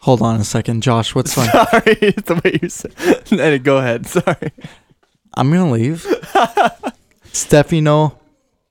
Hold 0.00 0.20
on 0.20 0.38
a 0.38 0.44
second, 0.44 0.82
Josh. 0.82 1.14
What's 1.14 1.32
fun? 1.34 1.48
Sorry, 1.48 1.96
it's 2.02 2.28
the 2.28 2.34
way 2.44 2.58
you 2.62 2.68
said. 2.68 3.64
Go 3.64 3.78
ahead. 3.78 4.06
Sorry. 4.06 4.52
I'm 5.34 5.50
gonna 5.50 5.70
leave. 5.72 6.06
Stefano, 7.32 8.18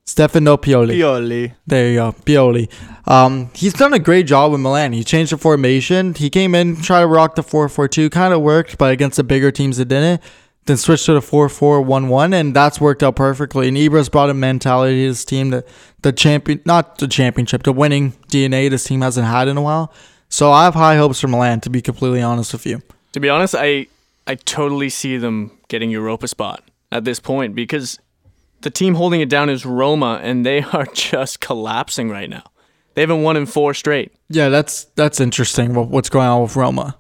Stefano 0.06 0.58
Pioli. 0.58 0.96
Pioli. 0.98 1.54
There 1.66 1.90
you 1.90 1.96
go, 1.96 2.12
Pioli. 2.12 2.70
Um, 3.08 3.50
he's 3.54 3.74
done 3.74 3.94
a 3.94 4.00
great 4.00 4.28
job 4.28 4.52
with 4.52 4.60
Milan. 4.62 4.94
He 4.94 5.04
changed 5.04 5.32
the 5.32 5.38
formation. 5.38 6.14
He 6.14 6.30
came 6.30 6.54
in, 6.56 6.76
tried 6.82 7.02
to 7.02 7.08
rock 7.08 7.36
the 7.36 7.42
4-4-2, 7.42 8.12
kind 8.12 8.34
of 8.34 8.42
worked, 8.42 8.78
but 8.78 8.92
against 8.92 9.18
the 9.18 9.24
bigger 9.24 9.52
teams 9.52 9.80
it 9.80 9.88
didn't. 9.88 10.22
then 10.66 10.78
switched 10.78 11.06
to 11.06 11.14
the 11.14 11.20
4-4-1-1 11.20 12.34
and 12.34 12.56
that's 12.56 12.80
worked 12.82 13.02
out 13.02 13.16
perfectly. 13.16 13.68
And 13.68 13.78
Ibras 13.78 14.12
brought 14.12 14.30
a 14.30 14.34
mentality 14.34 14.96
to 14.96 15.08
his 15.08 15.26
team 15.26 15.50
that 15.52 15.68
the 16.02 16.12
champion 16.12 16.62
not 16.66 16.98
the 16.98 17.08
championship, 17.08 17.64
the 17.64 17.74
winning 17.74 18.12
DNA 18.28 18.70
this 18.70 18.84
team 18.84 19.02
hasn't 19.02 19.28
had 19.28 19.48
in 19.48 19.58
a 19.58 19.62
while. 19.62 19.94
So 20.30 20.52
I 20.52 20.66
have 20.66 20.74
high 20.74 20.98
hopes 20.98 21.20
for 21.22 21.28
Milan 21.28 21.62
to 21.62 21.70
be 21.70 21.82
completely 21.82 22.22
honest 22.22 22.54
with 22.54 22.66
you. 22.66 22.82
To 23.14 23.20
be 23.20 23.30
honest, 23.30 23.56
I 23.58 23.88
I 24.28 24.36
totally 24.36 24.90
see 24.90 25.18
them 25.18 25.52
getting 25.68 25.90
Europa 25.92 26.28
spot 26.28 26.64
at 26.92 27.04
this 27.04 27.20
point 27.20 27.56
because 27.56 28.00
the 28.64 28.70
team 28.72 28.96
holding 28.96 29.22
it 29.22 29.30
down 29.30 29.50
is 29.50 29.66
Roma 29.66 30.20
and 30.24 30.46
they 30.46 30.64
are 30.74 30.86
just 30.88 31.40
collapsing 31.40 32.10
right 32.10 32.30
now. 32.30 32.44
They 32.96 33.02
haven't 33.02 33.24
won 33.24 33.38
in 33.38 33.46
four 33.46 33.74
straight. 33.74 34.12
Yeah, 34.30 34.50
that's 34.50 34.86
that's 34.96 35.20
interesting. 35.20 35.74
what- 35.74 35.90
What's 35.90 36.10
going 36.10 36.28
on 36.28 36.42
with 36.44 36.56
Roma? 36.56 36.96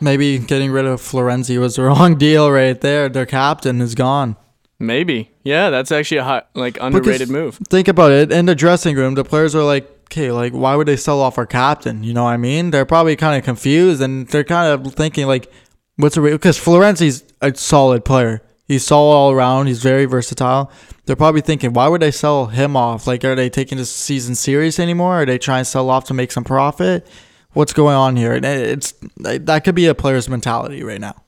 Maybe 0.00 0.38
getting 0.38 0.70
rid 0.72 0.84
of 0.86 1.00
Florenzi 1.00 1.58
was 1.58 1.76
the 1.76 1.82
wrong 1.88 2.16
deal 2.16 2.50
right 2.50 2.80
there. 2.80 3.08
Their 3.08 3.26
captain 3.26 3.80
is 3.80 3.94
gone. 3.94 4.36
Maybe. 4.78 5.30
Yeah, 5.44 5.70
that's 5.70 5.92
actually 5.92 6.18
a 6.18 6.24
high, 6.24 6.42
like 6.54 6.76
underrated 6.80 7.30
move. 7.30 7.56
Think 7.68 7.86
about 7.88 8.10
it. 8.10 8.32
In 8.32 8.46
the 8.46 8.54
dressing 8.54 8.96
room, 8.96 9.14
the 9.14 9.22
players 9.24 9.54
are 9.54 9.62
like, 9.62 9.88
okay, 10.10 10.32
like, 10.32 10.52
why 10.52 10.74
would 10.74 10.88
they 10.88 10.96
sell 10.96 11.20
off 11.20 11.38
our 11.38 11.46
captain? 11.46 12.02
You 12.02 12.14
know 12.14 12.24
what 12.24 12.30
I 12.30 12.36
mean? 12.36 12.70
They're 12.70 12.84
probably 12.86 13.14
kind 13.14 13.38
of 13.38 13.44
confused 13.44 14.02
and 14.02 14.26
they're 14.28 14.42
kind 14.44 14.72
of 14.72 14.92
thinking, 14.94 15.26
like, 15.28 15.52
what's 15.96 16.16
the 16.16 16.20
real? 16.20 16.34
Because 16.34 16.58
Florenzi's 16.58 17.22
a 17.40 17.54
solid 17.54 18.04
player. 18.04 18.42
He's 18.66 18.84
solid 18.84 19.14
all 19.14 19.32
around. 19.32 19.66
He's 19.66 19.82
very 19.82 20.04
versatile. 20.04 20.70
They're 21.04 21.16
probably 21.16 21.40
thinking, 21.40 21.72
why 21.72 21.88
would 21.88 22.00
they 22.00 22.10
sell 22.10 22.46
him 22.46 22.76
off? 22.76 23.06
Like, 23.06 23.24
are 23.24 23.34
they 23.34 23.50
taking 23.50 23.76
this 23.78 23.90
season 23.90 24.34
serious 24.34 24.78
anymore? 24.78 25.22
Are 25.22 25.26
they 25.26 25.38
trying 25.38 25.62
to 25.62 25.64
sell 25.64 25.90
off 25.90 26.04
to 26.04 26.14
make 26.14 26.30
some 26.32 26.44
profit? 26.44 27.06
What's 27.52 27.72
going 27.72 27.96
on 27.96 28.16
here? 28.16 28.32
And 28.32 28.44
it's 28.44 28.94
that 29.16 29.62
could 29.64 29.74
be 29.74 29.86
a 29.86 29.94
player's 29.94 30.28
mentality 30.28 30.82
right 30.82 31.00
now. 31.00 31.22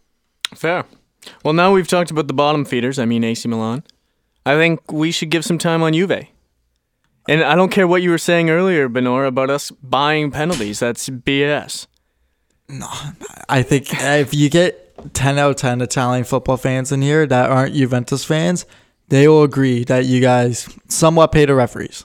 Fair. 0.55 0.85
Well, 1.43 1.55
now 1.55 1.73
we've 1.73 1.89
talked 1.89 2.11
about 2.11 2.29
the 2.29 2.35
bottom 2.35 2.65
feeders, 2.65 2.99
I 2.99 3.05
mean 3.05 3.25
AC 3.25 3.49
Milan. 3.49 3.83
I 4.47 4.55
think 4.55 4.93
we 4.93 5.11
should 5.11 5.31
give 5.31 5.45
some 5.45 5.59
time 5.59 5.83
on 5.83 5.93
Juve. 5.93 6.29
And 7.27 7.43
I 7.43 7.55
don't 7.55 7.71
care 7.71 7.89
what 7.89 8.03
you 8.03 8.11
were 8.11 8.19
saying 8.19 8.51
earlier, 8.51 8.89
Benor, 8.89 9.27
about 9.27 9.49
us 9.49 9.71
buying 9.71 10.31
penalties. 10.31 10.81
That's 10.81 11.09
BS. 11.09 11.87
No, 12.69 12.89
I 13.49 13.63
think 13.63 13.89
if 13.91 14.35
you 14.35 14.51
get 14.51 14.84
10 15.13 15.39
out 15.39 15.51
of 15.51 15.57
10 15.57 15.81
Italian 15.81 16.25
football 16.25 16.57
fans 16.57 16.93
in 16.93 17.03
here 17.03 17.27
that 17.27 17.51
aren't 17.51 17.75
Juventus 17.75 18.25
fans, 18.25 18.67
they 19.09 19.29
will 19.29 19.43
agree 19.43 19.85
that 19.85 20.05
you 20.07 20.21
guys 20.21 20.69
somewhat 20.89 21.33
pay 21.33 21.45
the 21.45 21.55
referees. 21.55 22.05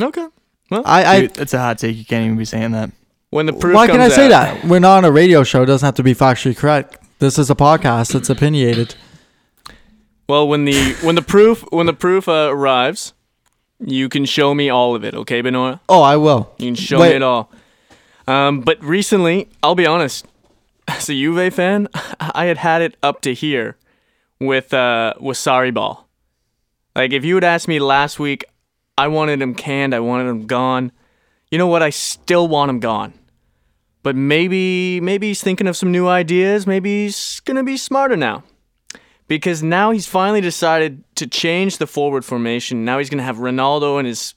Okay. 0.00 0.26
Well, 0.70 0.82
I, 0.84 1.04
I 1.04 1.20
Dude, 1.22 1.34
that's 1.34 1.54
a 1.54 1.58
hot 1.58 1.78
take. 1.78 1.96
You 1.96 2.04
can't 2.04 2.24
even 2.24 2.36
be 2.38 2.44
saying 2.44 2.72
that. 2.72 2.90
when 3.30 3.46
the 3.46 3.52
proof 3.52 3.74
why 3.74 3.86
can 3.86 4.00
I 4.00 4.04
comes 4.04 4.14
say 4.14 4.26
out- 4.26 4.60
that? 4.60 4.64
We're 4.64 4.78
not 4.80 4.98
on 4.98 5.04
a 5.04 5.12
radio 5.12 5.42
show. 5.44 5.62
It 5.62 5.66
doesn't 5.66 5.84
have 5.86 5.94
to 5.96 6.02
be 6.02 6.14
factually 6.14 6.56
correct. 6.56 6.96
This 7.18 7.38
is 7.38 7.50
a 7.50 7.54
podcast. 7.54 8.14
It's 8.14 8.30
opinionated. 8.30 8.94
Well, 10.28 10.46
when 10.46 10.64
the 10.64 10.94
when 11.02 11.16
the 11.16 11.22
proof 11.22 11.64
when 11.70 11.86
the 11.86 11.92
proof 11.92 12.28
uh, 12.28 12.48
arrives, 12.50 13.12
you 13.84 14.08
can 14.08 14.24
show 14.24 14.54
me 14.54 14.70
all 14.70 14.94
of 14.94 15.04
it, 15.04 15.14
okay, 15.14 15.42
Benora? 15.42 15.80
Oh, 15.88 16.02
I 16.02 16.16
will. 16.16 16.54
You 16.58 16.66
can 16.68 16.74
show 16.76 17.00
Wait. 17.00 17.10
me 17.10 17.16
it 17.16 17.22
all. 17.22 17.50
Um, 18.28 18.60
but 18.60 18.82
recently, 18.82 19.48
I'll 19.62 19.74
be 19.74 19.86
honest, 19.86 20.24
as 20.90 21.08
a 21.08 21.14
Juve 21.14 21.52
fan, 21.54 21.88
I 22.20 22.46
had 22.46 22.58
had 22.58 22.82
it 22.82 22.96
up 23.02 23.20
to 23.22 23.34
here 23.34 23.76
with 24.40 24.74
uh, 24.74 25.14
with 25.20 25.36
Sarri 25.36 25.72
ball. 25.72 26.08
Like 26.94 27.12
if 27.12 27.24
you 27.24 27.34
had 27.36 27.44
asked 27.44 27.68
me 27.68 27.78
last 27.78 28.18
week, 28.18 28.44
I 28.98 29.08
wanted 29.08 29.40
him 29.40 29.54
canned. 29.54 29.94
I 29.94 30.00
wanted 30.00 30.28
him 30.28 30.46
gone. 30.46 30.92
You 31.50 31.58
know 31.58 31.66
what? 31.66 31.82
I 31.82 31.90
still 31.90 32.48
want 32.48 32.70
him 32.70 32.80
gone. 32.80 33.14
But 34.02 34.16
maybe 34.16 35.00
maybe 35.00 35.28
he's 35.28 35.42
thinking 35.42 35.66
of 35.66 35.76
some 35.76 35.92
new 35.92 36.08
ideas. 36.08 36.66
Maybe 36.66 37.04
he's 37.04 37.40
gonna 37.40 37.64
be 37.64 37.76
smarter 37.76 38.16
now. 38.16 38.44
Because 39.28 39.62
now 39.62 39.92
he's 39.92 40.08
finally 40.08 40.40
decided 40.40 41.04
to 41.14 41.26
change 41.26 41.78
the 41.78 41.86
forward 41.86 42.24
formation. 42.24 42.84
Now 42.84 42.98
he's 42.98 43.10
gonna 43.10 43.22
have 43.22 43.36
Ronaldo 43.36 44.00
in 44.00 44.06
his 44.06 44.34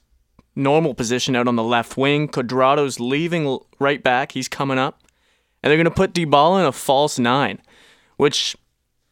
normal 0.54 0.94
position 0.94 1.34
out 1.34 1.48
on 1.48 1.56
the 1.56 1.64
left 1.64 1.96
wing. 1.96 2.28
Cuadrado's 2.28 3.00
leaving 3.00 3.58
right 3.80 4.02
back. 4.02 4.32
He's 4.32 4.48
coming 4.48 4.78
up. 4.78 5.00
And 5.64 5.70
they're 5.70 5.78
going 5.78 5.86
to 5.86 5.90
put 5.90 6.12
Dybala 6.12 6.60
in 6.60 6.66
a 6.66 6.72
false 6.72 7.18
nine, 7.18 7.58
which 8.18 8.54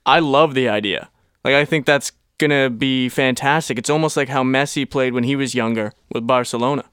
I 0.05 0.19
love 0.19 0.53
the 0.53 0.69
idea. 0.69 1.09
Like, 1.45 1.55
I 1.55 1.65
think 1.65 1.87
that's 1.87 2.13
going 2.37 2.51
to 2.51 2.69
be 2.69 3.09
fantastic. 3.09 3.79
It's 3.79 3.89
almost 3.89 4.19
like 4.19 4.29
how 4.29 4.45
Messi 4.45 4.89
played 4.89 5.15
when 5.15 5.25
he 5.25 5.35
was 5.35 5.55
younger 5.55 5.95
with 6.13 6.27
Barcelona. 6.27 6.85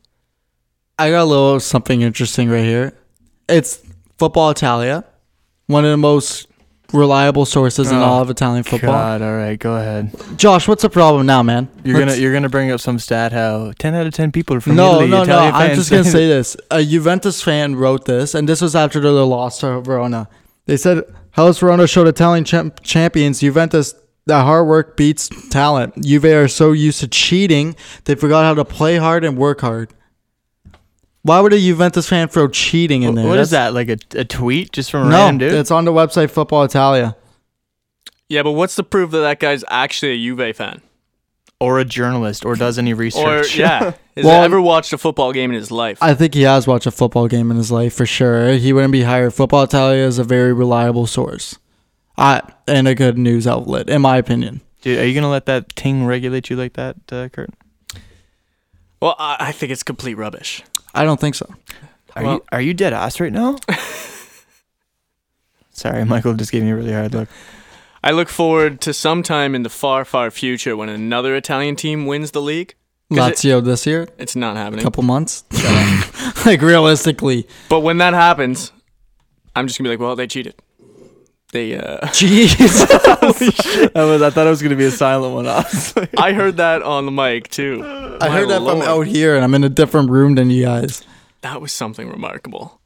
I 0.97 1.09
got 1.09 1.23
a 1.23 1.25
little 1.25 1.59
something 1.59 1.99
interesting 1.99 2.49
right 2.49 2.63
here. 2.63 2.97
It's 3.49 3.83
Football 4.17 4.51
Italia, 4.51 5.03
one 5.67 5.83
of 5.83 5.91
the 5.91 5.97
most 5.97 6.47
reliable 6.93 7.45
sources 7.45 7.91
in 7.91 7.97
Oh, 7.97 8.03
all 8.03 8.21
of 8.21 8.29
Italian 8.29 8.63
football. 8.63 8.91
God, 8.91 9.21
all 9.21 9.35
right, 9.35 9.57
go 9.59 9.75
ahead. 9.75 10.11
Josh, 10.37 10.67
what's 10.67 10.81
the 10.81 10.89
problem 10.89 11.25
now, 11.25 11.43
man? 11.43 11.67
You're 11.83 11.99
Let's- 11.99 12.11
gonna 12.13 12.21
you're 12.21 12.33
gonna 12.33 12.49
bring 12.49 12.71
up 12.71 12.79
some 12.79 12.99
stat 12.99 13.31
how 13.31 13.73
ten 13.77 13.93
out 13.95 14.07
of 14.07 14.13
ten 14.13 14.31
people 14.31 14.55
are 14.55 14.61
from 14.61 14.75
no, 14.75 14.93
Italy. 14.95 15.07
no, 15.09 15.23
Italian 15.23 15.51
no. 15.53 15.57
I'm 15.59 15.75
just 15.75 15.91
gonna 15.91 16.03
say 16.03 16.27
this. 16.35 16.57
A 16.71 16.83
Juventus 16.83 17.41
fan 17.41 17.75
wrote 17.75 18.05
this, 18.05 18.33
and 18.35 18.47
this 18.49 18.61
was 18.61 18.75
after 18.75 18.99
the 18.99 19.11
loss 19.25 19.59
to 19.59 19.81
Verona. 19.81 20.27
They 20.65 20.77
said, 20.77 21.03
"Hellas 21.31 21.59
Verona 21.59 21.87
showed 21.87 22.07
Italian 22.07 22.43
champ- 22.45 22.81
champions 22.83 23.39
Juventus 23.39 23.93
that 24.25 24.43
hard 24.43 24.67
work 24.67 24.95
beats 24.97 25.29
talent. 25.49 26.03
Juve 26.03 26.25
are 26.25 26.47
so 26.47 26.71
used 26.71 26.99
to 26.99 27.07
cheating 27.07 27.75
they 28.05 28.13
forgot 28.15 28.43
how 28.43 28.53
to 28.53 28.65
play 28.65 28.97
hard 28.97 29.23
and 29.23 29.37
work 29.37 29.61
hard." 29.61 29.93
Why 31.23 31.41
would 31.41 31.53
a 31.53 31.59
Juventus 31.59 32.07
fan 32.07 32.27
throw 32.29 32.47
cheating 32.47 33.03
in 33.03 33.15
there? 33.15 33.27
What 33.27 33.39
is 33.39 33.49
That's- 33.49 33.73
that? 33.73 33.73
Like 33.73 33.89
a, 34.15 34.19
a 34.21 34.25
tweet 34.25 34.71
just 34.71 34.89
from 34.89 35.07
a 35.07 35.09
No, 35.09 35.17
random 35.25 35.49
dude? 35.49 35.59
it's 35.59 35.71
on 35.71 35.85
the 35.85 35.91
website 35.91 36.31
Football 36.31 36.63
Italia. 36.63 37.15
Yeah, 38.29 38.43
but 38.43 38.51
what's 38.51 38.75
the 38.75 38.83
proof 38.83 39.11
that 39.11 39.19
that 39.19 39.39
guy's 39.39 39.63
actually 39.69 40.11
a 40.13 40.17
Juve 40.17 40.55
fan? 40.55 40.81
or 41.61 41.77
a 41.77 41.83
journalist, 41.83 42.45
or 42.45 42.55
does 42.55 42.77
any 42.79 42.93
Or, 42.93 42.95
research? 42.95 43.53
yeah, 43.57 43.91
has 44.15 44.23
Well- 44.23 44.43
ever 44.45 44.61
watched 44.61 44.93
a 44.93 44.97
football 44.97 45.33
game 45.33 45.51
in 45.51 45.57
his 45.57 45.69
life? 45.71 45.97
I 46.01 46.13
think 46.13 46.33
he 46.33 46.43
has 46.43 46.65
watched 46.65 46.85
a 46.85 46.91
football 46.91 47.27
game 47.27 47.51
in 47.51 47.57
his 47.57 47.69
life 47.69 47.93
for 47.93 48.05
sure. 48.05 48.53
He 48.53 48.71
wouldn't 48.71 48.93
be 48.93 49.01
hired. 49.03 49.33
Football 49.33 49.63
Italia 49.63 50.05
is 50.05 50.19
a 50.19 50.23
very 50.23 50.53
reliable 50.53 51.05
source, 51.05 51.57
I, 52.17 52.43
and 52.65 52.87
a 52.87 52.95
good 52.95 53.17
news 53.17 53.45
outlet, 53.45 53.89
in 53.89 54.01
my 54.01 54.15
opinion. 54.15 54.61
Dude, 54.83 54.99
are 54.99 55.05
you 55.05 55.13
gonna 55.13 55.29
let 55.29 55.47
that 55.47 55.75
ting 55.75 56.05
regulate 56.05 56.49
you 56.49 56.55
like 56.55 56.73
that, 56.75 56.95
uh, 57.11 57.27
Kurt? 57.27 57.49
well, 59.01 59.15
I, 59.19 59.35
I 59.39 59.51
think 59.51 59.73
it's 59.73 59.83
complete 59.83 60.15
rubbish. 60.15 60.63
I 60.93 61.03
don't 61.03 61.19
think 61.19 61.35
so. 61.35 61.47
Are 62.15 62.23
Well- 62.23 62.33
you 62.35 62.43
are 62.51 62.61
you 62.61 62.73
dead 62.73 62.93
ass 62.93 63.19
right 63.19 63.31
now? 63.31 63.57
Sorry, 65.71 66.03
Michael 66.05 66.33
just 66.33 66.51
gave 66.51 66.63
me 66.63 66.71
a 66.71 66.75
really 66.75 66.91
hard 66.93 67.13
look. 67.13 67.29
I 68.03 68.11
look 68.11 68.29
forward 68.29 68.81
to 68.81 68.93
sometime 68.93 69.55
in 69.55 69.63
the 69.63 69.69
far, 69.69 70.05
far 70.05 70.31
future 70.31 70.75
when 70.75 70.89
another 70.89 71.35
Italian 71.35 71.75
team 71.75 72.05
wins 72.05 72.31
the 72.31 72.41
league. 72.41 72.75
'Cause 73.13 73.29
it- 73.29 73.35
Lazio 73.47 73.63
this 73.63 73.85
year, 73.87 74.07
it's 74.17 74.35
not 74.35 74.55
happening. 74.55 74.79
A 74.81 74.83
couple 74.83 75.03
months. 75.03 75.43
like 76.45 76.61
realistically, 76.61 77.47
But 77.69 77.79
when 77.81 77.97
that 77.97 78.13
happens, 78.13 78.71
I'm 79.55 79.67
just 79.67 79.77
gonna 79.79 79.87
be 79.89 79.93
like, 79.95 79.99
well, 79.99 80.15
they 80.15 80.27
cheated. 80.27 80.55
They, 81.51 81.75
uh, 81.77 81.99
jeez. 82.07 82.85
I 83.95 84.03
was 84.05 84.21
I 84.21 84.29
thought 84.29 84.45
it 84.45 84.49
was 84.49 84.61
gonna 84.61 84.75
be 84.75 84.85
a 84.85 84.91
silent 84.91 85.33
one. 85.33 85.47
honestly. 85.47 86.07
I 86.17 86.33
heard 86.33 86.57
that 86.57 86.83
on 86.83 87.05
the 87.05 87.11
mic 87.11 87.49
too. 87.49 87.81
I 87.83 88.27
My 88.27 88.29
heard 88.29 88.49
that 88.49 88.61
from 88.61 88.81
out 88.81 89.07
here, 89.07 89.35
and 89.35 89.43
I'm 89.43 89.55
in 89.55 89.63
a 89.63 89.69
different 89.69 90.09
room 90.11 90.35
than 90.35 90.49
you 90.49 90.65
guys. 90.65 91.03
That 91.41 91.61
was 91.61 91.71
something 91.71 92.09
remarkable. 92.09 92.79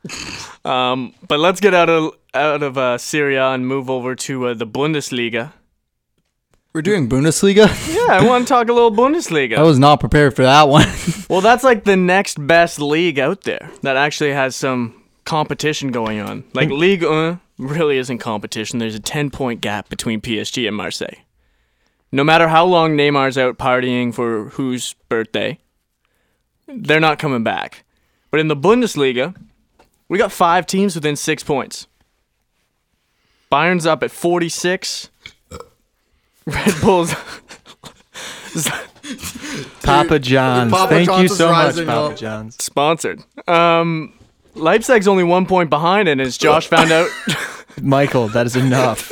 um, 0.63 1.13
but 1.27 1.39
let's 1.39 1.59
get 1.59 1.73
out 1.73 1.89
of 1.89 2.13
out 2.33 2.63
of 2.63 2.77
uh, 2.77 2.97
Serie 2.97 3.35
A 3.35 3.47
and 3.49 3.67
move 3.67 3.89
over 3.89 4.15
to 4.15 4.47
uh, 4.47 4.53
the 4.53 4.67
Bundesliga. 4.67 5.51
We're 6.73 6.81
doing 6.81 7.07
Bundesliga. 7.09 7.67
Yeah, 7.93 8.13
I 8.17 8.25
want 8.25 8.47
to 8.47 8.51
talk 8.51 8.69
a 8.69 8.73
little 8.73 8.91
Bundesliga. 8.91 9.57
I 9.57 9.63
was 9.63 9.77
not 9.77 9.99
prepared 9.99 10.35
for 10.35 10.43
that 10.43 10.69
one. 10.69 10.87
well, 11.29 11.41
that's 11.41 11.63
like 11.63 11.83
the 11.83 11.95
next 11.97 12.45
best 12.47 12.79
league 12.79 13.19
out 13.19 13.41
there 13.41 13.69
that 13.81 13.95
actually 13.97 14.31
has 14.33 14.55
some 14.55 15.03
competition 15.25 15.91
going 15.91 16.19
on. 16.19 16.43
Like 16.53 16.69
Ligue 16.69 17.03
1 17.03 17.39
really 17.57 17.97
isn't 17.97 18.19
competition. 18.19 18.79
There's 18.79 18.95
a 18.95 18.99
10 18.99 19.29
point 19.29 19.61
gap 19.61 19.89
between 19.89 20.21
PSG 20.21 20.67
and 20.67 20.75
Marseille. 20.75 21.17
No 22.11 22.23
matter 22.23 22.47
how 22.47 22.65
long 22.65 22.95
Neymar's 22.95 23.37
out 23.37 23.57
partying 23.57 24.13
for 24.13 24.49
whose 24.49 24.93
birthday, 25.09 25.59
they're 26.67 26.99
not 26.99 27.19
coming 27.19 27.43
back. 27.43 27.83
But 28.29 28.39
in 28.39 28.47
the 28.47 28.55
Bundesliga, 28.55 29.35
we 30.09 30.17
got 30.17 30.31
five 30.31 30.65
teams 30.65 30.95
within 30.95 31.15
six 31.15 31.43
points. 31.43 31.87
Bayern's 33.49 33.85
up 33.85 34.03
at 34.03 34.11
46. 34.11 35.09
Red 36.45 36.73
Bull's 36.81 37.13
Papa 39.83 40.19
John's. 40.19 40.71
Papa 40.71 40.89
Thank 40.89 41.07
you 41.09 41.13
John's 41.15 41.31
is 41.31 41.37
so 41.37 41.51
much, 41.51 41.65
rising 41.65 41.85
Papa 41.87 42.13
up. 42.13 42.17
John's. 42.17 42.63
sponsored. 42.63 43.23
Um, 43.47 44.13
Leipzig's 44.55 45.07
only 45.07 45.23
one 45.23 45.45
point 45.45 45.69
behind, 45.69 46.07
and 46.07 46.21
as 46.21 46.37
Josh 46.37 46.67
found 46.67 46.91
out, 46.91 47.09
Michael, 47.81 48.27
that 48.29 48.45
is 48.45 48.55
enough. 48.55 49.09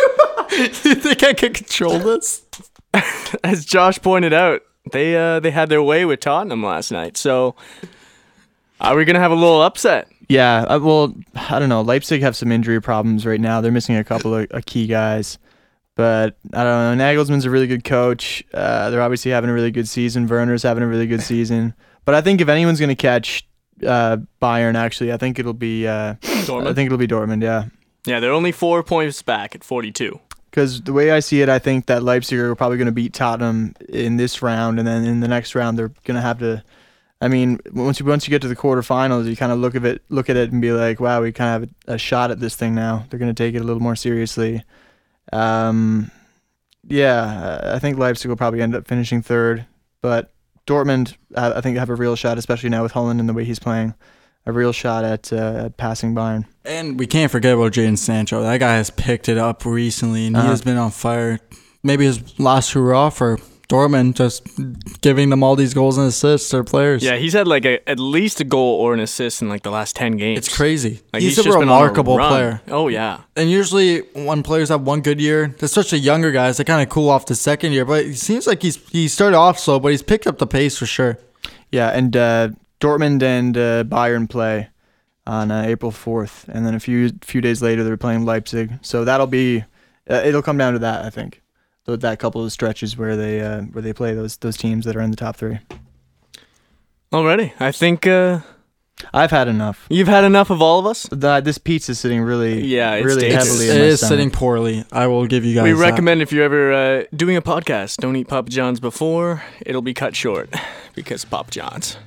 you 0.51 0.95
think 0.95 1.23
I 1.23 1.33
can 1.33 1.53
control 1.53 1.99
this? 1.99 2.45
as 3.43 3.65
Josh 3.65 3.99
pointed 4.01 4.33
out, 4.33 4.61
they 4.91 5.15
uh, 5.15 5.39
they 5.39 5.51
had 5.51 5.69
their 5.69 5.81
way 5.81 6.05
with 6.05 6.19
Tottenham 6.19 6.63
last 6.63 6.91
night. 6.91 7.17
So, 7.17 7.55
are 8.79 8.95
we 8.95 9.05
gonna 9.05 9.19
have 9.19 9.31
a 9.31 9.35
little 9.35 9.61
upset? 9.61 10.07
yeah, 10.31 10.61
uh, 10.61 10.79
well, 10.79 11.13
I 11.35 11.59
don't 11.59 11.67
know. 11.67 11.81
Leipzig 11.81 12.21
have 12.21 12.37
some 12.37 12.53
injury 12.53 12.81
problems 12.81 13.25
right 13.25 13.39
now. 13.39 13.59
They're 13.59 13.71
missing 13.71 13.97
a 13.97 14.03
couple 14.03 14.33
of 14.33 14.47
uh, 14.51 14.61
key 14.65 14.87
guys. 14.87 15.37
But 15.95 16.37
I 16.53 16.63
don't 16.63 16.97
know. 16.97 17.03
Nagelsmann's 17.03 17.43
a 17.43 17.49
really 17.49 17.67
good 17.67 17.83
coach. 17.83 18.41
Uh, 18.53 18.89
they're 18.89 19.01
obviously 19.01 19.31
having 19.31 19.49
a 19.49 19.53
really 19.53 19.71
good 19.71 19.89
season. 19.89 20.27
Werner's 20.27 20.63
having 20.63 20.83
a 20.83 20.87
really 20.87 21.05
good 21.05 21.21
season. 21.21 21.73
But 22.05 22.15
I 22.15 22.21
think 22.21 22.39
if 22.39 22.47
anyone's 22.47 22.79
going 22.79 22.89
to 22.89 22.95
catch 22.95 23.45
uh, 23.85 24.17
Bayern, 24.41 24.75
actually, 24.75 25.11
I 25.11 25.17
think 25.17 25.39
it'll 25.39 25.53
be 25.53 25.87
uh, 25.87 26.15
Dortmund? 26.21 26.67
I 26.67 26.73
think 26.73 26.87
it'll 26.87 26.97
be 26.97 27.07
Dortmund. 27.07 27.43
Yeah. 27.43 27.65
Yeah, 28.05 28.19
they're 28.19 28.31
only 28.31 28.51
four 28.51 28.81
points 28.83 29.21
back 29.21 29.53
at 29.53 29.63
42. 29.63 30.19
Because 30.49 30.81
the 30.81 30.91
way 30.91 31.11
I 31.11 31.19
see 31.19 31.41
it, 31.41 31.49
I 31.49 31.59
think 31.59 31.85
that 31.85 32.03
Leipzig 32.03 32.37
are 32.39 32.55
probably 32.55 32.77
going 32.77 32.87
to 32.87 32.91
beat 32.91 33.13
Tottenham 33.13 33.73
in 33.87 34.17
this 34.17 34.41
round, 34.41 34.79
and 34.79 34.87
then 34.87 35.05
in 35.05 35.21
the 35.21 35.27
next 35.27 35.55
round 35.55 35.77
they're 35.77 35.93
going 36.03 36.15
to 36.15 36.21
have 36.21 36.39
to. 36.39 36.63
I 37.21 37.27
mean, 37.27 37.59
once 37.71 37.99
you 37.99 38.05
once 38.05 38.27
you 38.27 38.31
get 38.31 38.41
to 38.41 38.47
the 38.47 38.55
quarterfinals, 38.55 39.29
you 39.29 39.35
kind 39.37 39.51
of 39.51 39.59
look 39.59 39.75
at 39.75 39.85
it 39.85 40.01
look 40.09 40.29
at 40.29 40.35
it 40.35 40.51
and 40.51 40.61
be 40.61 40.71
like, 40.73 40.99
wow, 40.99 41.21
we 41.21 41.31
kind 41.31 41.63
of 41.63 41.69
have 41.69 41.75
a, 41.87 41.93
a 41.93 41.97
shot 41.97 42.31
at 42.31 42.39
this 42.39 42.55
thing 42.55 42.75
now. 42.75 43.05
They're 43.09 43.19
going 43.19 43.33
to 43.33 43.43
take 43.43 43.55
it 43.55 43.61
a 43.61 43.63
little 43.63 43.81
more 43.81 43.95
seriously. 43.95 44.63
Um, 45.31 46.11
yeah, 46.87 47.61
I 47.75 47.79
think 47.79 47.97
Leipzig 47.97 48.27
will 48.27 48.35
probably 48.35 48.61
end 48.61 48.75
up 48.75 48.87
finishing 48.87 49.21
third, 49.21 49.65
but 50.01 50.33
Dortmund, 50.71 51.15
I, 51.35 51.53
I 51.53 51.61
think 51.61 51.77
have 51.77 51.89
a 51.89 51.95
real 51.95 52.15
shot, 52.15 52.37
especially 52.37 52.69
now 52.69 52.83
with 52.83 52.93
Haaland 52.93 53.19
and 53.19 53.27
the 53.27 53.33
way 53.33 53.43
he's 53.43 53.59
playing, 53.59 53.93
a 54.45 54.51
real 54.51 54.71
shot 54.71 55.03
at, 55.03 55.31
uh, 55.33 55.65
at 55.65 55.77
passing 55.77 56.15
Bayern. 56.15 56.45
And 56.65 56.97
we 56.97 57.05
can't 57.07 57.31
forget 57.31 57.53
about 57.53 57.73
Jadon 57.73 57.97
Sancho. 57.97 58.41
That 58.41 58.57
guy 58.59 58.75
has 58.75 58.89
picked 58.89 59.27
it 59.29 59.37
up 59.37 59.65
recently, 59.65 60.27
and 60.27 60.35
he 60.35 60.39
Uh-huh. 60.41 60.49
has 60.51 60.61
been 60.61 60.77
on 60.77 60.91
fire. 60.91 61.39
Maybe 61.83 62.05
his 62.05 62.39
last 62.39 62.71
hurrah 62.73 63.09
for 63.09 63.37
Dortmund, 63.71 64.15
just 64.15 64.43
giving 64.99 65.29
them 65.29 65.43
all 65.43 65.55
these 65.55 65.73
goals 65.73 65.97
and 65.97 66.07
assists. 66.07 66.51
Their 66.51 66.63
players. 66.63 67.01
Yeah, 67.01 67.15
he's 67.15 67.31
had 67.31 67.47
like 67.47 67.63
a, 67.63 67.87
at 67.89 67.99
least 67.99 68.41
a 68.41 68.43
goal 68.43 68.75
or 68.81 68.93
an 68.93 68.99
assist 68.99 69.41
in 69.41 69.47
like 69.47 69.63
the 69.63 69.71
last 69.71 69.95
10 69.95 70.17
games. 70.17 70.39
it's 70.39 70.53
crazy. 70.53 70.99
Like, 71.13 71.21
he's, 71.21 71.37
just 71.37 71.47
a 71.47 71.51
been 71.51 71.53
on 71.55 71.61
remarkable 71.61 72.17
run. 72.17 72.29
player. 72.29 72.61
Oh, 72.67 72.89
yeah. 72.89 73.21
And 73.37 73.49
usually, 73.49 73.99
when 74.13 74.43
players 74.43 74.67
have 74.67 74.81
one 74.81 74.99
good 74.99 75.21
year, 75.21 75.55
especially 75.61 75.99
younger 75.99 76.31
guys, 76.31 76.57
they 76.57 76.65
kind 76.65 76.81
of 76.81 76.89
cool 76.89 77.09
off 77.09 77.25
the 77.27 77.35
second 77.35 77.71
year. 77.71 77.85
But 77.85 78.05
it 78.05 78.17
seems 78.17 78.45
like 78.45 78.61
he's 78.61 78.75
he 78.89 79.07
started 79.07 79.37
off 79.37 79.57
slow, 79.57 79.79
but 79.79 79.91
he's 79.91 80.03
picked 80.03 80.27
up 80.27 80.37
the 80.37 80.47
pace 80.47 80.77
for 80.77 80.85
sure. 80.85 81.17
Yeah, 81.71 81.89
and 81.91 82.15
uh, 82.17 82.49
Dortmund 82.81 83.23
and 83.23 83.57
uh, 83.57 83.85
Bayern 83.85 84.29
play 84.29 84.67
on 85.25 85.49
uh, 85.49 85.63
April 85.65 85.91
4th, 85.91 86.49
and 86.49 86.65
then 86.65 86.75
a 86.75 86.79
few 86.79 87.11
few 87.21 87.39
days 87.39 87.61
later 87.61 87.85
they're 87.85 87.95
playing 87.95 88.25
Leipzig. 88.25 88.79
So 88.81 89.05
that'll 89.05 89.27
be 89.27 89.63
uh, 90.09 90.15
it'll 90.25 90.41
come 90.41 90.57
down 90.57 90.73
to 90.73 90.79
that, 90.79 91.05
I 91.05 91.09
think. 91.09 91.41
Th- 91.85 91.99
That 91.99 92.19
couple 92.19 92.43
of 92.43 92.51
stretches 92.51 92.97
where 92.97 93.15
they 93.15 93.41
uh, 93.41 93.61
where 93.73 93.81
they 93.81 93.93
play 93.93 94.13
those 94.13 94.37
those 94.37 94.57
teams 94.57 94.85
that 94.85 94.95
are 94.95 95.01
in 95.01 95.11
the 95.11 95.17
top 95.17 95.35
three. 95.35 95.59
Alrighty. 97.11 97.51
I 97.59 97.71
think 97.71 98.07
uh, 98.07 98.39
I've 99.13 99.31
had 99.31 99.47
enough. 99.47 99.85
you've 99.89 100.07
had 100.07 100.23
enough 100.23 100.49
of 100.49 100.61
all 100.61 100.79
of 100.79 100.85
us. 100.85 101.07
The, 101.11 101.41
this 101.41 101.57
pizza's 101.57 101.99
sitting 101.99 102.21
really 102.21 102.61
Yeah, 102.65 102.93
it's 102.95 103.05
really 103.05 103.21
dangerous. 103.23 103.47
heavily 103.47 103.65
It's, 103.65 103.73
in 103.75 103.79
my 103.81 103.85
is 103.87 103.99
stomach. 103.99 104.09
sitting 104.11 104.31
poorly. 104.31 104.85
I 104.91 105.07
will 105.07 105.25
give 105.27 105.43
you 105.43 105.55
guys. 105.55 105.63
We 105.63 105.71
that. 105.73 105.77
recommend 105.79 106.21
if 106.21 106.31
you're 106.31 106.43
ever 106.45 106.71
uh, 106.73 107.03
doing 107.13 107.35
a 107.35 107.41
podcast, 107.41 107.97
don't 107.97 108.15
eat 108.15 108.27
Papa 108.27 108.49
John's 108.49 108.79
before. 108.79 109.43
It'll 109.65 109.81
be 109.81 109.93
cut 109.93 110.15
short 110.15 110.49
because 110.95 111.25
Papa 111.25 111.51
John's. 111.51 111.97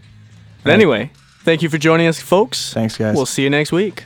But 0.63 0.71
Right. 0.71 0.75
anyway, 0.75 1.11
thank 1.43 1.61
you 1.61 1.69
for 1.69 1.77
joining 1.77 2.07
us, 2.07 2.21
folks. 2.23 2.73
Thanks, 2.73 2.97
guys. 2.97 3.15
We'll 3.15 3.27
see 3.27 3.43
you 3.43 3.51
next 3.51 3.73
week. 3.73 4.05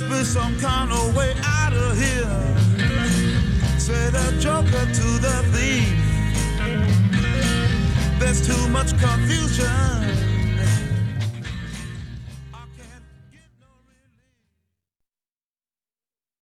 Must 0.00 0.10
be 0.10 0.24
some 0.24 0.58
kind 0.58 0.92
of 0.92 1.16
way 1.16 1.34
out 1.42 1.72
of 1.72 1.96
here. 1.96 2.28
Say 3.78 4.10
the 4.10 4.36
joker 4.38 4.84
to 4.92 5.18
the 5.24 5.42
thief. 5.52 5.88
There's 8.18 8.46
too 8.46 8.68
much 8.68 8.90
confusion. 8.98 10.35